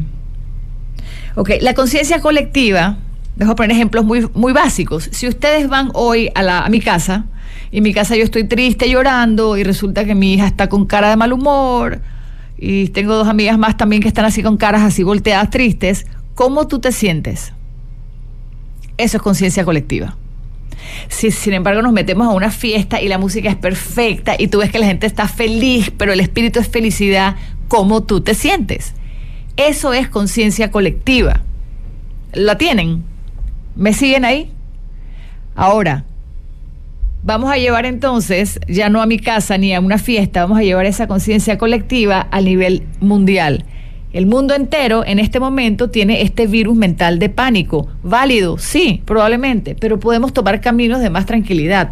ok, 1.36 1.52
la 1.60 1.74
conciencia 1.74 2.22
colectiva 2.22 2.98
Dejo 3.36 3.56
poner 3.56 3.72
ejemplos 3.72 4.06
muy, 4.06 4.28
muy 4.34 4.54
básicos. 4.54 5.10
Si 5.12 5.28
ustedes 5.28 5.68
van 5.68 5.90
hoy 5.94 6.30
a, 6.36 6.66
a 6.66 6.70
mi 6.70 6.80
casa, 6.80 7.26
y 7.72 7.78
en 7.78 7.84
mi 7.84 7.94
casa 7.94 8.16
yo 8.16 8.24
estoy 8.24 8.46
triste 8.46 8.90
llorando, 8.90 9.58
y 9.58 9.64
resulta 9.64 10.06
que 10.06 10.16
mi 10.16 10.34
hija 10.34 10.48
está 10.48 10.70
con 10.70 10.86
cara 10.86 11.10
de 11.10 11.18
mal 11.18 11.34
humor, 11.34 12.02
y 12.58 12.88
tengo 12.90 13.16
dos 13.16 13.28
amigas 13.28 13.58
más 13.58 13.78
también 13.78 14.02
que 14.02 14.08
están 14.08 14.26
así 14.26 14.42
con 14.42 14.58
caras 14.58 14.82
así 14.82 15.04
volteadas 15.04 15.50
tristes, 15.50 16.06
¿cómo 16.34 16.68
tú 16.68 16.80
te 16.80 16.92
sientes? 16.92 17.54
Eso 18.98 19.18
es 19.18 19.24
conciencia 19.24 19.66
colectiva. 19.66 20.16
Si 21.10 21.32
sin 21.32 21.54
embargo 21.54 21.82
nos 21.82 21.92
metemos 21.92 22.28
a 22.28 22.32
una 22.32 22.52
fiesta 22.52 23.02
y 23.02 23.08
la 23.08 23.18
música 23.18 23.50
es 23.50 23.56
perfecta 23.56 24.36
y 24.38 24.48
tú 24.48 24.60
ves 24.60 24.72
que 24.72 24.80
la 24.80 24.86
gente 24.86 25.08
está 25.08 25.28
feliz, 25.28 25.92
pero 25.98 26.14
el 26.14 26.20
espíritu 26.20 26.60
es 26.60 26.68
felicidad, 26.68 27.36
¿cómo 27.68 28.04
tú 28.04 28.22
te 28.22 28.34
sientes? 28.34 28.94
Eso 29.58 29.94
es 29.94 30.08
conciencia 30.08 30.72
colectiva. 30.72 31.42
¿La 32.34 32.58
tienen? 32.58 33.04
¿Me 33.76 33.94
siguen 33.94 34.24
ahí? 34.24 34.52
Ahora, 35.54 36.06
vamos 37.24 37.52
a 37.52 37.58
llevar 37.58 37.86
entonces, 37.86 38.60
ya 38.68 38.90
no 38.90 39.02
a 39.02 39.06
mi 39.06 39.20
casa 39.20 39.58
ni 39.58 39.74
a 39.74 39.82
una 39.82 39.98
fiesta, 39.98 40.42
vamos 40.44 40.60
a 40.60 40.64
llevar 40.64 40.86
esa 40.86 41.08
conciencia 41.08 41.58
colectiva 41.58 42.28
a 42.32 42.42
nivel 42.42 42.84
mundial. 43.02 43.66
El 44.14 44.28
mundo 44.28 44.56
entero 44.56 45.04
en 45.06 45.20
este 45.20 45.42
momento 45.42 45.90
tiene 45.90 46.22
este 46.22 46.48
virus 46.48 46.78
mental 46.78 47.20
de 47.20 47.28
pánico. 47.28 47.90
Válido, 48.02 48.58
sí, 48.58 49.02
probablemente, 49.04 49.76
pero 49.76 50.00
podemos 50.00 50.32
tomar 50.32 50.62
caminos 50.62 51.02
de 51.02 51.10
más 51.10 51.26
tranquilidad. 51.26 51.92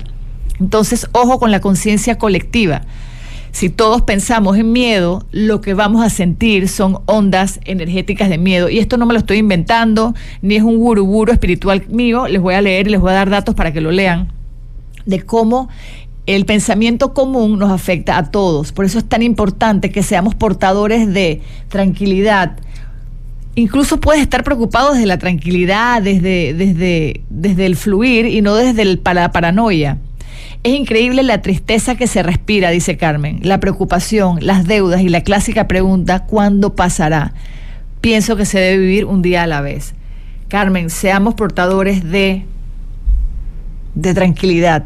Entonces, 0.61 1.09
ojo 1.11 1.37
con 1.37 1.51
la 1.51 1.59
conciencia 1.59 2.17
colectiva 2.17 2.83
si 3.53 3.69
todos 3.69 4.01
pensamos 4.01 4.57
en 4.57 4.71
miedo, 4.71 5.25
lo 5.31 5.61
que 5.61 5.75
vamos 5.75 6.03
a 6.03 6.09
sentir 6.09 6.67
son 6.67 6.97
ondas 7.05 7.59
energéticas 7.65 8.27
de 8.27 8.39
miedo. 8.39 8.67
Y 8.67 8.79
esto 8.79 8.97
no 8.97 9.05
me 9.05 9.13
lo 9.13 9.19
estoy 9.19 9.37
inventando, 9.37 10.15
ni 10.41 10.55
es 10.55 10.63
un 10.63 10.79
guruburo 10.79 11.31
espiritual 11.31 11.85
mío. 11.87 12.27
Les 12.27 12.41
voy 12.41 12.55
a 12.55 12.61
leer 12.61 12.87
y 12.87 12.89
les 12.89 12.99
voy 12.99 13.11
a 13.11 13.13
dar 13.13 13.29
datos 13.29 13.53
para 13.53 13.71
que 13.71 13.79
lo 13.79 13.91
lean 13.91 14.33
de 15.05 15.21
cómo 15.21 15.69
el 16.25 16.45
pensamiento 16.45 17.13
común 17.13 17.59
nos 17.59 17.71
afecta 17.71 18.17
a 18.17 18.31
todos. 18.31 18.71
Por 18.71 18.85
eso 18.85 18.97
es 18.97 19.05
tan 19.05 19.21
importante 19.21 19.91
que 19.91 20.01
seamos 20.01 20.33
portadores 20.33 21.13
de 21.13 21.41
tranquilidad. 21.69 22.57
Incluso 23.53 23.99
puedes 23.99 24.23
estar 24.23 24.43
preocupado 24.43 24.93
desde 24.93 25.05
la 25.05 25.19
tranquilidad, 25.19 26.01
desde, 26.01 26.55
desde, 26.55 27.21
desde 27.29 27.65
el 27.67 27.75
fluir 27.75 28.25
y 28.25 28.41
no 28.41 28.55
desde 28.55 28.81
el, 28.81 28.99
la 29.13 29.31
paranoia. 29.31 29.99
Es 30.63 30.73
increíble 30.73 31.23
la 31.23 31.41
tristeza 31.41 31.95
que 31.95 32.07
se 32.07 32.23
respira, 32.23 32.69
dice 32.69 32.95
Carmen, 32.95 33.39
la 33.43 33.59
preocupación, 33.59 34.37
las 34.39 34.65
deudas 34.65 35.01
y 35.01 35.09
la 35.09 35.19
clásica 35.19 35.67
pregunta, 35.67 36.25
¿cuándo 36.25 36.73
pasará? 36.73 37.33
Pienso 37.99 38.37
que 38.37 38.45
se 38.45 38.59
debe 38.59 38.77
vivir 38.77 39.03
un 39.03 39.21
día 39.21 39.43
a 39.43 39.47
la 39.47 39.59
vez. 39.59 39.93
Carmen, 40.47 40.89
seamos 40.89 41.33
portadores 41.33 42.09
de, 42.09 42.45
de 43.93 44.13
tranquilidad. 44.13 44.85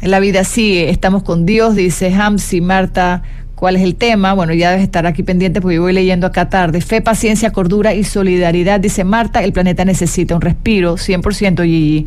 La 0.00 0.20
vida 0.20 0.44
sigue, 0.44 0.90
estamos 0.90 1.24
con 1.24 1.44
Dios, 1.44 1.74
dice 1.74 2.14
Hamsi, 2.14 2.60
Marta, 2.60 3.24
¿cuál 3.56 3.74
es 3.74 3.82
el 3.82 3.96
tema? 3.96 4.32
Bueno, 4.32 4.54
ya 4.54 4.70
debes 4.70 4.84
estar 4.84 5.06
aquí 5.06 5.24
pendiente 5.24 5.60
porque 5.60 5.76
yo 5.76 5.82
voy 5.82 5.92
leyendo 5.92 6.28
acá 6.28 6.48
tarde. 6.48 6.80
Fe, 6.82 7.00
paciencia, 7.00 7.50
cordura 7.50 7.94
y 7.94 8.04
solidaridad, 8.04 8.78
dice 8.78 9.02
Marta, 9.02 9.42
el 9.42 9.52
planeta 9.52 9.84
necesita 9.84 10.36
un 10.36 10.40
respiro, 10.40 10.98
100% 10.98 11.64
Gigi. 11.64 12.06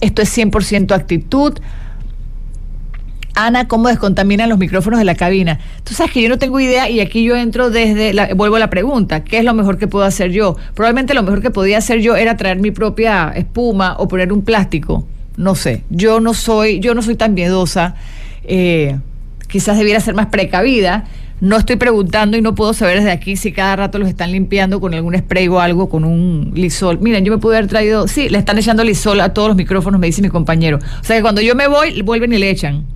Esto 0.00 0.22
es 0.22 0.36
100% 0.36 0.92
actitud. 0.92 1.58
Ana, 3.34 3.68
¿cómo 3.68 3.88
descontaminan 3.88 4.48
los 4.48 4.58
micrófonos 4.58 4.98
de 4.98 5.04
la 5.04 5.14
cabina? 5.14 5.60
Tú 5.84 5.92
sabes 5.92 6.10
que 6.10 6.22
yo 6.22 6.30
no 6.30 6.38
tengo 6.38 6.58
idea 6.58 6.88
y 6.88 7.00
aquí 7.00 7.22
yo 7.22 7.36
entro 7.36 7.68
desde, 7.68 8.32
vuelvo 8.32 8.56
a 8.56 8.58
la 8.58 8.70
pregunta, 8.70 9.24
¿qué 9.24 9.38
es 9.38 9.44
lo 9.44 9.52
mejor 9.52 9.76
que 9.76 9.86
puedo 9.86 10.06
hacer 10.06 10.30
yo? 10.30 10.56
Probablemente 10.74 11.12
lo 11.12 11.22
mejor 11.22 11.42
que 11.42 11.50
podía 11.50 11.76
hacer 11.76 12.00
yo 12.00 12.16
era 12.16 12.38
traer 12.38 12.58
mi 12.60 12.70
propia 12.70 13.30
espuma 13.36 13.94
o 13.98 14.08
poner 14.08 14.32
un 14.32 14.40
plástico, 14.42 15.06
no 15.36 15.54
sé, 15.54 15.82
yo 15.90 16.18
no 16.18 16.32
soy, 16.32 16.80
yo 16.80 16.94
no 16.94 17.02
soy 17.02 17.14
tan 17.14 17.34
miedosa, 17.34 17.96
eh, 18.44 18.96
quizás 19.48 19.76
debiera 19.76 20.00
ser 20.00 20.14
más 20.14 20.28
precavida, 20.28 21.04
no 21.40 21.56
estoy 21.56 21.76
preguntando 21.76 22.36
y 22.36 22.40
no 22.40 22.54
puedo 22.54 22.72
saber 22.72 22.98
desde 22.98 23.10
aquí 23.10 23.36
si 23.36 23.52
cada 23.52 23.76
rato 23.76 23.98
los 23.98 24.08
están 24.08 24.32
limpiando 24.32 24.80
con 24.80 24.94
algún 24.94 25.16
spray 25.16 25.48
o 25.48 25.60
algo, 25.60 25.88
con 25.88 26.04
un 26.04 26.52
lisol. 26.54 26.98
Miren, 27.00 27.24
yo 27.24 27.32
me 27.32 27.38
pude 27.38 27.58
haber 27.58 27.68
traído, 27.68 28.08
sí, 28.08 28.28
le 28.28 28.38
están 28.38 28.58
echando 28.58 28.82
lisol 28.82 29.20
a 29.20 29.34
todos 29.34 29.48
los 29.48 29.56
micrófonos, 29.56 30.00
me 30.00 30.06
dice 30.06 30.22
mi 30.22 30.30
compañero. 30.30 30.78
O 30.78 31.04
sea 31.04 31.16
que 31.16 31.22
cuando 31.22 31.42
yo 31.42 31.54
me 31.54 31.68
voy, 31.68 32.00
vuelven 32.02 32.32
y 32.32 32.38
le 32.38 32.50
echan. 32.50 32.86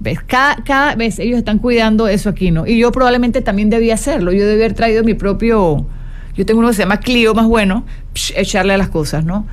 ¿Ves? 0.00 0.18
Cada, 0.26 0.56
cada 0.64 0.96
vez 0.96 1.20
ellos 1.20 1.38
están 1.38 1.58
cuidando 1.58 2.08
eso 2.08 2.28
aquí, 2.28 2.50
¿no? 2.50 2.66
Y 2.66 2.78
yo 2.78 2.90
probablemente 2.90 3.40
también 3.40 3.70
debía 3.70 3.94
hacerlo. 3.94 4.32
Yo 4.32 4.44
debía 4.44 4.64
haber 4.64 4.74
traído 4.74 5.04
mi 5.04 5.14
propio. 5.14 5.86
Yo 6.34 6.44
tengo 6.44 6.58
uno 6.58 6.70
que 6.70 6.74
se 6.74 6.82
llama 6.82 6.98
Clio 6.98 7.34
más 7.34 7.46
bueno, 7.46 7.84
echarle 8.34 8.74
a 8.74 8.78
las 8.78 8.88
cosas, 8.88 9.24
¿no? 9.24 9.46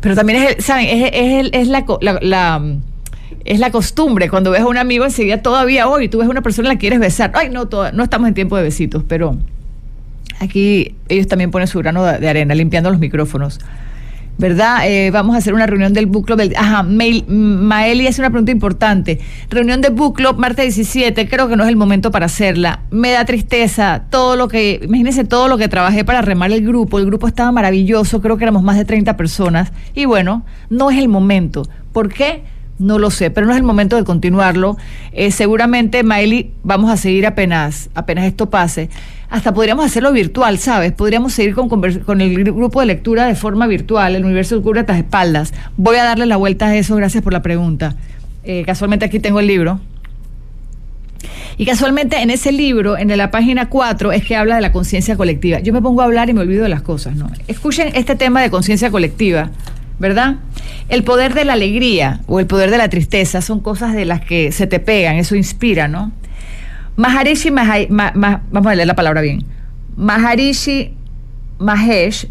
Pero 0.00 0.16
también 0.16 0.42
es, 0.42 0.64
¿saben? 0.64 0.86
Es, 0.88 1.10
es, 1.12 1.50
es 1.52 1.68
la, 1.68 1.84
la 2.00 2.60
es 3.44 3.58
la 3.58 3.70
costumbre. 3.70 4.28
Cuando 4.28 4.50
ves 4.50 4.62
a 4.62 4.66
un 4.66 4.78
amigo 4.78 5.04
enseguida, 5.04 5.42
todavía 5.42 5.88
hoy, 5.88 6.08
tú 6.08 6.18
ves 6.18 6.26
a 6.26 6.30
una 6.30 6.42
persona 6.42 6.68
y 6.68 6.72
la 6.74 6.78
quieres 6.78 7.00
besar. 7.00 7.32
Ay, 7.34 7.48
no, 7.50 7.68
no 7.92 8.02
estamos 8.04 8.28
en 8.28 8.34
tiempo 8.34 8.56
de 8.56 8.62
besitos, 8.62 9.02
pero 9.06 9.36
aquí 10.40 10.94
ellos 11.08 11.26
también 11.28 11.50
ponen 11.50 11.68
su 11.68 11.78
grano 11.78 12.04
de, 12.04 12.28
arena, 12.28 12.54
limpiando 12.54 12.90
los 12.90 12.98
micrófonos. 12.98 13.60
¿Verdad? 14.36 14.88
Eh, 14.88 15.12
vamos 15.12 15.36
a 15.36 15.38
hacer 15.38 15.54
una 15.54 15.64
reunión 15.64 15.92
del 15.92 16.06
Book 16.06 16.26
Club. 16.26 16.40
ajá, 16.56 16.82
Maeli 16.82 18.06
hace 18.08 18.20
una 18.20 18.30
pregunta 18.30 18.50
importante. 18.50 19.20
Reunión 19.48 19.80
del 19.80 19.92
Book 19.92 20.16
Club, 20.16 20.38
martes 20.38 20.74
17, 20.74 21.28
creo 21.28 21.48
que 21.48 21.54
no 21.54 21.62
es 21.62 21.68
el 21.68 21.76
momento 21.76 22.10
para 22.10 22.26
hacerla. 22.26 22.80
Me 22.90 23.12
da 23.12 23.24
tristeza 23.24 24.06
todo 24.10 24.34
lo 24.34 24.48
que, 24.48 24.80
imagínense 24.82 25.24
todo 25.24 25.46
lo 25.46 25.56
que 25.56 25.68
trabajé 25.68 26.04
para 26.04 26.20
remar 26.20 26.50
el 26.50 26.66
grupo. 26.66 26.98
El 26.98 27.06
grupo 27.06 27.28
estaba 27.28 27.52
maravilloso, 27.52 28.20
creo 28.20 28.36
que 28.36 28.42
éramos 28.42 28.64
más 28.64 28.76
de 28.76 28.84
30 28.84 29.16
personas. 29.16 29.72
Y 29.94 30.06
bueno, 30.06 30.44
no 30.68 30.90
es 30.90 30.98
el 30.98 31.06
momento. 31.06 31.62
¿Por 31.92 32.12
qué? 32.12 32.42
No 32.78 32.98
lo 32.98 33.10
sé, 33.10 33.30
pero 33.30 33.46
no 33.46 33.52
es 33.52 33.58
el 33.58 33.64
momento 33.64 33.96
de 33.96 34.04
continuarlo. 34.04 34.76
Eh, 35.12 35.30
seguramente, 35.30 36.02
Miley, 36.02 36.50
vamos 36.64 36.90
a 36.90 36.96
seguir 36.96 37.26
apenas, 37.26 37.88
apenas 37.94 38.24
esto 38.24 38.50
pase. 38.50 38.90
Hasta 39.30 39.54
podríamos 39.54 39.84
hacerlo 39.84 40.12
virtual, 40.12 40.58
¿sabes? 40.58 40.92
Podríamos 40.92 41.32
seguir 41.32 41.54
con, 41.54 41.68
con 41.68 42.20
el 42.20 42.44
grupo 42.44 42.80
de 42.80 42.86
lectura 42.86 43.26
de 43.26 43.34
forma 43.34 43.66
virtual. 43.66 44.16
El 44.16 44.24
universo 44.24 44.60
cubre 44.62 44.84
a 44.86 44.98
espaldas. 44.98 45.54
Voy 45.76 45.96
a 45.96 46.04
darle 46.04 46.26
la 46.26 46.36
vuelta 46.36 46.66
a 46.66 46.76
eso. 46.76 46.96
Gracias 46.96 47.22
por 47.22 47.32
la 47.32 47.42
pregunta. 47.42 47.96
Eh, 48.44 48.62
casualmente 48.66 49.04
aquí 49.04 49.20
tengo 49.20 49.40
el 49.40 49.46
libro. 49.46 49.80
Y 51.56 51.64
casualmente 51.66 52.20
en 52.20 52.30
ese 52.30 52.52
libro, 52.52 52.98
en 52.98 53.16
la 53.16 53.30
página 53.30 53.68
4, 53.68 54.12
es 54.12 54.24
que 54.24 54.36
habla 54.36 54.56
de 54.56 54.60
la 54.60 54.72
conciencia 54.72 55.16
colectiva. 55.16 55.60
Yo 55.60 55.72
me 55.72 55.80
pongo 55.80 56.02
a 56.02 56.04
hablar 56.04 56.28
y 56.28 56.32
me 56.32 56.40
olvido 56.40 56.64
de 56.64 56.68
las 56.68 56.82
cosas, 56.82 57.14
¿no? 57.14 57.30
Escuchen 57.46 57.92
este 57.94 58.16
tema 58.16 58.42
de 58.42 58.50
conciencia 58.50 58.90
colectiva. 58.90 59.50
¿Verdad? 59.98 60.36
El 60.88 61.04
poder 61.04 61.34
de 61.34 61.44
la 61.44 61.54
alegría 61.54 62.20
o 62.26 62.40
el 62.40 62.46
poder 62.46 62.70
de 62.70 62.78
la 62.78 62.88
tristeza 62.88 63.40
son 63.40 63.60
cosas 63.60 63.94
de 63.94 64.04
las 64.04 64.20
que 64.20 64.52
se 64.52 64.66
te 64.66 64.80
pegan, 64.80 65.16
eso 65.16 65.36
inspira, 65.36 65.88
¿no? 65.88 66.12
Maharishi, 66.96 67.50
vamos 67.50 68.66
a 68.66 68.74
leer 68.74 68.86
la 68.86 68.94
palabra 68.94 69.20
bien. 69.20 69.44
Maharishi 69.96 70.94
Mahesh, 71.58 72.28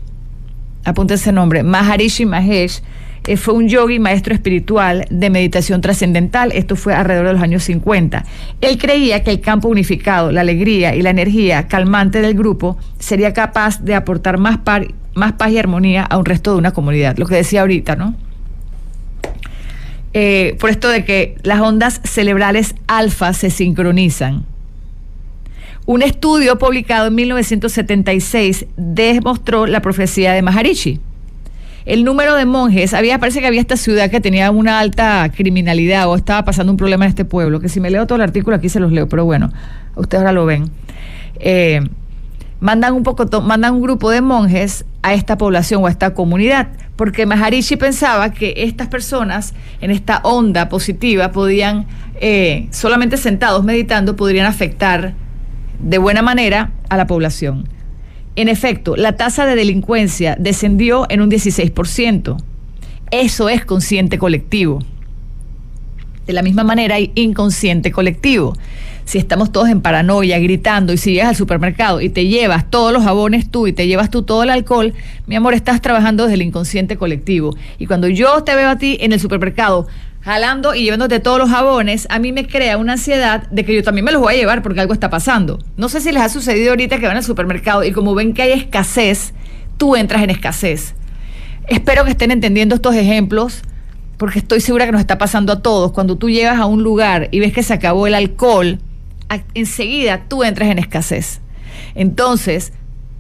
apunta 0.84 1.14
ese 1.16 1.32
nombre, 1.32 1.64
Maharishi 1.64 2.26
Mahesh, 2.26 2.82
eh, 3.26 3.38
fue 3.38 3.53
un 3.53 3.70
yogi 3.70 3.99
maestro 3.99 4.34
espiritual 4.34 5.05
de 5.09 5.30
meditación 5.30 5.80
trascendental. 5.80 6.51
Esto 6.51 6.76
fue 6.76 6.93
alrededor 6.93 7.28
de 7.28 7.34
los 7.34 7.41
años 7.41 7.64
50. 7.64 8.26
Él 8.59 8.78
creía 8.78 9.24
que 9.24 9.32
el 9.32 9.39
campo 9.39 9.70
unificado, 9.70 10.32
la 10.32 10.41
alegría 10.41 10.93
y 10.93 11.01
la 11.01 11.11
energía 11.11 11.68
calmante 11.68 12.22
del 12.22 12.34
grupo 12.34 12.78
sería 12.99 13.34
capaz 13.34 13.82
de 13.82 13.95
aportar 13.95 14.38
más 14.38 14.57
par 14.57 14.88
más 15.14 15.34
paz 15.34 15.51
y 15.51 15.57
armonía 15.57 16.03
a 16.03 16.18
un 16.18 16.26
resto 16.26 16.51
de 16.51 16.57
una 16.57 16.72
comunidad, 16.72 17.18
lo 17.18 17.26
que 17.26 17.36
decía 17.36 17.61
ahorita, 17.61 17.95
¿no? 17.95 18.16
Eh, 20.14 20.55
por 20.59 20.70
esto 20.70 20.89
de 20.89 21.05
que 21.05 21.36
las 21.43 21.59
ondas 21.59 21.99
cerebrales 22.03 22.76
alfa 22.88 23.34
se 23.34 23.49
sincronizan. 23.49 24.45
Un 25.86 26.01
estudio 26.01 26.57
publicado 26.57 27.07
en 27.07 27.16
1976 27.16 28.68
demostró 28.78 29.66
la 29.66 29.82
profecía 29.82 30.34
de 30.34 30.41
Maharishi. 30.41 30.99
El 31.86 32.05
número 32.05 32.36
de 32.36 32.45
monjes, 32.45 32.93
había, 32.93 33.20
parece 33.20 33.41
que 33.41 33.47
había 33.47 33.59
esta 33.59 33.76
ciudad 33.76 34.09
que 34.09 34.22
tenía 34.22 34.49
una 34.51 34.80
alta 34.80 35.30
criminalidad 35.36 36.07
o 36.07 36.16
estaba 36.16 36.45
pasando 36.45 36.72
un 36.72 36.78
problema 36.78 37.03
en 37.03 37.09
este 37.09 37.26
pueblo, 37.26 37.59
que 37.59 37.68
si 37.68 37.82
me 37.82 37.89
leo 37.89 38.07
todo 38.07 38.16
el 38.18 38.22
artículo 38.22 38.55
aquí 38.55 38.70
se 38.70 38.80
los 38.80 38.93
leo, 38.93 39.09
pero 39.09 39.26
bueno, 39.26 39.51
ustedes 39.95 40.22
ahora 40.22 40.32
lo 40.32 40.45
ven. 40.45 40.72
Eh, 41.39 41.82
mandan 42.61 42.93
un 42.93 43.03
poco, 43.03 43.41
mandan 43.41 43.74
un 43.74 43.82
grupo 43.82 44.09
de 44.09 44.22
monjes 44.22 44.86
a 45.04 45.14
esta 45.14 45.38
población 45.38 45.84
o 45.84 45.88
a 45.88 45.91
esta 45.91 46.14
comunidad, 46.14 46.70
porque 46.95 47.26
Maharishi 47.26 47.76
pensaba 47.76 48.32
que 48.32 48.54
estas 48.58 48.88
personas 48.88 49.54
en 49.82 49.91
esta 49.91 50.22
onda 50.24 50.70
positiva 50.70 51.32
podían, 51.32 51.86
eh, 52.20 52.68
solamente 52.72 53.18
sentados 53.18 53.64
meditando, 53.64 54.16
podrían 54.16 54.45
afectar 54.45 55.14
de 55.80 55.97
buena 55.97 56.22
manera 56.22 56.72
a 56.89 56.97
la 56.97 57.06
población. 57.06 57.68
En 58.36 58.47
efecto, 58.47 58.95
la 58.95 59.16
tasa 59.18 59.45
de 59.45 59.56
delincuencia 59.56 60.36
descendió 60.39 61.06
en 61.10 61.22
un 61.22 61.30
16%. 61.30 62.38
Eso 63.12 63.49
es 63.49 63.66
consciente 63.66 64.18
colectivo. 64.18 64.80
De 66.26 66.34
la 66.34 66.41
misma 66.41 66.64
manera 66.64 66.95
hay 66.95 67.12
inconsciente 67.16 67.91
colectivo 67.91 68.54
si 69.06 69.18
estamos 69.18 69.51
todos 69.51 69.70
en 69.70 69.82
paranoia, 69.82 70.39
gritando, 70.39 70.93
y 70.93 70.97
si 70.97 71.14
llegas 71.14 71.30
al 71.30 71.36
supermercado 71.36 72.01
y 72.01 72.10
te 72.10 72.28
llevas 72.28 72.70
todos 72.70 72.93
los 72.93 73.04
jabones 73.04 73.49
tú 73.49 73.68
y 73.68 73.74
te 73.74 73.88
llevas 73.88 74.10
tú 74.10 74.24
todo 74.24 74.43
el 74.43 74.49
alcohol, 74.49 74.93
mi 75.28 75.36
amor, 75.36 75.54
estás 75.54 75.82
trabajando 75.82 76.24
desde 76.24 76.36
el 76.36 76.41
inconsciente 76.43 76.97
colectivo. 76.97 77.56
Y 77.80 77.88
cuando 77.88 78.08
yo 78.08 78.43
te 78.43 78.56
veo 78.56 78.70
a 78.70 78.78
ti 78.78 78.97
en 79.01 79.14
el 79.14 79.20
supermercado 79.20 79.88
jalando 80.22 80.74
y 80.74 80.84
llevándote 80.84 81.20
todos 81.20 81.38
los 81.38 81.49
jabones, 81.49 82.08
a 82.10 82.20
mí 82.20 82.32
me 82.32 82.47
crea 82.47 82.78
una 82.78 82.93
ansiedad 82.93 83.49
de 83.49 83.66
que 83.66 83.76
yo 83.76 83.84
también 83.84 84.06
me 84.06 84.12
los 84.12 84.22
voy 84.22 84.34
a 84.34 84.38
llevar 84.38 84.64
porque 84.64 84.80
algo 84.80 84.93
está 84.93 85.10
pasando. 85.10 85.60
No 85.76 85.89
sé 85.89 85.99
si 85.99 86.12
les 86.12 86.24
ha 86.24 86.30
sucedido 86.30 86.72
ahorita 86.72 86.99
que 86.99 87.08
van 87.08 87.18
al 87.18 87.24
supermercado 87.24 87.84
y 87.84 87.91
como 87.91 88.16
ven 88.16 88.34
que 88.34 88.43
hay 88.43 88.51
escasez, 88.54 89.34
tú 89.78 89.95
entras 89.95 90.24
en 90.24 90.30
escasez. 90.30 90.95
Espero 91.68 92.06
que 92.06 92.12
estén 92.12 92.32
entendiendo 92.32 92.76
estos 92.76 92.95
ejemplos 92.95 93.62
porque 94.18 94.39
estoy 94.39 94.62
segura 94.62 94.86
que 94.86 94.91
nos 94.91 95.01
está 95.01 95.18
pasando 95.18 95.51
a 95.51 95.62
todos. 95.62 95.91
Cuando 95.91 96.18
tú 96.18 96.30
llegas 96.30 96.58
a 96.58 96.66
un 96.66 96.84
lugar 96.84 97.28
y 97.32 97.39
ves 97.39 97.51
que 97.51 97.64
se 97.64 97.74
acabó 97.74 98.08
el 98.08 98.14
alcohol, 98.14 98.80
enseguida 99.53 100.26
tú 100.28 100.43
entras 100.43 100.69
en 100.69 100.80
escasez. 100.80 101.41
Entonces, 101.95 102.74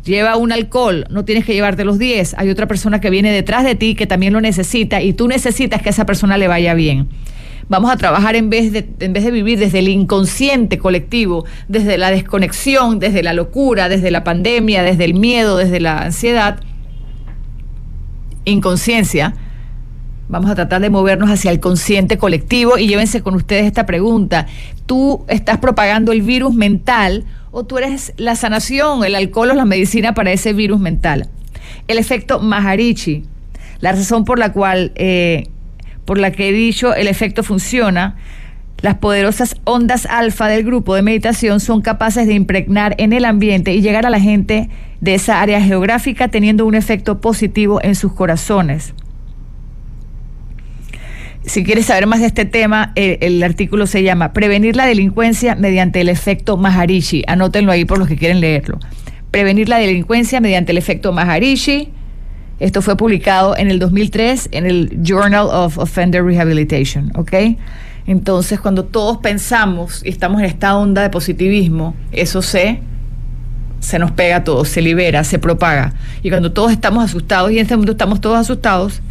lleva 0.03 0.35
un 0.35 0.51
alcohol, 0.51 1.05
no 1.09 1.25
tienes 1.25 1.45
que 1.45 1.53
llevarte 1.53 1.85
los 1.85 1.97
10, 1.97 2.35
hay 2.37 2.49
otra 2.49 2.67
persona 2.67 2.99
que 2.99 3.09
viene 3.09 3.31
detrás 3.31 3.63
de 3.63 3.75
ti 3.75 3.95
que 3.95 4.07
también 4.07 4.33
lo 4.33 4.41
necesita 4.41 5.01
y 5.01 5.13
tú 5.13 5.27
necesitas 5.27 5.81
que 5.81 5.89
a 5.89 5.91
esa 5.91 6.05
persona 6.05 6.37
le 6.37 6.47
vaya 6.47 6.73
bien. 6.73 7.07
Vamos 7.69 7.91
a 7.91 7.95
trabajar 7.95 8.35
en 8.35 8.49
vez 8.49 8.73
de, 8.73 8.89
en 8.99 9.13
vez 9.13 9.23
de 9.23 9.31
vivir 9.31 9.57
desde 9.57 9.79
el 9.79 9.87
inconsciente 9.87 10.77
colectivo, 10.77 11.45
desde 11.69 11.97
la 11.97 12.11
desconexión, 12.11 12.99
desde 12.99 13.23
la 13.23 13.33
locura, 13.33 13.87
desde 13.87 14.11
la 14.11 14.25
pandemia, 14.25 14.83
desde 14.83 15.05
el 15.05 15.13
miedo, 15.13 15.55
desde 15.55 15.79
la 15.79 15.99
ansiedad, 15.99 16.59
inconsciencia, 18.43 19.33
Vamos 20.33 20.49
a 20.49 20.55
tratar 20.55 20.81
de 20.81 20.89
movernos 20.89 21.29
hacia 21.29 21.51
el 21.51 21.59
consciente 21.59 22.17
colectivo 22.17 22.79
y 22.79 22.87
llévense 22.87 23.21
con 23.21 23.35
ustedes 23.35 23.67
esta 23.67 23.85
pregunta. 23.85 24.47
¿Tú 24.87 25.23
estás 25.27 25.59
propagando 25.59 26.11
el 26.11 26.23
virus 26.23 26.55
mental 26.55 27.25
o 27.51 27.65
tú 27.65 27.77
eres 27.77 28.13
la 28.17 28.35
sanación, 28.35 29.03
el 29.03 29.13
alcohol 29.13 29.51
o 29.51 29.53
la 29.53 29.65
medicina 29.65 30.15
para 30.15 30.31
ese 30.31 30.53
virus 30.53 30.79
mental? 30.79 31.29
El 31.87 31.99
efecto 31.99 32.39
Maharishi, 32.39 33.25
la 33.79 33.91
razón 33.91 34.25
por 34.25 34.39
la 34.39 34.51
cual, 34.53 34.91
eh, 34.95 35.49
por 36.03 36.17
la 36.17 36.31
que 36.31 36.49
he 36.49 36.51
dicho 36.51 36.95
el 36.95 37.07
efecto 37.07 37.43
funciona, 37.43 38.15
las 38.81 38.95
poderosas 38.95 39.57
ondas 39.65 40.07
alfa 40.07 40.47
del 40.47 40.63
grupo 40.63 40.95
de 40.95 41.03
meditación 41.03 41.59
son 41.59 41.83
capaces 41.83 42.25
de 42.25 42.33
impregnar 42.33 42.95
en 42.97 43.13
el 43.13 43.25
ambiente 43.25 43.75
y 43.75 43.83
llegar 43.83 44.07
a 44.07 44.09
la 44.09 44.19
gente 44.19 44.71
de 44.99 45.13
esa 45.13 45.41
área 45.41 45.61
geográfica 45.61 46.29
teniendo 46.29 46.65
un 46.65 46.73
efecto 46.73 47.21
positivo 47.21 47.79
en 47.83 47.93
sus 47.93 48.13
corazones. 48.13 48.95
Si 51.45 51.65
quieres 51.65 51.87
saber 51.87 52.07
más 52.07 52.21
de 52.21 52.27
este 52.27 52.45
tema, 52.45 52.93
el, 52.95 53.43
artículo 53.43 53.85
se 53.85 54.01
llama 54.01 54.31
Prevenir 54.31 54.77
la 54.77 54.85
delincuencia 54.85 55.55
mediante 55.55 55.99
el 55.99 56.07
efecto 56.07 56.55
Maharishi. 56.55 57.23
Anótenlo 57.27 57.71
ahí 57.73 57.83
por 57.83 57.97
los 57.97 58.07
que 58.07 58.15
quieren 58.15 58.39
leerlo. 58.39 58.79
Prevenir 59.29 59.67
la 59.67 59.77
delincuencia 59.77 60.39
mediante 60.39 60.71
el 60.71 60.77
efecto 60.77 61.11
Maharishi. 61.11 61.89
Esto 62.61 62.81
fue 62.81 62.95
publicado 62.95 63.57
en 63.57 63.69
el 63.69 63.79
2003 63.79 64.49
en 64.51 64.65
el 64.65 64.99
Journal 65.03 65.47
of 65.51 65.77
Offender 65.79 66.23
Rehabilitation, 66.23 67.11
¿ok? 67.15 67.33
Entonces, 68.07 68.61
cuando 68.61 68.85
todos 68.85 69.17
pensamos 69.17 70.01
y 70.05 70.09
estamos 70.09 70.39
en 70.39 70.45
esta 70.45 70.77
onda 70.77 71.01
de 71.01 71.09
positivismo, 71.09 71.93
eso 72.13 72.41
se, 72.41 72.79
se 73.81 73.99
nos 73.99 74.11
pega 74.11 74.45
todo, 74.45 74.63
se 74.63 74.81
libera, 74.81 75.25
se 75.25 75.39
propaga. 75.39 75.93
Y 76.21 76.29
cuando 76.29 76.53
todos 76.53 76.71
estamos 76.71 77.03
asustados, 77.03 77.51
y 77.51 77.55
en 77.55 77.63
este 77.63 77.75
mundo 77.75 77.93
estamos 77.93 78.21
todos 78.21 78.37
asustados, 78.37 79.01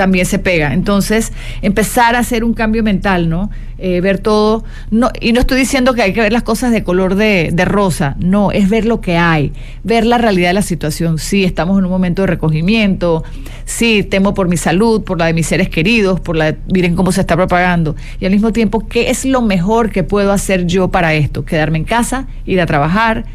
también 0.00 0.24
se 0.24 0.38
pega. 0.38 0.72
Entonces, 0.72 1.30
empezar 1.60 2.16
a 2.16 2.20
hacer 2.20 2.42
un 2.42 2.54
cambio 2.54 2.82
mental, 2.82 3.28
¿no? 3.28 3.50
Eh, 3.76 4.00
ver 4.00 4.18
todo, 4.18 4.64
no, 4.90 5.10
y 5.20 5.34
no 5.34 5.40
estoy 5.40 5.58
diciendo 5.58 5.92
que 5.92 6.00
hay 6.00 6.14
que 6.14 6.22
ver 6.22 6.32
las 6.32 6.42
cosas 6.42 6.72
de 6.72 6.82
color 6.82 7.16
de, 7.16 7.52
rosa, 7.66 8.16
no, 8.18 8.50
es 8.50 8.70
ver 8.70 8.86
lo 8.86 9.02
que 9.02 9.18
hay, 9.18 9.52
ver 9.84 10.06
la 10.06 10.16
realidad 10.16 10.48
de 10.48 10.54
la 10.54 10.62
situación. 10.62 11.18
Sí, 11.18 11.44
estamos 11.44 11.78
en 11.78 11.84
un 11.84 11.90
momento 11.90 12.22
de 12.22 12.28
recogimiento, 12.28 13.24
sí, 13.66 14.02
temo 14.02 14.32
por 14.32 14.48
mi 14.48 14.56
salud, 14.56 15.02
por 15.02 15.18
la 15.18 15.26
de 15.26 15.34
mis 15.34 15.46
seres 15.46 15.68
queridos, 15.68 16.18
por 16.18 16.34
la 16.34 16.56
miren 16.72 16.94
cómo 16.96 17.12
se 17.12 17.20
está 17.20 17.36
propagando, 17.36 17.94
y 18.20 18.24
al 18.24 18.32
mismo 18.32 18.54
tiempo, 18.54 18.88
¿qué 18.88 19.10
es 19.10 19.26
lo 19.26 19.42
mejor 19.42 19.90
que 19.90 20.02
puedo 20.02 20.32
hacer 20.32 20.66
yo 20.66 20.88
para 20.88 21.12
esto? 21.12 21.44
Quedarme 21.44 21.76
en 21.76 21.84
casa, 21.84 22.26
ir 22.46 22.58
a 22.62 22.64
trabajar, 22.64 23.26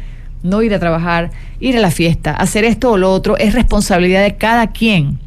no 0.42 0.62
ir 0.62 0.74
a 0.74 0.80
trabajar, 0.80 1.30
ir 1.60 1.76
a 1.76 1.80
la 1.80 1.92
fiesta, 1.92 2.32
hacer 2.32 2.64
esto 2.64 2.90
o 2.90 2.96
lo 2.96 3.12
otro, 3.12 3.36
es 3.36 3.54
responsabilidad 3.54 4.24
de 4.24 4.34
cada 4.34 4.72
quien 4.72 5.24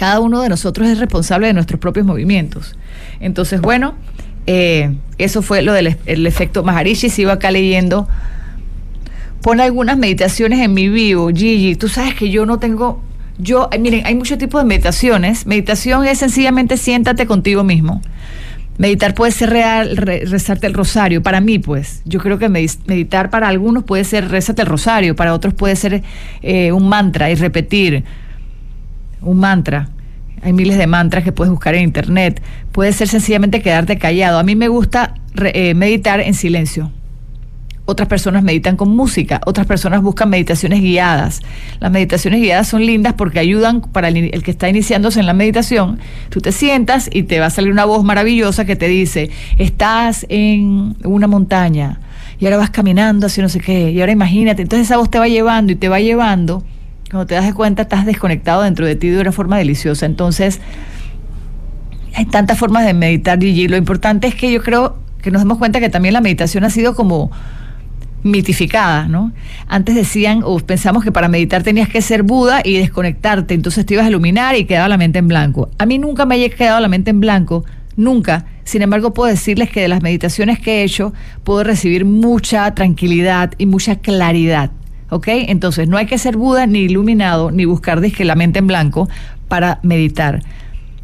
cada 0.00 0.18
uno 0.20 0.40
de 0.40 0.48
nosotros 0.48 0.88
es 0.88 0.98
responsable 0.98 1.46
de 1.48 1.52
nuestros 1.52 1.78
propios 1.78 2.06
movimientos. 2.06 2.74
Entonces, 3.20 3.60
bueno, 3.60 3.96
eh, 4.46 4.96
eso 5.18 5.42
fue 5.42 5.60
lo 5.60 5.74
del 5.74 5.98
el 6.06 6.26
efecto 6.26 6.64
Maharishi. 6.64 7.10
Sigo 7.10 7.30
acá 7.30 7.50
leyendo. 7.50 8.08
Pone 9.42 9.62
algunas 9.62 9.98
meditaciones 9.98 10.60
en 10.60 10.72
mi 10.72 10.88
vivo, 10.88 11.28
Gigi. 11.28 11.76
Tú 11.76 11.88
sabes 11.88 12.14
que 12.14 12.30
yo 12.30 12.46
no 12.46 12.58
tengo. 12.58 13.02
Yo, 13.36 13.68
eh, 13.72 13.78
miren, 13.78 14.06
hay 14.06 14.14
muchos 14.14 14.38
tipos 14.38 14.62
de 14.62 14.66
meditaciones. 14.66 15.46
Meditación 15.46 16.06
es 16.06 16.16
sencillamente 16.16 16.78
siéntate 16.78 17.26
contigo 17.26 17.62
mismo. 17.62 18.00
Meditar 18.78 19.12
puede 19.12 19.32
ser 19.32 19.50
real, 19.50 19.98
rezarte 19.98 20.66
el 20.66 20.72
rosario. 20.72 21.22
Para 21.22 21.42
mí, 21.42 21.58
pues, 21.58 22.00
yo 22.06 22.20
creo 22.20 22.38
que 22.38 22.48
meditar 22.48 23.28
para 23.28 23.48
algunos 23.48 23.84
puede 23.84 24.04
ser 24.04 24.30
rezarte 24.30 24.62
el 24.62 24.68
rosario, 24.68 25.14
para 25.14 25.34
otros 25.34 25.52
puede 25.52 25.76
ser 25.76 26.02
eh, 26.40 26.72
un 26.72 26.88
mantra 26.88 27.30
y 27.30 27.34
repetir 27.34 28.02
un 29.22 29.38
mantra. 29.38 29.88
Hay 30.42 30.52
miles 30.52 30.78
de 30.78 30.86
mantras 30.86 31.22
que 31.22 31.32
puedes 31.32 31.50
buscar 31.50 31.74
en 31.74 31.82
internet. 31.82 32.42
Puede 32.72 32.92
ser 32.92 33.08
sencillamente 33.08 33.60
quedarte 33.60 33.98
callado. 33.98 34.38
A 34.38 34.42
mí 34.42 34.56
me 34.56 34.68
gusta 34.68 35.14
eh, 35.36 35.74
meditar 35.74 36.20
en 36.20 36.34
silencio. 36.34 36.90
otras 37.84 38.08
personas 38.08 38.44
meditan 38.44 38.76
con 38.76 38.94
música, 38.94 39.40
otras 39.46 39.66
personas 39.66 40.00
buscan 40.00 40.30
meditaciones 40.30 40.80
guiadas. 40.80 41.40
Las 41.80 41.90
meditaciones 41.90 42.40
guiadas 42.40 42.68
son 42.68 42.86
lindas 42.86 43.14
porque 43.14 43.40
ayudan 43.40 43.80
para 43.80 44.08
el, 44.08 44.42
que 44.44 44.50
está 44.50 44.68
iniciándose 44.68 45.18
en 45.18 45.26
la 45.26 45.32
meditación. 45.32 45.98
Tú 46.28 46.40
te 46.40 46.52
sientas 46.52 47.10
y 47.12 47.24
te 47.24 47.40
va 47.40 47.46
a 47.46 47.50
salir 47.50 47.72
una 47.72 47.84
voz 47.84 48.04
maravillosa 48.04 48.64
que 48.64 48.76
te 48.76 48.86
dice, 48.86 49.30
estás 49.58 50.24
en 50.28 50.96
una 51.04 51.26
montaña 51.26 51.98
y 52.38 52.46
ahora 52.46 52.58
vas 52.58 52.70
caminando 52.70 53.26
hacia 53.26 53.42
no 53.42 53.48
sé 53.48 53.60
qué, 53.60 53.90
y 53.90 54.00
ahora 54.00 54.12
imagínate, 54.12 54.62
entonces 54.62 54.86
esa 54.86 54.96
voz 54.96 55.10
te 55.10 55.18
va 55.18 55.28
llevando 55.28 55.72
y 55.72 55.76
te 55.76 55.88
va 55.88 56.00
llevando, 56.00 56.64
cuando 57.10 57.26
te 57.26 57.34
das 57.34 57.52
cuenta 57.54 57.82
estás 57.82 58.06
desconectado 58.06 58.62
dentro 58.62 58.86
de 58.86 58.94
ti 58.94 59.08
de 59.08 59.20
una 59.20 59.32
forma 59.32 59.58
deliciosa. 59.58 60.06
Entonces, 60.06 60.60
hay 62.14 62.24
tantas 62.26 62.56
formas 62.56 62.86
de 62.86 62.94
meditar, 62.94 63.40
Gigi. 63.40 63.66
Lo 63.66 63.76
importante 63.76 64.28
es 64.28 64.34
que 64.34 64.52
yo 64.52 64.62
creo 64.62 64.96
que 65.20 65.30
nos 65.30 65.42
demos 65.42 65.58
cuenta 65.58 65.80
que 65.80 65.88
también 65.88 66.14
la 66.14 66.20
meditación 66.20 66.64
ha 66.64 66.70
sido 66.70 66.94
como 66.94 67.30
mitificada, 68.22 69.08
¿no? 69.08 69.32
Antes 69.66 69.94
decían 69.94 70.42
o 70.44 70.58
pensamos 70.60 71.02
que 71.02 71.10
para 71.10 71.28
meditar 71.28 71.62
tenías 71.62 71.88
que 71.88 72.00
ser 72.00 72.22
Buda 72.22 72.60
y 72.64 72.78
desconectarte, 72.78 73.54
entonces 73.54 73.84
te 73.86 73.94
ibas 73.94 74.06
a 74.06 74.10
iluminar 74.10 74.56
y 74.56 74.64
quedaba 74.64 74.88
la 74.88 74.96
mente 74.96 75.18
en 75.18 75.26
blanco. 75.26 75.70
A 75.78 75.86
mí 75.86 75.98
nunca 75.98 76.26
me 76.26 76.36
haya 76.36 76.48
quedado 76.50 76.78
la 76.80 76.88
mente 76.88 77.10
en 77.10 77.20
blanco, 77.20 77.64
nunca. 77.96 78.46
Sin 78.62 78.82
embargo, 78.82 79.14
puedo 79.14 79.28
decirles 79.28 79.70
que 79.70 79.80
de 79.80 79.88
las 79.88 80.02
meditaciones 80.02 80.60
que 80.60 80.80
he 80.80 80.84
hecho 80.84 81.12
puedo 81.42 81.64
recibir 81.64 82.04
mucha 82.04 82.72
tranquilidad 82.74 83.54
y 83.58 83.66
mucha 83.66 83.96
claridad. 83.96 84.70
¿Ok? 85.10 85.28
Entonces, 85.28 85.88
no 85.88 85.96
hay 85.96 86.06
que 86.06 86.18
ser 86.18 86.36
Buda 86.36 86.66
ni 86.66 86.80
iluminado 86.80 87.50
ni 87.50 87.64
buscar 87.64 88.00
disque 88.00 88.24
la 88.24 88.34
mente 88.34 88.58
en 88.58 88.66
blanco 88.66 89.08
para 89.48 89.80
meditar. 89.82 90.42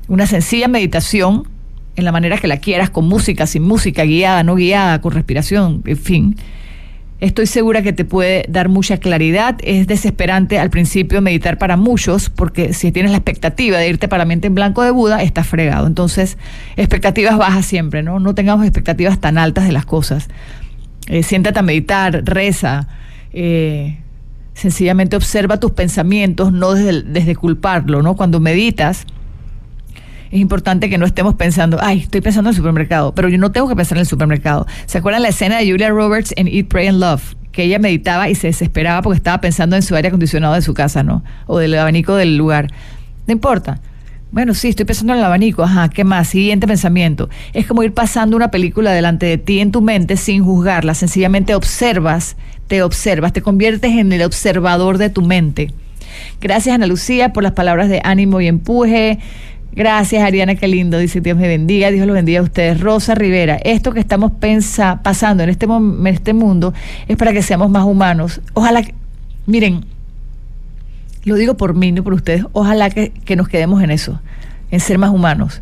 Una 0.08 0.26
sencilla 0.26 0.68
meditación, 0.68 1.48
en 1.96 2.04
la 2.04 2.12
manera 2.12 2.38
que 2.38 2.46
la 2.46 2.58
quieras, 2.58 2.90
con 2.90 3.08
música, 3.08 3.46
sin 3.46 3.62
música, 3.62 4.04
guiada, 4.04 4.42
no 4.42 4.54
guiada, 4.54 5.00
con 5.00 5.12
respiración, 5.12 5.82
en 5.86 5.96
fin 5.96 6.36
Estoy 7.18 7.46
segura 7.46 7.80
que 7.80 7.94
te 7.94 8.04
puede 8.04 8.44
dar 8.46 8.68
mucha 8.68 8.98
claridad. 8.98 9.56
Es 9.62 9.86
desesperante 9.86 10.58
al 10.58 10.68
principio 10.68 11.22
meditar 11.22 11.56
para 11.56 11.78
muchos, 11.78 12.28
porque 12.28 12.74
si 12.74 12.92
tienes 12.92 13.10
la 13.10 13.16
expectativa 13.16 13.78
de 13.78 13.88
irte 13.88 14.06
para 14.06 14.26
mente 14.26 14.48
en 14.48 14.54
blanco 14.54 14.82
de 14.82 14.90
Buda, 14.90 15.22
estás 15.22 15.46
fregado. 15.46 15.86
Entonces, 15.86 16.36
expectativas 16.76 17.38
bajas 17.38 17.64
siempre, 17.64 18.02
¿no? 18.02 18.20
No 18.20 18.34
tengamos 18.34 18.66
expectativas 18.66 19.18
tan 19.18 19.38
altas 19.38 19.64
de 19.64 19.72
las 19.72 19.86
cosas. 19.86 20.28
Eh, 21.06 21.22
siéntate 21.22 21.58
a 21.58 21.62
meditar, 21.62 22.22
reza. 22.26 22.86
Eh, 23.32 23.98
sencillamente 24.54 25.16
observa 25.16 25.60
tus 25.60 25.72
pensamientos, 25.72 26.52
no 26.52 26.72
desde, 26.74 27.02
desde 27.02 27.36
culparlo, 27.36 28.02
¿no? 28.02 28.16
Cuando 28.16 28.40
meditas, 28.40 29.06
es 30.30 30.40
importante 30.40 30.90
que 30.90 30.98
no 30.98 31.06
estemos 31.06 31.34
pensando, 31.34 31.78
ay, 31.80 32.00
estoy 32.00 32.20
pensando 32.20 32.50
en 32.50 32.54
el 32.54 32.56
supermercado, 32.56 33.14
pero 33.14 33.28
yo 33.28 33.38
no 33.38 33.52
tengo 33.52 33.68
que 33.68 33.76
pensar 33.76 33.98
en 33.98 34.00
el 34.00 34.06
supermercado. 34.06 34.66
¿Se 34.86 34.98
acuerdan 34.98 35.22
la 35.22 35.28
escena 35.28 35.58
de 35.58 35.70
Julia 35.70 35.90
Roberts 35.90 36.32
en 36.36 36.48
Eat, 36.48 36.66
Pray 36.68 36.88
and 36.88 37.00
Love? 37.00 37.34
Que 37.52 37.64
ella 37.64 37.78
meditaba 37.78 38.28
y 38.28 38.34
se 38.34 38.48
desesperaba 38.48 39.02
porque 39.02 39.16
estaba 39.16 39.40
pensando 39.40 39.76
en 39.76 39.82
su 39.82 39.94
aire 39.94 40.08
acondicionado 40.08 40.54
de 40.54 40.62
su 40.62 40.74
casa, 40.74 41.02
¿no? 41.02 41.22
O 41.46 41.58
del 41.58 41.74
abanico 41.74 42.14
del 42.16 42.36
lugar. 42.36 42.68
No 43.26 43.32
importa. 43.32 43.80
Bueno, 44.32 44.54
sí, 44.54 44.68
estoy 44.68 44.84
pensando 44.84 45.12
en 45.12 45.20
el 45.20 45.24
abanico, 45.24 45.62
ajá, 45.62 45.88
¿qué 45.88 46.02
más? 46.02 46.28
Siguiente 46.28 46.66
pensamiento. 46.66 47.30
Es 47.52 47.66
como 47.66 47.84
ir 47.84 47.94
pasando 47.94 48.36
una 48.36 48.50
película 48.50 48.92
delante 48.92 49.24
de 49.24 49.38
ti 49.38 49.60
en 49.60 49.70
tu 49.70 49.82
mente 49.82 50.16
sin 50.16 50.44
juzgarla, 50.44 50.94
sencillamente 50.94 51.54
observas, 51.54 52.36
te 52.66 52.82
observas, 52.82 53.32
te 53.32 53.40
conviertes 53.40 53.92
en 53.92 54.12
el 54.12 54.22
observador 54.22 54.98
de 54.98 55.10
tu 55.10 55.22
mente. 55.22 55.70
Gracias 56.40 56.74
Ana 56.74 56.86
Lucía 56.86 57.32
por 57.32 57.44
las 57.44 57.52
palabras 57.52 57.88
de 57.88 58.00
ánimo 58.02 58.40
y 58.40 58.48
empuje. 58.48 59.20
Gracias, 59.72 60.24
Ariana, 60.24 60.54
qué 60.54 60.68
lindo. 60.68 60.98
Dice 60.98 61.20
Dios 61.20 61.36
me 61.36 61.48
bendiga, 61.48 61.90
Dios 61.90 62.06
lo 62.06 62.14
bendiga 62.14 62.40
a 62.40 62.42
ustedes. 62.42 62.80
Rosa 62.80 63.14
Rivera, 63.14 63.56
esto 63.56 63.92
que 63.92 64.00
estamos 64.00 64.32
pensa, 64.32 65.00
pasando 65.02 65.44
en 65.44 65.50
este, 65.50 65.66
en 65.66 66.06
este 66.06 66.32
mundo 66.32 66.74
es 67.06 67.16
para 67.16 67.32
que 67.32 67.42
seamos 67.42 67.70
más 67.70 67.84
humanos. 67.84 68.40
Ojalá, 68.54 68.82
que, 68.82 68.94
miren, 69.46 69.84
lo 71.26 71.34
digo 71.34 71.56
por 71.56 71.74
mí, 71.74 71.92
no 71.92 72.02
por 72.04 72.14
ustedes, 72.14 72.44
ojalá 72.52 72.88
que, 72.88 73.12
nos 73.36 73.48
quedemos 73.48 73.82
en 73.82 73.90
eso, 73.90 74.20
en 74.70 74.80
ser 74.80 74.96
más 74.96 75.10
humanos. 75.10 75.60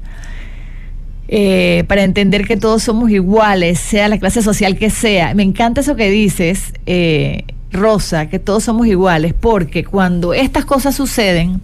Eh, 1.26 1.84
para 1.88 2.04
entender 2.04 2.46
que 2.46 2.58
todos 2.58 2.82
somos 2.82 3.10
iguales, 3.10 3.80
sea 3.80 4.08
la 4.08 4.18
clase 4.18 4.42
social 4.42 4.76
que 4.76 4.90
sea. 4.90 5.34
Me 5.34 5.42
encanta 5.42 5.80
eso 5.80 5.96
que 5.96 6.10
dices, 6.10 6.74
eh, 6.84 7.44
Rosa, 7.72 8.28
que 8.28 8.38
todos 8.38 8.62
somos 8.62 8.86
iguales, 8.86 9.32
porque 9.32 9.84
cuando 9.84 10.34
estas 10.34 10.66
cosas 10.66 10.94
suceden, 10.94 11.62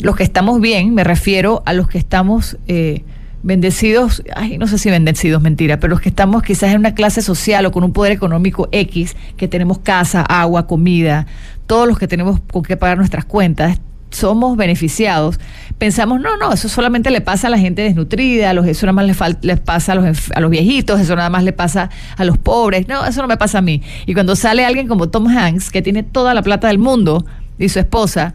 los 0.00 0.16
que 0.16 0.24
estamos 0.24 0.60
bien, 0.60 0.92
me 0.92 1.04
refiero 1.04 1.62
a 1.66 1.72
los 1.72 1.86
que 1.86 1.98
estamos 1.98 2.58
eh, 2.66 3.04
bendecidos, 3.42 4.22
ay, 4.34 4.58
no 4.58 4.66
sé 4.66 4.78
si 4.78 4.90
bendecidos, 4.90 5.40
mentira, 5.42 5.78
pero 5.78 5.90
los 5.90 6.00
que 6.00 6.10
estamos 6.10 6.42
quizás 6.42 6.70
en 6.72 6.78
una 6.78 6.94
clase 6.94 7.22
social 7.22 7.64
o 7.66 7.72
con 7.72 7.84
un 7.84 7.92
poder 7.92 8.12
económico 8.12 8.68
X, 8.72 9.16
que 9.36 9.48
tenemos 9.48 9.78
casa, 9.78 10.22
agua, 10.22 10.66
comida, 10.66 11.26
todos 11.66 11.88
los 11.88 11.98
que 11.98 12.08
tenemos 12.08 12.40
con 12.52 12.62
qué 12.62 12.76
pagar 12.76 12.98
nuestras 12.98 13.24
cuentas, 13.24 13.80
somos 14.10 14.56
beneficiados, 14.56 15.38
pensamos, 15.78 16.20
no, 16.20 16.36
no, 16.36 16.52
eso 16.52 16.68
solamente 16.68 17.10
le 17.10 17.20
pasa 17.20 17.46
a 17.46 17.50
la 17.50 17.58
gente 17.58 17.82
desnutrida, 17.82 18.50
eso 18.50 18.86
nada 18.86 18.92
más 18.92 19.06
les, 19.06 19.18
les 19.42 19.60
pasa 19.60 19.92
a 19.92 19.94
los, 19.94 20.32
a 20.32 20.40
los 20.40 20.50
viejitos, 20.50 21.00
eso 21.00 21.14
nada 21.14 21.30
más 21.30 21.44
le 21.44 21.52
pasa 21.52 21.90
a 22.16 22.24
los 22.24 22.36
pobres, 22.36 22.88
no, 22.88 23.04
eso 23.06 23.22
no 23.22 23.28
me 23.28 23.36
pasa 23.36 23.58
a 23.58 23.62
mí. 23.62 23.82
Y 24.06 24.14
cuando 24.14 24.34
sale 24.34 24.64
alguien 24.64 24.88
como 24.88 25.08
Tom 25.08 25.28
Hanks, 25.28 25.70
que 25.70 25.80
tiene 25.80 26.02
toda 26.02 26.34
la 26.34 26.42
plata 26.42 26.68
del 26.68 26.78
mundo, 26.78 27.24
y 27.58 27.68
su 27.68 27.78
esposa, 27.78 28.34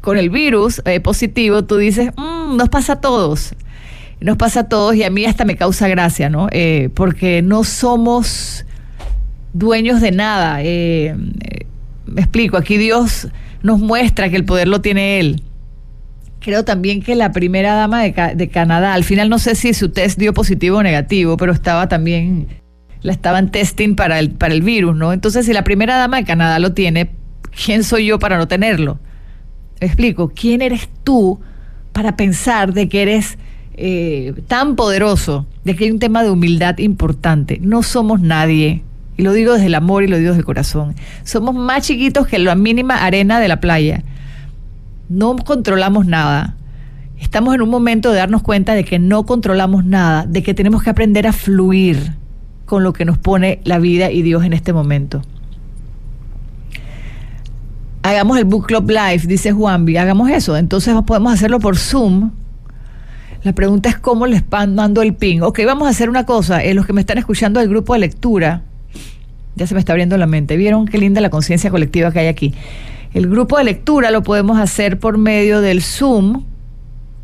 con 0.00 0.16
el 0.16 0.30
virus 0.30 0.80
eh, 0.84 1.00
positivo, 1.00 1.64
tú 1.64 1.76
dices, 1.76 2.12
mm, 2.16 2.56
nos 2.56 2.68
pasa 2.68 2.94
a 2.94 3.00
todos. 3.00 3.54
Nos 4.20 4.36
pasa 4.36 4.60
a 4.60 4.68
todos 4.68 4.94
y 4.94 5.02
a 5.02 5.10
mí 5.10 5.24
hasta 5.24 5.44
me 5.44 5.56
causa 5.56 5.88
gracia, 5.88 6.30
¿no? 6.30 6.48
Eh, 6.50 6.90
porque 6.94 7.42
no 7.42 7.64
somos 7.64 8.64
dueños 9.52 10.00
de 10.00 10.12
nada. 10.12 10.62
Eh, 10.62 11.14
me 12.06 12.20
explico, 12.20 12.56
aquí 12.56 12.76
Dios 12.76 13.28
nos 13.62 13.80
muestra 13.80 14.28
que 14.28 14.36
el 14.36 14.44
poder 14.44 14.68
lo 14.68 14.80
tiene 14.80 15.20
Él. 15.20 15.42
Creo 16.40 16.64
también 16.64 17.02
que 17.02 17.14
la 17.14 17.32
primera 17.32 17.74
dama 17.74 18.02
de, 18.02 18.48
Canadá, 18.48 18.92
al 18.92 19.04
final 19.04 19.30
no 19.30 19.38
sé 19.38 19.54
si 19.54 19.72
su 19.72 19.88
test 19.88 20.18
dio 20.18 20.34
positivo 20.34 20.78
o 20.78 20.82
negativo, 20.82 21.38
pero 21.38 21.52
estaba 21.52 21.88
también, 21.88 22.48
la 23.00 23.12
estaban 23.12 23.50
testing 23.50 23.94
para 23.94 24.18
el, 24.18 24.30
para 24.30 24.52
el 24.52 24.60
virus, 24.60 24.94
¿no? 24.94 25.14
Entonces, 25.14 25.46
si 25.46 25.54
la 25.54 25.64
primera 25.64 25.96
dama 25.96 26.18
de 26.18 26.24
Canadá 26.24 26.58
lo 26.58 26.74
tiene, 26.74 27.12
¿quién 27.64 27.82
soy 27.82 28.06
yo 28.06 28.18
para 28.18 28.36
no 28.36 28.46
tenerlo? 28.46 28.98
explico, 29.80 30.32
¿quién 30.34 30.62
eres 30.62 30.88
tú 31.02 31.40
para 31.92 32.16
pensar 32.16 32.72
de 32.72 32.88
que 32.88 33.02
eres 33.02 33.38
eh, 33.76 34.34
tan 34.46 34.76
poderoso, 34.76 35.46
de 35.64 35.74
que 35.76 35.84
hay 35.84 35.90
un 35.90 35.98
tema 35.98 36.22
de 36.22 36.30
humildad 36.30 36.78
importante? 36.78 37.58
No 37.60 37.82
somos 37.82 38.20
nadie. 38.20 38.82
Y 39.16 39.22
lo 39.22 39.32
digo 39.32 39.52
desde 39.52 39.66
el 39.66 39.74
amor 39.74 40.02
y 40.02 40.08
lo 40.08 40.16
digo 40.16 40.30
desde 40.30 40.40
el 40.40 40.44
corazón. 40.44 40.94
Somos 41.22 41.54
más 41.54 41.86
chiquitos 41.86 42.26
que 42.26 42.38
la 42.38 42.54
mínima 42.54 43.04
arena 43.04 43.38
de 43.38 43.48
la 43.48 43.60
playa. 43.60 44.02
No 45.08 45.36
controlamos 45.36 46.06
nada. 46.06 46.56
Estamos 47.20 47.54
en 47.54 47.62
un 47.62 47.70
momento 47.70 48.10
de 48.10 48.18
darnos 48.18 48.42
cuenta 48.42 48.74
de 48.74 48.84
que 48.84 48.98
no 48.98 49.24
controlamos 49.24 49.84
nada, 49.84 50.26
de 50.26 50.42
que 50.42 50.54
tenemos 50.54 50.82
que 50.82 50.90
aprender 50.90 51.26
a 51.26 51.32
fluir 51.32 52.14
con 52.64 52.82
lo 52.82 52.92
que 52.92 53.04
nos 53.04 53.18
pone 53.18 53.60
la 53.64 53.78
vida 53.78 54.10
y 54.10 54.22
Dios 54.22 54.44
en 54.44 54.52
este 54.52 54.72
momento. 54.72 55.22
Hagamos 58.02 58.36
el 58.36 58.44
Book 58.44 58.66
Club 58.66 58.90
Live, 58.90 59.22
dice 59.26 59.52
Juanvi, 59.52 59.96
hagamos 59.96 60.28
eso. 60.30 60.56
Entonces 60.56 60.94
podemos 61.06 61.32
hacerlo 61.32 61.60
por 61.60 61.76
Zoom. 61.76 62.32
La 63.44 63.52
pregunta 63.52 63.90
es 63.90 63.98
cómo 63.98 64.26
les 64.26 64.42
mando 64.50 65.02
el 65.02 65.12
ping. 65.12 65.42
Ok, 65.42 65.60
vamos 65.66 65.86
a 65.86 65.90
hacer 65.90 66.08
una 66.08 66.24
cosa. 66.24 66.64
Eh, 66.64 66.72
los 66.72 66.86
que 66.86 66.94
me 66.94 67.02
están 67.02 67.18
escuchando 67.18 67.60
del 67.60 67.68
grupo 67.68 67.92
de 67.92 67.98
lectura, 67.98 68.62
ya 69.54 69.66
se 69.66 69.74
me 69.74 69.80
está 69.80 69.92
abriendo 69.92 70.16
la 70.16 70.26
mente. 70.26 70.56
¿Vieron 70.56 70.86
qué 70.86 70.96
linda 70.96 71.20
la 71.20 71.28
conciencia 71.28 71.70
colectiva 71.70 72.10
que 72.10 72.20
hay 72.20 72.28
aquí? 72.28 72.54
El 73.12 73.28
grupo 73.28 73.58
de 73.58 73.64
lectura 73.64 74.10
lo 74.10 74.22
podemos 74.22 74.58
hacer 74.58 74.98
por 74.98 75.18
medio 75.18 75.60
del 75.60 75.82
Zoom. 75.82 76.42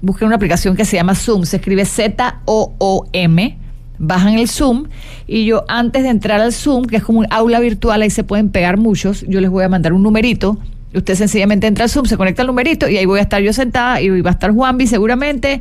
Busquen 0.03 0.27
una 0.27 0.37
aplicación 0.37 0.77
que 0.77 0.85
se 0.85 0.97
llama 0.97 1.14
Zoom. 1.14 1.45
Se 1.45 1.57
escribe 1.57 1.87
Z-O-O-M 1.87 3.57
bajan 4.03 4.39
el 4.39 4.49
Zoom 4.49 4.89
y 5.27 5.45
yo 5.45 5.64
antes 5.68 6.03
de 6.03 6.09
entrar 6.09 6.41
al 6.41 6.55
Zoom, 6.55 6.87
que 6.87 6.97
es 6.97 7.05
como 7.05 7.18
un 7.18 7.27
aula 7.29 7.61
virtual, 7.61 8.01
ahí 8.01 8.09
se 8.09 8.25
pueden 8.25 8.49
pegar 8.49 8.79
muchos, 8.79 9.27
yo 9.29 9.43
les 9.43 9.51
voy 9.51 9.62
a 9.62 9.68
mandar 9.68 9.93
un 9.93 10.03
numerito. 10.03 10.57
Usted 10.95 11.14
sencillamente 11.14 11.66
entra 11.66 11.85
al 11.85 11.91
Zoom, 11.91 12.07
se 12.07 12.16
conecta 12.16 12.41
al 12.41 12.49
numerito 12.49 12.89
y 12.89 12.97
ahí 12.97 13.05
voy 13.05 13.18
a 13.18 13.23
estar 13.23 13.43
yo 13.43 13.53
sentada 13.53 14.01
y 14.01 14.23
va 14.23 14.31
a 14.31 14.33
estar 14.33 14.53
Juanvi 14.53 14.87
seguramente 14.87 15.61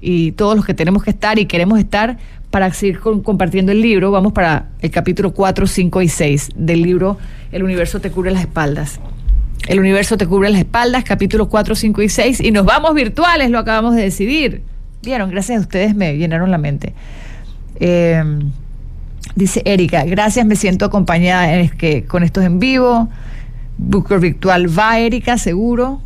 y 0.00 0.32
todos 0.32 0.56
los 0.56 0.64
que 0.64 0.74
tenemos 0.74 1.02
que 1.02 1.10
estar 1.10 1.38
y 1.38 1.46
queremos 1.46 1.78
estar 1.78 2.18
para 2.50 2.72
seguir 2.72 3.00
compartiendo 3.00 3.72
el 3.72 3.82
libro. 3.82 4.10
Vamos 4.10 4.32
para 4.32 4.68
el 4.80 4.90
capítulo 4.90 5.32
4, 5.32 5.66
5 5.66 6.02
y 6.02 6.08
6 6.08 6.50
del 6.56 6.82
libro 6.82 7.18
El 7.52 7.62
universo 7.62 8.00
te 8.00 8.10
cubre 8.10 8.30
las 8.30 8.42
espaldas. 8.42 9.00
El 9.66 9.80
universo 9.80 10.16
te 10.16 10.26
cubre 10.26 10.48
las 10.50 10.60
espaldas, 10.60 11.04
capítulo 11.04 11.48
4, 11.48 11.74
5 11.74 12.02
y 12.02 12.08
6 12.08 12.40
y 12.40 12.50
nos 12.52 12.64
vamos 12.64 12.94
virtuales, 12.94 13.50
lo 13.50 13.58
acabamos 13.58 13.94
de 13.96 14.02
decidir. 14.02 14.62
Vieron, 15.02 15.30
gracias 15.30 15.58
a 15.58 15.60
ustedes 15.60 15.94
me 15.94 16.16
llenaron 16.16 16.50
la 16.50 16.58
mente. 16.58 16.94
Eh, 17.80 18.22
dice 19.34 19.62
Erika, 19.64 20.04
gracias, 20.04 20.46
me 20.46 20.56
siento 20.56 20.84
acompañada 20.84 21.54
en 21.54 21.68
que, 21.70 22.04
con 22.04 22.22
estos 22.22 22.44
en 22.44 22.58
vivo. 22.58 23.08
Booker 23.76 24.18
Virtual 24.18 24.66
va, 24.76 24.98
Erika, 24.98 25.38
seguro. 25.38 26.00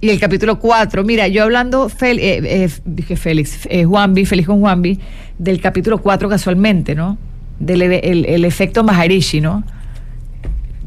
Y 0.00 0.08
el 0.08 0.18
capítulo 0.18 0.58
4, 0.58 1.04
mira, 1.04 1.28
yo 1.28 1.42
hablando, 1.42 1.88
eh, 2.00 2.16
eh, 2.20 2.70
dije 2.84 3.16
Félix, 3.16 3.68
Juanvi, 3.86 4.24
feliz 4.24 4.46
con 4.46 4.60
Juanvi, 4.60 4.98
del 5.38 5.60
capítulo 5.60 5.98
4 5.98 6.28
casualmente, 6.28 6.94
¿no? 6.94 7.18
del 7.60 7.82
el, 7.82 8.44
efecto 8.44 8.82
Maharishi, 8.82 9.40
¿no? 9.40 9.62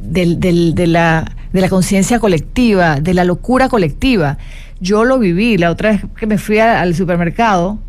Del, 0.02 0.40
del, 0.40 0.76
de 0.76 0.88
la, 0.88 1.32
de 1.54 1.62
la 1.62 1.70
conciencia 1.70 2.20
colectiva, 2.20 3.00
de 3.00 3.14
la 3.14 3.24
locura 3.24 3.70
colectiva. 3.70 4.38
Yo 4.82 5.06
lo 5.06 5.20
viví 5.20 5.58
la 5.58 5.72
otra 5.72 5.92
vez 5.92 6.02
que 6.18 6.28
me 6.28 6.38
fui 6.38 6.60
al 6.60 6.94
supermercado. 6.96 7.80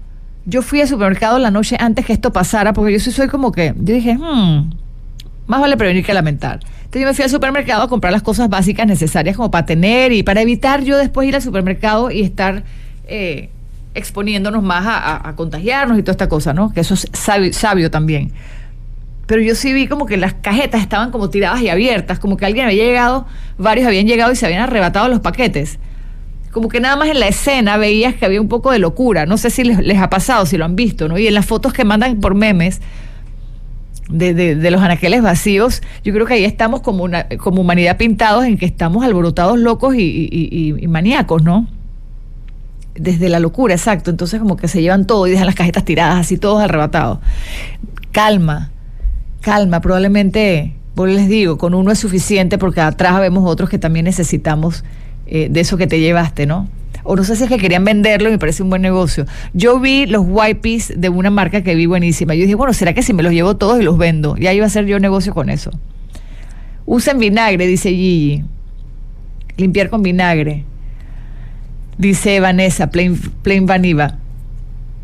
Yo 0.45 0.63
fui 0.63 0.83
al 0.83 0.89
supermercado 0.89 1.39
la 1.39 1.51
noche 1.51 1.77
antes 1.81 2.05
que 2.05 2.13
esto 2.13 2.33
pasara, 2.33 2.73
porque 2.75 2.93
yo 2.93 3.01
soy 3.01 3.27
como 3.27 3.51
que, 3.51 3.75
yo 3.77 3.95
dije, 3.95 4.17
hmm, 4.17 4.71
más 5.47 5.61
vale 5.61 5.77
prevenir 5.77 6.05
que 6.05 6.15
lamentar. 6.15 6.61
Entonces 6.95 7.03
yo 7.03 7.09
me 7.09 7.15
fui 7.15 7.25
al 7.25 7.31
supermercado 7.31 7.83
a 7.83 7.89
comprar 7.89 8.13
las 8.13 8.23
cosas 8.23 8.49
básicas 8.49 8.87
necesarias 8.87 9.37
como 9.37 9.51
para 9.51 9.67
tener 9.67 10.13
y 10.13 10.23
para 10.23 10.43
evitar 10.43 10.85
yo 10.85 10.97
después 10.97 11.27
ir 11.27 11.35
al 11.35 11.43
supermercado 11.43 12.13
y 12.13 12.21
estar 12.21 12.63
eh, 13.09 13.49
exponiéndonos 13.95 14.63
más 14.63 14.85
a, 14.87 15.33
contagiarnos 15.35 15.99
y 15.99 16.03
toda 16.03 16.13
esta 16.13 16.29
cosa, 16.29 16.53
¿no? 16.53 16.73
Que 16.73 16.81
eso 16.81 16.95
es 16.95 17.09
sabio, 17.13 17.91
también. 17.91 18.31
Pero 19.27 19.43
yo 19.43 19.57
sí 19.57 19.73
vi 19.73 19.89
como 19.89 20.07
que 20.07 20.17
las 20.17 20.35
cajetas 20.35 20.83
estaban 20.83 21.11
como 21.11 21.31
tiradas 21.31 21.63
y 21.63 21.69
abiertas, 21.69 22.21
como 22.21 22.37
que 22.37 22.47
alguien 22.47 22.67
había 22.67 22.85
llegado, 22.85 23.27
varios 23.59 23.89
habían 23.89 24.07
llegado 24.07 24.31
y 24.31 24.37
se 24.37 24.47
habían 24.47 24.63
arrebatado 24.63 25.09
los 25.09 25.19
paquetes. 25.19 25.81
Como 26.53 26.69
que 26.69 26.79
nada 26.79 26.95
más 26.95 27.09
en 27.09 27.19
la 27.19 27.27
escena 27.27 27.77
veías 27.77 28.15
que 28.15 28.25
había 28.25 28.41
un 28.41 28.49
poco 28.49 28.71
de 28.71 28.79
locura. 28.79 29.27
No 29.27 29.37
sé 29.37 29.51
si 29.51 29.65
les, 29.65 29.81
les 29.81 29.99
ha 29.99 30.11
pasado, 30.11 30.47
si 30.47 30.57
lo 30.57 30.65
han 30.65 30.77
visto, 30.77 31.09
¿no? 31.09 31.19
Y 31.19 31.27
en 31.27 31.35
las 31.35 31.45
fotos 31.45 31.73
que 31.73 31.85
mandan 31.85 32.21
por 32.21 32.37
memes, 32.37 32.81
de, 34.09 34.35
de, 34.35 34.71
los 34.71 34.83
anaqueles 34.83 35.23
vacíos, 35.23 35.83
yo 36.03 36.13
creo 36.13 36.27
que 36.27 36.35
ahí 36.35 36.45
estamos 36.45 36.83
como, 36.83 37.05
una, 37.05 37.27
como 37.39 37.63
humanidad 37.63 37.97
pintados 37.97 38.45
en 38.45 38.59
que 38.59 38.67
estamos 38.67 39.05
alborotados 39.05 39.59
locos 39.59 39.95
y, 39.97 40.29
y, 40.31 40.87
maníacos, 40.89 41.43
¿no? 41.43 41.67
Desde 42.95 43.29
la 43.29 43.41
locura, 43.41 43.75
exacto. 43.75 44.11
Entonces 44.11 44.41
como 44.41 44.57
que 44.57 44.69
se 44.69 44.83
llevan 44.83 45.07
todo 45.07 45.27
y 45.27 45.31
dejan 45.31 45.47
las 45.47 45.55
cajetas 45.55 45.85
tiradas, 45.85 46.21
así 46.21 46.37
todos 46.37 46.63
arrebatados. 46.63 47.19
Calma, 48.13 48.71
calma, 49.41 49.81
probablemente, 49.81 50.75
pues 50.95 51.15
les 51.15 51.29
digo, 51.29 51.59
con 51.59 51.75
uno 51.75 51.91
es 51.91 51.99
suficiente 51.99 52.59
porque 52.59 52.81
atrás 52.81 53.19
vemos 53.21 53.45
otros 53.51 53.71
que 53.71 53.79
también 53.79 54.05
necesitamos 54.05 54.85
eh, 55.27 55.49
de 55.51 55.61
eso 55.61 55.77
que 55.77 55.87
te 55.87 55.99
llevaste, 55.99 56.47
¿no? 56.47 56.69
O 57.05 57.15
no 57.15 57.23
sé 57.23 57.37
si 57.37 57.45
es 57.45 57.49
que 57.49 57.59
querían 57.59 57.85
venderlo 57.85 58.31
me 58.31 58.39
parece 58.39 58.63
un 58.63 58.71
buen 58.71 58.83
negocio. 58.83 59.27
Yo 59.53 59.79
vi 59.79 60.07
los 60.07 60.25
wipes 60.27 60.93
de 60.97 61.09
una 61.11 61.31
marca 61.31 61.63
que 61.63 61.75
vi 61.75 61.87
buenísima. 61.87 62.35
Yo 62.35 62.43
dije, 62.43 62.55
bueno, 62.55 62.73
¿será 62.73 62.95
que 62.95 63.03
si 63.03 63.13
me 63.13 63.23
los 63.23 63.33
llevo 63.33 63.57
todos 63.57 63.81
y 63.81 63.85
los 63.85 63.97
vendo? 63.99 64.37
Ya 64.37 64.53
iba 64.53 64.65
a 64.65 64.67
hacer 64.67 64.87
yo 64.87 64.99
negocio 64.99 65.35
con 65.35 65.51
eso. 65.51 65.71
Usen 66.87 67.19
vinagre, 67.19 67.67
dice 67.67 67.91
Gigi. 67.91 68.45
Limpiar 69.57 69.91
con 69.91 70.03
vinagre. 70.03 70.65
Dice 71.99 72.41
Vanessa, 72.41 72.91
plain, 72.91 73.17
plain 73.43 73.67
vaniva. 73.67 74.19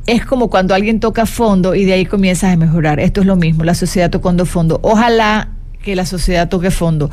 Es 0.06 0.24
como 0.24 0.50
cuando 0.50 0.74
alguien 0.74 0.98
toca 0.98 1.26
fondo 1.26 1.74
y 1.74 1.84
de 1.84 1.92
ahí 1.92 2.06
comienzas 2.06 2.54
a 2.54 2.56
mejorar. 2.56 2.98
Esto 2.98 3.20
es 3.20 3.26
lo 3.26 3.36
mismo, 3.36 3.62
la 3.64 3.74
sociedad 3.74 4.10
tocando 4.10 4.46
fondo. 4.46 4.80
Ojalá 4.82 5.50
que 5.82 5.94
la 5.94 6.06
sociedad 6.06 6.48
toque 6.48 6.70
fondo. 6.70 7.10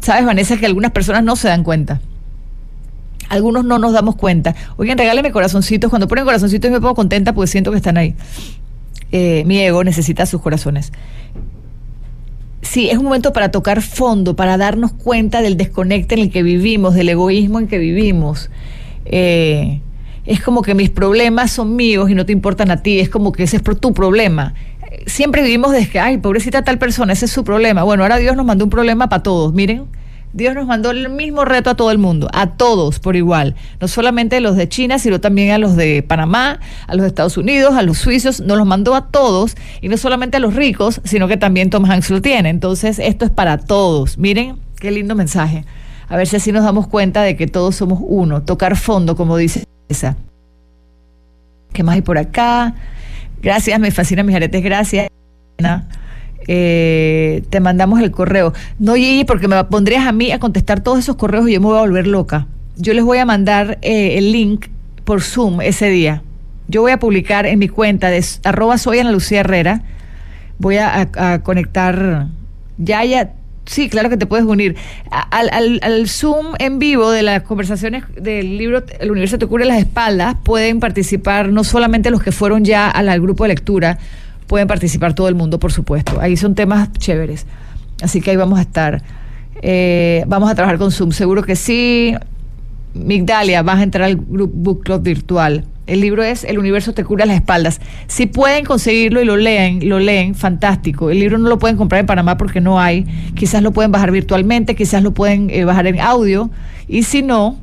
Sabes, 0.00 0.24
Vanessa, 0.24 0.56
que 0.56 0.66
algunas 0.66 0.90
personas 0.90 1.22
no 1.22 1.36
se 1.36 1.48
dan 1.48 1.62
cuenta. 1.62 2.00
Algunos 3.28 3.64
no 3.64 3.78
nos 3.78 3.92
damos 3.92 4.16
cuenta. 4.16 4.54
Oigan, 4.76 4.98
regáleme 4.98 5.32
corazoncitos. 5.32 5.90
Cuando 5.90 6.08
ponen 6.08 6.24
corazoncitos 6.24 6.70
me 6.70 6.80
pongo 6.80 6.94
contenta 6.94 7.32
porque 7.32 7.48
siento 7.48 7.70
que 7.70 7.78
están 7.78 7.96
ahí. 7.96 8.14
Eh, 9.12 9.44
mi 9.46 9.58
ego 9.60 9.84
necesita 9.84 10.26
sus 10.26 10.40
corazones. 10.40 10.92
Sí, 12.62 12.90
es 12.90 12.98
un 12.98 13.04
momento 13.04 13.32
para 13.32 13.50
tocar 13.50 13.80
fondo, 13.80 14.34
para 14.34 14.56
darnos 14.56 14.92
cuenta 14.92 15.40
del 15.40 15.56
desconecte 15.56 16.14
en 16.14 16.22
el 16.22 16.30
que 16.30 16.42
vivimos, 16.42 16.94
del 16.94 17.08
egoísmo 17.08 17.60
en 17.60 17.68
que 17.68 17.78
vivimos. 17.78 18.50
Eh, 19.04 19.80
es 20.24 20.42
como 20.42 20.62
que 20.62 20.74
mis 20.74 20.90
problemas 20.90 21.52
son 21.52 21.76
míos 21.76 22.10
y 22.10 22.14
no 22.14 22.26
te 22.26 22.32
importan 22.32 22.72
a 22.72 22.82
ti, 22.82 22.98
es 22.98 23.08
como 23.08 23.30
que 23.30 23.44
ese 23.44 23.58
es 23.58 23.62
tu 23.62 23.94
problema. 23.94 24.54
Siempre 25.06 25.42
vivimos 25.42 25.70
desde 25.70 25.88
que, 25.88 26.00
ay, 26.00 26.18
pobrecita 26.18 26.62
tal 26.62 26.78
persona, 26.78 27.12
ese 27.12 27.26
es 27.26 27.30
su 27.30 27.44
problema. 27.44 27.84
Bueno, 27.84 28.02
ahora 28.02 28.16
Dios 28.16 28.34
nos 28.34 28.44
mandó 28.44 28.64
un 28.64 28.70
problema 28.70 29.08
para 29.08 29.22
todos, 29.22 29.54
miren 29.54 29.84
Dios 30.36 30.54
nos 30.54 30.66
mandó 30.66 30.90
el 30.90 31.08
mismo 31.08 31.46
reto 31.46 31.70
a 31.70 31.74
todo 31.76 31.90
el 31.90 31.96
mundo, 31.96 32.28
a 32.34 32.58
todos 32.58 32.98
por 32.98 33.16
igual, 33.16 33.54
no 33.80 33.88
solamente 33.88 34.36
a 34.36 34.40
los 34.40 34.54
de 34.54 34.68
China, 34.68 34.98
sino 34.98 35.18
también 35.18 35.52
a 35.52 35.58
los 35.58 35.76
de 35.76 36.02
Panamá, 36.02 36.60
a 36.86 36.94
los 36.94 37.06
Estados 37.06 37.38
Unidos, 37.38 37.74
a 37.74 37.80
los 37.80 37.96
suizos, 37.96 38.42
nos 38.42 38.58
los 38.58 38.66
mandó 38.66 38.94
a 38.94 39.06
todos 39.06 39.56
y 39.80 39.88
no 39.88 39.96
solamente 39.96 40.36
a 40.36 40.40
los 40.40 40.54
ricos, 40.54 41.00
sino 41.04 41.26
que 41.26 41.38
también 41.38 41.70
Tom 41.70 41.90
Hanks 41.90 42.10
lo 42.10 42.20
tiene. 42.20 42.50
Entonces, 42.50 42.98
esto 42.98 43.24
es 43.24 43.30
para 43.30 43.56
todos. 43.56 44.18
Miren, 44.18 44.58
qué 44.78 44.90
lindo 44.90 45.14
mensaje. 45.14 45.64
A 46.06 46.18
ver 46.18 46.26
si 46.26 46.36
así 46.36 46.52
nos 46.52 46.64
damos 46.64 46.86
cuenta 46.86 47.22
de 47.22 47.34
que 47.34 47.46
todos 47.46 47.74
somos 47.74 48.00
uno, 48.02 48.42
tocar 48.42 48.76
fondo, 48.76 49.16
como 49.16 49.38
dice 49.38 49.64
esa. 49.88 50.16
¿Qué 51.72 51.82
más 51.82 51.94
hay 51.94 52.02
por 52.02 52.18
acá? 52.18 52.74
Gracias, 53.40 53.80
me 53.80 53.90
fascina 53.90 54.22
mis 54.22 54.36
aretes, 54.36 54.62
gracias. 54.62 55.08
Eh, 56.48 57.42
te 57.50 57.60
mandamos 57.60 58.00
el 58.00 58.10
correo. 58.10 58.52
No, 58.78 58.94
Gigi, 58.94 59.24
porque 59.24 59.48
me 59.48 59.62
pondrías 59.64 60.06
a 60.06 60.12
mí 60.12 60.30
a 60.32 60.38
contestar 60.38 60.80
todos 60.80 60.98
esos 60.98 61.16
correos 61.16 61.48
y 61.48 61.54
yo 61.54 61.60
me 61.60 61.66
voy 61.66 61.78
a 61.78 61.80
volver 61.80 62.06
loca. 62.06 62.46
Yo 62.76 62.92
les 62.92 63.04
voy 63.04 63.18
a 63.18 63.24
mandar 63.24 63.78
eh, 63.82 64.18
el 64.18 64.32
link 64.32 64.66
por 65.04 65.22
Zoom 65.22 65.60
ese 65.60 65.88
día. 65.88 66.22
Yo 66.68 66.82
voy 66.82 66.92
a 66.92 66.98
publicar 66.98 67.46
en 67.46 67.58
mi 67.58 67.68
cuenta 67.68 68.10
de 68.10 68.24
arroba 68.44 68.78
soy 68.78 68.98
Ana 68.98 69.12
Lucía 69.12 69.40
Herrera. 69.40 69.82
Voy 70.58 70.76
a, 70.78 71.40
conectar. 71.42 72.28
Ya, 72.78 73.04
ya. 73.04 73.32
Sí, 73.66 73.88
claro 73.88 74.08
que 74.08 74.16
te 74.16 74.26
puedes 74.26 74.46
unir. 74.46 74.76
Al, 75.10 75.80
al, 75.82 76.08
Zoom 76.08 76.54
en 76.58 76.78
vivo 76.78 77.10
de 77.10 77.22
las 77.22 77.42
conversaciones 77.42 78.04
del 78.14 78.58
libro 78.58 78.84
El 79.00 79.10
universo 79.10 79.38
te 79.38 79.46
cubre 79.46 79.64
las 79.64 79.78
espaldas 79.78 80.36
pueden 80.44 80.78
participar 80.78 81.48
no 81.48 81.64
solamente 81.64 82.10
los 82.10 82.22
que 82.22 82.30
fueron 82.30 82.64
ya 82.64 82.88
al 82.88 83.20
grupo 83.20 83.44
de 83.44 83.48
lectura, 83.48 83.98
pueden 84.46 84.68
participar 84.68 85.14
todo 85.14 85.28
el 85.28 85.34
mundo, 85.34 85.58
por 85.58 85.72
supuesto. 85.72 86.20
Ahí 86.20 86.36
son 86.36 86.54
temas 86.54 86.92
chéveres. 86.92 87.46
Así 88.02 88.20
que 88.20 88.30
ahí 88.30 88.36
vamos 88.36 88.58
a 88.58 88.62
estar. 88.62 89.02
Eh, 89.62 90.24
vamos 90.26 90.50
a 90.50 90.54
trabajar 90.54 90.78
con 90.78 90.92
Zoom, 90.92 91.12
seguro 91.12 91.42
que 91.42 91.56
sí. 91.56 92.14
Migdalia, 92.94 93.62
vas 93.62 93.78
a 93.78 93.82
entrar 93.82 94.04
al 94.04 94.16
Group 94.16 94.52
Book 94.54 94.84
Club 94.84 95.02
virtual. 95.02 95.64
El 95.86 96.00
libro 96.00 96.24
es 96.24 96.42
El 96.42 96.58
universo 96.58 96.94
te 96.94 97.04
cura 97.04 97.26
las 97.26 97.36
espaldas. 97.36 97.80
Si 98.08 98.26
pueden 98.26 98.64
conseguirlo 98.64 99.22
y 99.22 99.24
lo 99.24 99.36
leen, 99.36 99.88
lo 99.88 100.00
leen, 100.00 100.34
fantástico. 100.34 101.10
El 101.10 101.20
libro 101.20 101.38
no 101.38 101.48
lo 101.48 101.58
pueden 101.58 101.76
comprar 101.76 102.00
en 102.00 102.06
Panamá 102.06 102.36
porque 102.36 102.60
no 102.60 102.80
hay. 102.80 103.04
Quizás 103.34 103.62
lo 103.62 103.72
pueden 103.72 103.92
bajar 103.92 104.10
virtualmente, 104.10 104.74
quizás 104.74 105.02
lo 105.02 105.12
pueden 105.12 105.48
eh, 105.50 105.64
bajar 105.64 105.86
en 105.86 106.00
audio. 106.00 106.50
Y 106.88 107.04
si 107.04 107.22
no, 107.22 107.56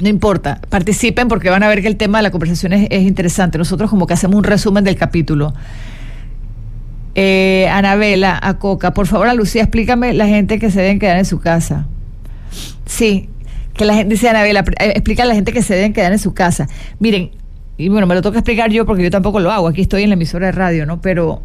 no 0.00 0.08
importa, 0.08 0.60
participen 0.68 1.28
porque 1.28 1.50
van 1.50 1.62
a 1.62 1.68
ver 1.68 1.80
que 1.80 1.88
el 1.88 1.96
tema 1.96 2.18
de 2.18 2.22
la 2.22 2.30
conversación 2.30 2.72
es, 2.72 3.02
interesante. 3.02 3.58
Nosotros 3.58 3.90
como 3.90 4.06
que 4.06 4.14
hacemos 4.14 4.36
un 4.36 4.44
resumen 4.44 4.84
del 4.84 4.96
capítulo. 4.96 5.54
Eh, 7.14 7.68
Anabela, 7.70 8.38
a 8.42 8.58
Coca, 8.58 8.92
por 8.92 9.06
favor, 9.06 9.28
a 9.28 9.34
Lucía, 9.34 9.62
explícame 9.62 10.12
la 10.14 10.26
gente 10.26 10.58
que 10.58 10.70
se 10.70 10.80
deben 10.80 10.98
quedar 10.98 11.16
en 11.16 11.24
su 11.24 11.38
casa. 11.38 11.86
Sí, 12.86 13.28
que 13.72 13.84
la 13.84 13.94
gente, 13.94 14.14
dice 14.14 14.28
Anabela, 14.28 14.64
eh, 14.80 14.92
explica 14.96 15.22
a 15.22 15.26
la 15.26 15.34
gente 15.34 15.52
que 15.52 15.62
se 15.62 15.74
deben 15.74 15.92
quedar 15.92 16.10
en 16.12 16.18
su 16.18 16.34
casa. 16.34 16.68
Miren, 16.98 17.30
y 17.76 17.88
bueno, 17.88 18.08
me 18.08 18.16
lo 18.16 18.22
toca 18.22 18.38
explicar 18.38 18.70
yo 18.70 18.86
porque 18.86 19.04
yo 19.04 19.10
tampoco 19.10 19.38
lo 19.38 19.52
hago, 19.52 19.68
aquí 19.68 19.82
estoy 19.82 20.02
en 20.02 20.10
la 20.10 20.14
emisora 20.14 20.46
de 20.46 20.52
radio, 20.52 20.86
¿no? 20.86 21.00
Pero 21.00 21.42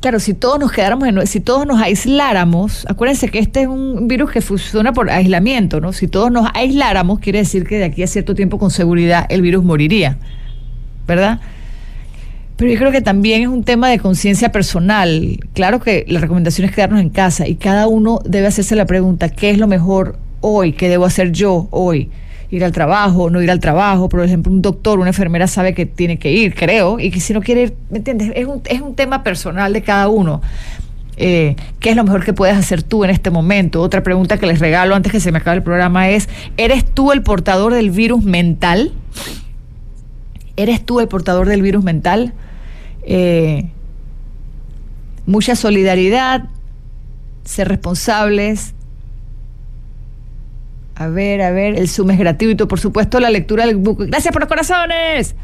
Claro, 0.00 0.18
si 0.18 0.32
todos 0.32 0.58
nos 0.58 0.72
quedáramos, 0.72 1.08
en, 1.08 1.26
si 1.26 1.40
todos 1.40 1.66
nos 1.66 1.80
aisláramos, 1.80 2.86
acuérdense 2.88 3.28
que 3.28 3.38
este 3.38 3.62
es 3.62 3.66
un 3.68 4.08
virus 4.08 4.30
que 4.30 4.40
funciona 4.40 4.94
por 4.94 5.10
aislamiento, 5.10 5.78
¿no? 5.80 5.92
Si 5.92 6.08
todos 6.08 6.32
nos 6.32 6.48
aisláramos, 6.54 7.20
quiere 7.20 7.40
decir 7.40 7.66
que 7.66 7.76
de 7.76 7.84
aquí 7.84 8.02
a 8.02 8.06
cierto 8.06 8.34
tiempo 8.34 8.58
con 8.58 8.70
seguridad 8.70 9.26
el 9.28 9.42
virus 9.42 9.62
moriría, 9.62 10.16
¿verdad? 11.06 11.40
Pero 12.56 12.72
yo 12.72 12.78
creo 12.78 12.92
que 12.92 13.02
también 13.02 13.42
es 13.42 13.48
un 13.48 13.62
tema 13.62 13.90
de 13.90 13.98
conciencia 13.98 14.52
personal. 14.52 15.38
Claro 15.52 15.80
que 15.80 16.06
la 16.08 16.20
recomendación 16.20 16.66
es 16.66 16.74
quedarnos 16.74 17.00
en 17.00 17.10
casa 17.10 17.46
y 17.46 17.56
cada 17.56 17.86
uno 17.86 18.20
debe 18.24 18.46
hacerse 18.46 18.76
la 18.76 18.86
pregunta, 18.86 19.28
¿qué 19.28 19.50
es 19.50 19.58
lo 19.58 19.66
mejor 19.66 20.18
hoy? 20.40 20.72
¿Qué 20.72 20.88
debo 20.88 21.04
hacer 21.04 21.30
yo 21.32 21.68
hoy? 21.70 22.10
Ir 22.50 22.64
al 22.64 22.72
trabajo, 22.72 23.30
no 23.30 23.40
ir 23.40 23.50
al 23.50 23.60
trabajo. 23.60 24.08
Por 24.08 24.24
ejemplo, 24.24 24.52
un 24.52 24.62
doctor, 24.62 24.98
una 24.98 25.10
enfermera 25.10 25.46
sabe 25.46 25.74
que 25.74 25.86
tiene 25.86 26.18
que 26.18 26.32
ir, 26.32 26.54
creo, 26.54 26.98
y 26.98 27.10
que 27.10 27.20
si 27.20 27.32
no 27.32 27.40
quiere 27.40 27.62
ir, 27.62 27.74
¿me 27.90 27.98
entiendes? 27.98 28.32
Es 28.34 28.46
un, 28.46 28.62
es 28.66 28.80
un 28.80 28.94
tema 28.94 29.22
personal 29.22 29.72
de 29.72 29.82
cada 29.82 30.08
uno. 30.08 30.42
Eh, 31.16 31.54
¿Qué 31.80 31.90
es 31.90 31.96
lo 31.96 32.04
mejor 32.04 32.24
que 32.24 32.32
puedes 32.32 32.56
hacer 32.56 32.82
tú 32.82 33.04
en 33.04 33.10
este 33.10 33.30
momento? 33.30 33.82
Otra 33.82 34.02
pregunta 34.02 34.38
que 34.38 34.46
les 34.46 34.58
regalo 34.58 34.94
antes 34.94 35.12
que 35.12 35.20
se 35.20 35.30
me 35.32 35.38
acabe 35.38 35.58
el 35.58 35.62
programa 35.62 36.08
es, 36.08 36.28
¿eres 36.56 36.84
tú 36.84 37.12
el 37.12 37.22
portador 37.22 37.74
del 37.74 37.90
virus 37.90 38.24
mental? 38.24 38.92
¿Eres 40.56 40.84
tú 40.84 41.00
el 41.00 41.08
portador 41.08 41.46
del 41.46 41.62
virus 41.62 41.84
mental? 41.84 42.32
Eh, 43.02 43.68
mucha 45.26 45.56
solidaridad, 45.56 46.44
ser 47.44 47.68
responsables, 47.68 48.74
a 51.00 51.08
ver, 51.08 51.40
a 51.40 51.50
ver, 51.50 51.78
el 51.78 51.88
Zoom 51.88 52.10
es 52.10 52.18
gratuito, 52.18 52.68
por 52.68 52.78
supuesto, 52.78 53.20
la 53.20 53.30
lectura 53.30 53.64
del 53.64 53.76
book. 53.76 54.04
Gracias 54.06 54.30
por 54.32 54.42
los 54.42 54.48
corazones. 54.50 55.34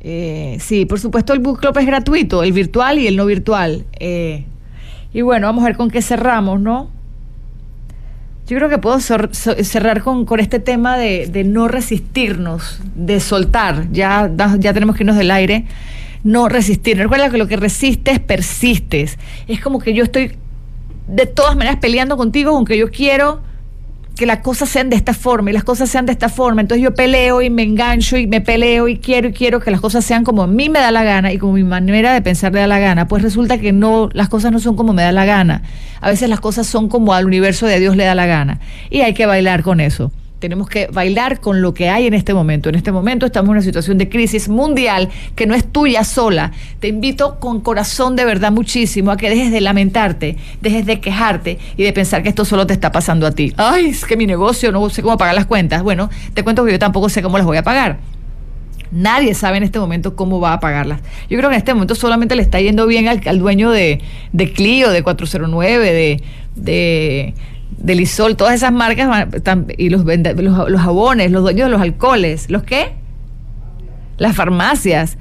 Eh, 0.00 0.56
sí, 0.58 0.84
por 0.84 0.98
supuesto, 0.98 1.32
el 1.32 1.38
book 1.38 1.60
club 1.60 1.78
es 1.78 1.86
gratuito, 1.86 2.42
el 2.42 2.50
virtual 2.50 2.98
y 2.98 3.06
el 3.06 3.14
no 3.14 3.24
virtual. 3.24 3.84
Eh, 4.00 4.44
y 5.14 5.20
bueno, 5.20 5.46
vamos 5.46 5.62
a 5.62 5.68
ver 5.68 5.76
con 5.76 5.92
qué 5.92 6.02
cerramos, 6.02 6.60
¿no? 6.60 6.90
Yo 8.48 8.56
creo 8.56 8.68
que 8.68 8.78
puedo 8.78 8.98
cerrar 8.98 10.02
con, 10.02 10.26
este 10.40 10.58
tema 10.58 10.98
de, 10.98 11.44
no 11.46 11.68
resistirnos, 11.68 12.80
de 12.96 13.20
soltar. 13.20 13.92
Ya, 13.92 14.28
ya 14.58 14.72
tenemos 14.72 14.96
que 14.96 15.04
irnos 15.04 15.18
del 15.18 15.30
aire. 15.30 15.66
no 16.24 16.48
resistir. 16.48 16.98
Recuerda 16.98 17.30
que 17.30 17.38
lo 17.38 17.46
que 17.46 17.56
resistes, 17.58 18.18
persistes. 18.18 19.20
Es 19.46 19.60
como 19.60 19.78
que 19.78 19.94
yo 19.94 20.02
estoy 20.02 20.32
de 21.06 21.26
todas 21.26 21.54
maneras 21.54 21.78
peleando 21.80 22.16
contigo, 22.16 22.50
aunque 22.56 22.76
yo 22.76 22.90
quiero 22.90 23.51
que 24.16 24.26
las 24.26 24.38
cosas 24.38 24.68
sean 24.68 24.90
de 24.90 24.96
esta 24.96 25.14
forma 25.14 25.50
y 25.50 25.52
las 25.52 25.64
cosas 25.64 25.88
sean 25.88 26.06
de 26.06 26.12
esta 26.12 26.28
forma. 26.28 26.60
Entonces 26.60 26.82
yo 26.82 26.94
peleo 26.94 27.42
y 27.42 27.50
me 27.50 27.62
engancho 27.62 28.16
y 28.16 28.26
me 28.26 28.40
peleo 28.40 28.88
y 28.88 28.98
quiero 28.98 29.28
y 29.28 29.32
quiero 29.32 29.60
que 29.60 29.70
las 29.70 29.80
cosas 29.80 30.04
sean 30.04 30.24
como 30.24 30.42
a 30.42 30.46
mí 30.46 30.68
me 30.68 30.78
da 30.78 30.90
la 30.90 31.02
gana 31.02 31.32
y 31.32 31.38
como 31.38 31.54
mi 31.54 31.64
manera 31.64 32.12
de 32.12 32.22
pensar 32.22 32.52
le 32.52 32.60
da 32.60 32.66
la 32.66 32.78
gana. 32.78 33.08
Pues 33.08 33.22
resulta 33.22 33.58
que 33.58 33.72
no, 33.72 34.08
las 34.12 34.28
cosas 34.28 34.52
no 34.52 34.60
son 34.60 34.76
como 34.76 34.92
me 34.92 35.02
da 35.02 35.12
la 35.12 35.24
gana. 35.24 35.62
A 36.00 36.10
veces 36.10 36.28
las 36.28 36.40
cosas 36.40 36.66
son 36.66 36.88
como 36.88 37.14
al 37.14 37.26
universo 37.26 37.66
de 37.66 37.80
Dios 37.80 37.96
le 37.96 38.04
da 38.04 38.14
la 38.14 38.26
gana. 38.26 38.60
Y 38.90 39.00
hay 39.00 39.14
que 39.14 39.26
bailar 39.26 39.62
con 39.62 39.80
eso. 39.80 40.12
Tenemos 40.42 40.68
que 40.68 40.88
bailar 40.88 41.38
con 41.38 41.62
lo 41.62 41.72
que 41.72 41.88
hay 41.88 42.08
en 42.08 42.14
este 42.14 42.34
momento. 42.34 42.68
En 42.68 42.74
este 42.74 42.90
momento 42.90 43.26
estamos 43.26 43.50
en 43.50 43.52
una 43.52 43.62
situación 43.62 43.96
de 43.96 44.08
crisis 44.08 44.48
mundial 44.48 45.08
que 45.36 45.46
no 45.46 45.54
es 45.54 45.64
tuya 45.64 46.02
sola. 46.02 46.50
Te 46.80 46.88
invito 46.88 47.38
con 47.38 47.60
corazón 47.60 48.16
de 48.16 48.24
verdad 48.24 48.50
muchísimo 48.50 49.12
a 49.12 49.16
que 49.16 49.30
dejes 49.30 49.52
de 49.52 49.60
lamentarte, 49.60 50.36
dejes 50.60 50.84
de 50.84 50.98
quejarte 50.98 51.58
y 51.76 51.84
de 51.84 51.92
pensar 51.92 52.24
que 52.24 52.28
esto 52.28 52.44
solo 52.44 52.66
te 52.66 52.72
está 52.72 52.90
pasando 52.90 53.24
a 53.24 53.30
ti. 53.30 53.54
Ay, 53.56 53.90
es 53.90 54.04
que 54.04 54.16
mi 54.16 54.26
negocio 54.26 54.72
no 54.72 54.90
sé 54.90 55.00
cómo 55.00 55.16
pagar 55.16 55.36
las 55.36 55.46
cuentas. 55.46 55.84
Bueno, 55.84 56.10
te 56.34 56.42
cuento 56.42 56.64
que 56.64 56.72
yo 56.72 56.78
tampoco 56.80 57.08
sé 57.08 57.22
cómo 57.22 57.38
las 57.38 57.46
voy 57.46 57.58
a 57.58 57.62
pagar. 57.62 57.98
Nadie 58.90 59.34
sabe 59.34 59.58
en 59.58 59.62
este 59.62 59.78
momento 59.78 60.16
cómo 60.16 60.40
va 60.40 60.54
a 60.54 60.58
pagarlas. 60.58 61.02
Yo 61.30 61.38
creo 61.38 61.50
que 61.50 61.54
en 61.54 61.60
este 61.60 61.72
momento 61.72 61.94
solamente 61.94 62.34
le 62.34 62.42
está 62.42 62.60
yendo 62.60 62.88
bien 62.88 63.06
al, 63.06 63.38
dueño 63.38 63.70
de, 63.70 64.00
de 64.32 64.52
Clio, 64.52 64.90
de 64.90 65.04
409, 65.04 65.92
de, 65.92 66.22
de 66.56 67.34
del 67.82 68.00
Isol, 68.00 68.36
todas 68.36 68.54
esas 68.54 68.72
marcas 68.72 69.26
y 69.76 69.90
los, 69.90 70.04
los, 70.04 70.80
jabones, 70.80 71.30
los 71.30 71.42
dueños 71.42 71.66
de 71.66 71.70
los 71.70 71.80
alcoholes, 71.80 72.48
¿los 72.48 72.62
qué? 72.62 72.92
Las 74.18 74.36
farmacias. 74.36 75.18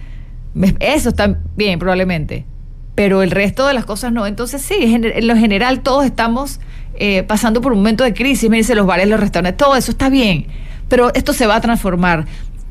Eso 0.79 1.09
está 1.09 1.39
bien, 1.55 1.79
probablemente. 1.79 2.45
Pero 2.93 3.23
el 3.23 3.31
resto 3.31 3.65
de 3.65 3.73
las 3.73 3.85
cosas 3.85 4.11
no. 4.11 4.27
Entonces, 4.27 4.61
sí, 4.61 4.75
en 4.79 5.27
lo 5.27 5.35
general 5.35 5.81
todos 5.81 6.05
estamos 6.05 6.59
eh, 6.95 7.23
pasando 7.23 7.61
por 7.61 7.71
un 7.71 7.79
momento 7.79 8.03
de 8.03 8.13
crisis. 8.13 8.49
Dice 8.49 8.75
los 8.75 8.85
bares, 8.85 9.07
los 9.07 9.19
restaurantes, 9.19 9.57
todo 9.57 9.75
eso 9.75 9.91
está 9.91 10.09
bien. 10.09 10.45
Pero 10.87 11.11
esto 11.15 11.33
se 11.33 11.47
va 11.47 11.55
a 11.55 11.61
transformar. 11.61 12.25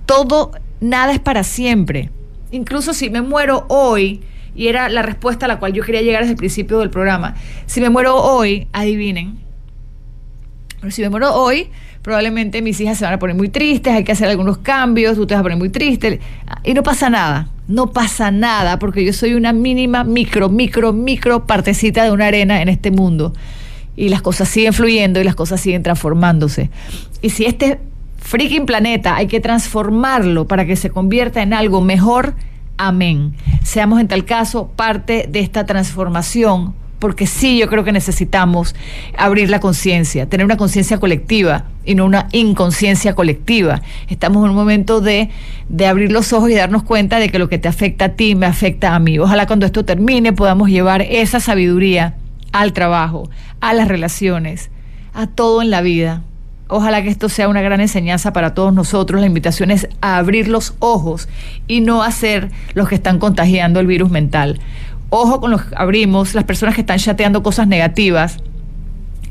Todo, 0.06 0.52
nada 0.80 1.12
es 1.12 1.18
para 1.18 1.42
siempre. 1.42 2.10
Incluso 2.52 2.94
si 2.94 3.10
me 3.10 3.22
muero 3.22 3.64
hoy, 3.68 4.20
y 4.54 4.68
era 4.68 4.88
la 4.88 5.02
respuesta 5.02 5.46
a 5.46 5.48
la 5.48 5.58
cual 5.58 5.72
yo 5.72 5.82
quería 5.82 6.02
llegar 6.02 6.22
desde 6.22 6.32
el 6.32 6.38
principio 6.38 6.78
del 6.78 6.90
programa, 6.90 7.34
si 7.66 7.80
me 7.80 7.90
muero 7.90 8.16
hoy, 8.16 8.68
adivinen, 8.72 9.39
pero 10.80 10.90
si 10.90 11.02
me 11.02 11.10
muero 11.10 11.34
hoy, 11.34 11.68
probablemente 12.02 12.62
mis 12.62 12.80
hijas 12.80 12.98
se 12.98 13.04
van 13.04 13.14
a 13.14 13.18
poner 13.18 13.36
muy 13.36 13.48
tristes, 13.50 13.92
hay 13.92 14.04
que 14.04 14.12
hacer 14.12 14.28
algunos 14.28 14.58
cambios, 14.58 15.16
tú 15.16 15.26
te 15.26 15.34
vas 15.34 15.40
a 15.40 15.42
poner 15.42 15.58
muy 15.58 15.68
triste. 15.68 16.20
Y 16.64 16.72
no 16.72 16.82
pasa 16.82 17.10
nada, 17.10 17.48
no 17.68 17.92
pasa 17.92 18.30
nada, 18.30 18.78
porque 18.78 19.04
yo 19.04 19.12
soy 19.12 19.34
una 19.34 19.52
mínima, 19.52 20.04
micro, 20.04 20.48
micro, 20.48 20.92
micro 20.92 21.46
partecita 21.46 22.04
de 22.04 22.12
una 22.12 22.26
arena 22.26 22.62
en 22.62 22.68
este 22.68 22.90
mundo. 22.90 23.34
Y 23.94 24.08
las 24.08 24.22
cosas 24.22 24.48
siguen 24.48 24.72
fluyendo 24.72 25.20
y 25.20 25.24
las 25.24 25.34
cosas 25.34 25.60
siguen 25.60 25.82
transformándose. 25.82 26.70
Y 27.20 27.30
si 27.30 27.44
este 27.44 27.78
freaking 28.18 28.64
planeta 28.64 29.16
hay 29.16 29.26
que 29.26 29.40
transformarlo 29.40 30.46
para 30.46 30.64
que 30.64 30.76
se 30.76 30.88
convierta 30.88 31.42
en 31.42 31.52
algo 31.52 31.82
mejor, 31.82 32.34
amén. 32.78 33.34
Seamos 33.62 34.00
en 34.00 34.08
tal 34.08 34.24
caso 34.24 34.68
parte 34.74 35.26
de 35.28 35.40
esta 35.40 35.66
transformación 35.66 36.79
porque 37.00 37.26
sí 37.26 37.58
yo 37.58 37.68
creo 37.68 37.82
que 37.82 37.90
necesitamos 37.90 38.76
abrir 39.18 39.50
la 39.50 39.58
conciencia, 39.58 40.28
tener 40.28 40.44
una 40.44 40.56
conciencia 40.56 41.00
colectiva 41.00 41.64
y 41.84 41.96
no 41.96 42.04
una 42.04 42.28
inconsciencia 42.30 43.14
colectiva. 43.14 43.82
Estamos 44.08 44.44
en 44.44 44.50
un 44.50 44.56
momento 44.56 45.00
de, 45.00 45.30
de 45.68 45.86
abrir 45.86 46.12
los 46.12 46.32
ojos 46.32 46.50
y 46.50 46.54
darnos 46.54 46.84
cuenta 46.84 47.18
de 47.18 47.30
que 47.30 47.38
lo 47.38 47.48
que 47.48 47.58
te 47.58 47.66
afecta 47.66 48.04
a 48.04 48.08
ti 48.10 48.36
me 48.36 48.46
afecta 48.46 48.94
a 48.94 49.00
mí. 49.00 49.18
Ojalá 49.18 49.46
cuando 49.46 49.66
esto 49.66 49.84
termine 49.84 50.32
podamos 50.32 50.68
llevar 50.68 51.02
esa 51.02 51.40
sabiduría 51.40 52.14
al 52.52 52.72
trabajo, 52.72 53.30
a 53.60 53.72
las 53.72 53.88
relaciones, 53.88 54.70
a 55.14 55.26
todo 55.26 55.62
en 55.62 55.70
la 55.70 55.80
vida. 55.80 56.22
Ojalá 56.68 57.02
que 57.02 57.08
esto 57.08 57.28
sea 57.28 57.48
una 57.48 57.62
gran 57.62 57.80
enseñanza 57.80 58.32
para 58.32 58.54
todos 58.54 58.72
nosotros. 58.72 59.20
La 59.20 59.26
invitación 59.26 59.72
es 59.72 59.88
a 60.02 60.18
abrir 60.18 60.46
los 60.46 60.74
ojos 60.78 61.28
y 61.66 61.80
no 61.80 62.04
a 62.04 62.12
ser 62.12 62.50
los 62.74 62.88
que 62.88 62.94
están 62.94 63.18
contagiando 63.18 63.80
el 63.80 63.88
virus 63.88 64.10
mental 64.10 64.60
ojo 65.10 65.40
con 65.40 65.50
los 65.50 65.62
que 65.62 65.74
abrimos, 65.76 66.34
las 66.34 66.44
personas 66.44 66.74
que 66.74 66.80
están 66.80 66.98
chateando 66.98 67.42
cosas 67.42 67.66
negativas, 67.66 68.38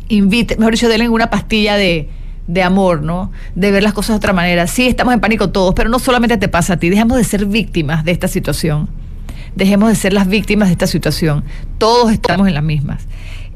invite, 0.09 0.57
mejor 0.57 0.73
dicho, 0.73 0.89
denle 0.89 1.09
una 1.09 1.29
pastilla 1.29 1.75
de, 1.75 2.09
de 2.47 2.63
amor, 2.63 3.01
¿no? 3.01 3.31
De 3.55 3.71
ver 3.71 3.83
las 3.83 3.93
cosas 3.93 4.15
de 4.15 4.17
otra 4.17 4.33
manera. 4.33 4.67
Sí, 4.67 4.87
estamos 4.87 5.13
en 5.13 5.19
pánico 5.19 5.49
todos, 5.49 5.73
pero 5.73 5.89
no 5.89 5.99
solamente 5.99 6.37
te 6.37 6.47
pasa 6.47 6.73
a 6.73 6.77
ti, 6.77 6.89
dejemos 6.89 7.17
de 7.17 7.23
ser 7.23 7.45
víctimas 7.45 8.03
de 8.03 8.11
esta 8.11 8.27
situación. 8.27 8.89
Dejemos 9.55 9.89
de 9.89 9.95
ser 9.95 10.13
las 10.13 10.27
víctimas 10.27 10.69
de 10.69 10.73
esta 10.73 10.87
situación. 10.87 11.43
Todos 11.77 12.11
estamos 12.11 12.47
en 12.47 12.53
las 12.53 12.63
mismas. 12.63 13.07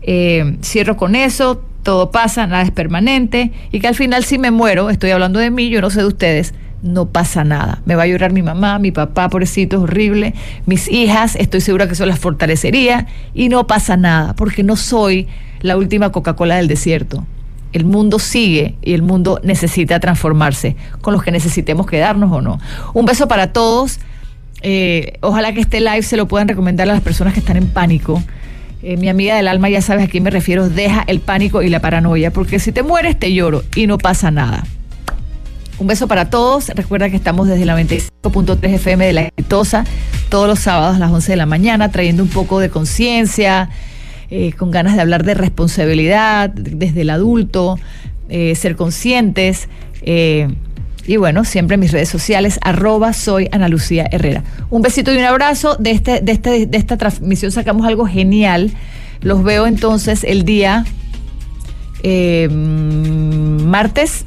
Eh, 0.01 0.57
cierro 0.61 0.97
con 0.97 1.15
eso, 1.15 1.63
todo 1.81 2.11
pasa, 2.11 2.47
nada 2.47 2.63
es 2.63 2.71
permanente 2.71 3.51
y 3.71 3.79
que 3.79 3.87
al 3.87 3.95
final 3.95 4.23
si 4.23 4.37
me 4.37 4.51
muero, 4.51 4.89
estoy 4.89 5.11
hablando 5.11 5.39
de 5.39 5.51
mí, 5.51 5.69
yo 5.69 5.81
no 5.81 5.89
sé 5.89 5.99
de 5.99 6.07
ustedes, 6.07 6.53
no 6.83 7.07
pasa 7.07 7.43
nada. 7.43 7.81
Me 7.85 7.95
va 7.95 8.03
a 8.03 8.07
llorar 8.07 8.33
mi 8.33 8.43
mamá, 8.43 8.77
mi 8.77 8.91
papá, 8.91 9.29
pobrecito, 9.29 9.77
es 9.77 9.83
horrible. 9.83 10.35
Mis 10.65 10.87
hijas, 10.89 11.35
estoy 11.35 11.61
segura 11.61 11.87
que 11.87 11.93
eso 11.93 12.05
las 12.05 12.19
fortalecería 12.19 13.07
y 13.33 13.49
no 13.49 13.65
pasa 13.65 13.97
nada, 13.97 14.35
porque 14.35 14.61
no 14.61 14.75
soy 14.75 15.27
la 15.61 15.77
última 15.77 16.11
Coca-Cola 16.11 16.57
del 16.57 16.67
desierto. 16.67 17.25
El 17.71 17.85
mundo 17.85 18.19
sigue 18.19 18.75
y 18.83 18.93
el 18.93 19.01
mundo 19.01 19.39
necesita 19.43 19.99
transformarse, 19.99 20.75
con 21.01 21.13
los 21.13 21.23
que 21.23 21.31
necesitemos 21.31 21.87
quedarnos 21.87 22.31
o 22.31 22.41
no. 22.41 22.59
Un 22.93 23.05
beso 23.05 23.27
para 23.27 23.51
todos. 23.51 23.99
Eh, 24.61 25.17
ojalá 25.21 25.53
que 25.53 25.61
este 25.61 25.79
live 25.79 26.03
se 26.03 26.17
lo 26.17 26.27
puedan 26.27 26.47
recomendar 26.47 26.87
a 26.89 26.93
las 26.93 27.01
personas 27.01 27.33
que 27.33 27.39
están 27.39 27.57
en 27.57 27.67
pánico. 27.67 28.21
Eh, 28.83 28.97
mi 28.97 29.07
amiga 29.07 29.37
del 29.37 29.47
alma 29.47 29.69
ya 29.69 29.81
sabes 29.81 30.05
a 30.05 30.07
quién 30.07 30.23
me 30.23 30.29
refiero, 30.29 30.69
deja 30.69 31.03
el 31.07 31.21
pánico 31.21 31.61
y 31.61 31.69
la 31.69 31.79
paranoia, 31.79 32.31
porque 32.31 32.59
si 32.59 32.73
te 32.73 32.83
mueres 32.83 33.17
te 33.17 33.33
lloro 33.33 33.63
y 33.75 33.87
no 33.87 33.97
pasa 33.97 34.29
nada. 34.29 34.65
Un 35.83 35.87
beso 35.87 36.07
para 36.07 36.29
todos. 36.29 36.69
Recuerda 36.69 37.09
que 37.09 37.17
estamos 37.17 37.49
desde 37.49 37.65
la 37.65 37.77
95.3 37.77 38.75
FM 38.75 39.05
de 39.05 39.11
La 39.11 39.21
Exitosa 39.23 39.83
todos 40.29 40.47
los 40.47 40.59
sábados 40.59 40.95
a 40.95 40.99
las 40.99 41.11
11 41.11 41.33
de 41.33 41.35
la 41.35 41.45
mañana, 41.45 41.91
trayendo 41.91 42.23
un 42.23 42.29
poco 42.29 42.61
de 42.61 42.69
conciencia, 42.69 43.69
eh, 44.29 44.53
con 44.53 44.71
ganas 44.71 44.95
de 44.95 45.01
hablar 45.01 45.25
de 45.25 45.33
responsabilidad 45.33 46.51
desde 46.51 47.01
el 47.01 47.09
adulto, 47.09 47.77
eh, 48.29 48.55
ser 48.55 48.77
conscientes. 48.77 49.67
Eh, 50.03 50.47
y 51.05 51.17
bueno, 51.17 51.43
siempre 51.43 51.73
en 51.73 51.81
mis 51.81 51.91
redes 51.91 52.07
sociales, 52.07 52.59
arroba 52.61 53.11
soy 53.11 53.49
Ana 53.51 53.67
Lucía 53.67 54.07
Herrera. 54.09 54.41
Un 54.69 54.83
besito 54.83 55.11
y 55.11 55.17
un 55.17 55.25
abrazo. 55.25 55.75
De, 55.75 55.91
este, 55.91 56.21
de, 56.21 56.31
este, 56.31 56.65
de 56.65 56.77
esta 56.77 56.95
transmisión 56.95 57.51
sacamos 57.51 57.85
algo 57.85 58.05
genial. 58.05 58.71
Los 59.19 59.43
veo 59.43 59.67
entonces 59.67 60.23
el 60.23 60.45
día 60.45 60.85
martes 63.65 64.25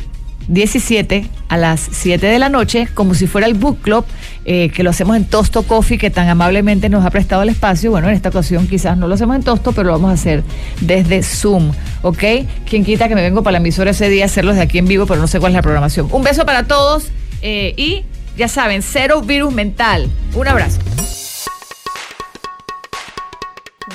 17 0.48 1.28
a 1.48 1.56
las 1.56 1.80
7 1.80 2.26
de 2.26 2.38
la 2.38 2.48
noche, 2.48 2.88
como 2.94 3.14
si 3.14 3.26
fuera 3.26 3.46
el 3.46 3.54
book 3.54 3.80
club, 3.80 4.04
eh, 4.44 4.70
que 4.70 4.82
lo 4.82 4.90
hacemos 4.90 5.16
en 5.16 5.24
Tosto 5.24 5.62
Coffee, 5.62 5.98
que 5.98 6.10
tan 6.10 6.28
amablemente 6.28 6.88
nos 6.88 7.04
ha 7.04 7.10
prestado 7.10 7.42
el 7.42 7.48
espacio. 7.48 7.90
Bueno, 7.90 8.08
en 8.08 8.14
esta 8.14 8.28
ocasión 8.28 8.66
quizás 8.66 8.96
no 8.96 9.08
lo 9.08 9.14
hacemos 9.14 9.36
en 9.36 9.42
Tosto, 9.42 9.72
pero 9.72 9.88
lo 9.88 9.92
vamos 9.92 10.10
a 10.10 10.14
hacer 10.14 10.42
desde 10.80 11.22
Zoom, 11.22 11.72
¿ok? 12.02 12.24
Quien 12.68 12.84
quita 12.84 13.08
que 13.08 13.14
me 13.14 13.22
vengo 13.22 13.42
para 13.42 13.52
la 13.52 13.58
emisora 13.58 13.90
ese 13.90 14.08
día 14.08 14.24
a 14.24 14.26
hacerlo 14.26 14.54
de 14.54 14.62
aquí 14.62 14.78
en 14.78 14.86
vivo, 14.86 15.06
pero 15.06 15.20
no 15.20 15.26
sé 15.26 15.40
cuál 15.40 15.52
es 15.52 15.56
la 15.56 15.62
programación. 15.62 16.08
Un 16.12 16.22
beso 16.22 16.46
para 16.46 16.64
todos 16.64 17.08
eh, 17.42 17.74
y 17.76 18.04
ya 18.36 18.48
saben, 18.48 18.82
cero 18.82 19.22
virus 19.22 19.52
mental. 19.52 20.10
Un 20.34 20.48
abrazo. 20.48 20.80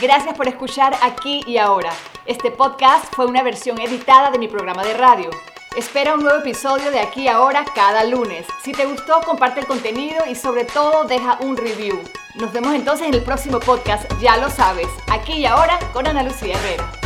Gracias 0.02 0.36
por 0.36 0.48
escuchar 0.48 0.96
aquí 1.04 1.42
y 1.46 1.58
ahora. 1.58 1.92
Este 2.26 2.50
podcast 2.50 3.14
fue 3.14 3.26
una 3.26 3.44
versión 3.44 3.80
editada 3.80 4.32
de 4.32 4.40
mi 4.40 4.48
programa 4.48 4.84
de 4.84 4.94
radio. 4.96 5.30
Espera 5.78 6.16
un 6.16 6.20
nuevo 6.24 6.40
episodio 6.40 6.92
de 6.92 7.00
aquí 7.00 7.30
ahora 7.30 7.64
cada 7.64 8.04
lunes. 8.04 8.46
Si 8.62 8.74
te 8.74 8.86
gustó, 8.86 9.22
comparte 9.22 9.62
el 9.62 9.66
contenido 9.66 10.26
y 10.30 10.36
sobre 10.36 10.66
todo 10.66 11.06
deja 11.06 11.38
un 11.40 11.56
review. 11.56 11.98
Nos 12.36 12.52
vemos 12.52 12.76
entonces 12.76 13.08
en 13.08 13.14
el 13.14 13.24
próximo 13.24 13.62
podcast, 13.62 14.04
ya 14.20 14.36
lo 14.36 14.50
sabes, 14.50 14.88
aquí 15.10 15.32
y 15.32 15.46
ahora 15.46 15.80
con 15.94 16.08
Ana 16.08 16.24
Lucía 16.24 16.58
Herrera. 16.58 17.01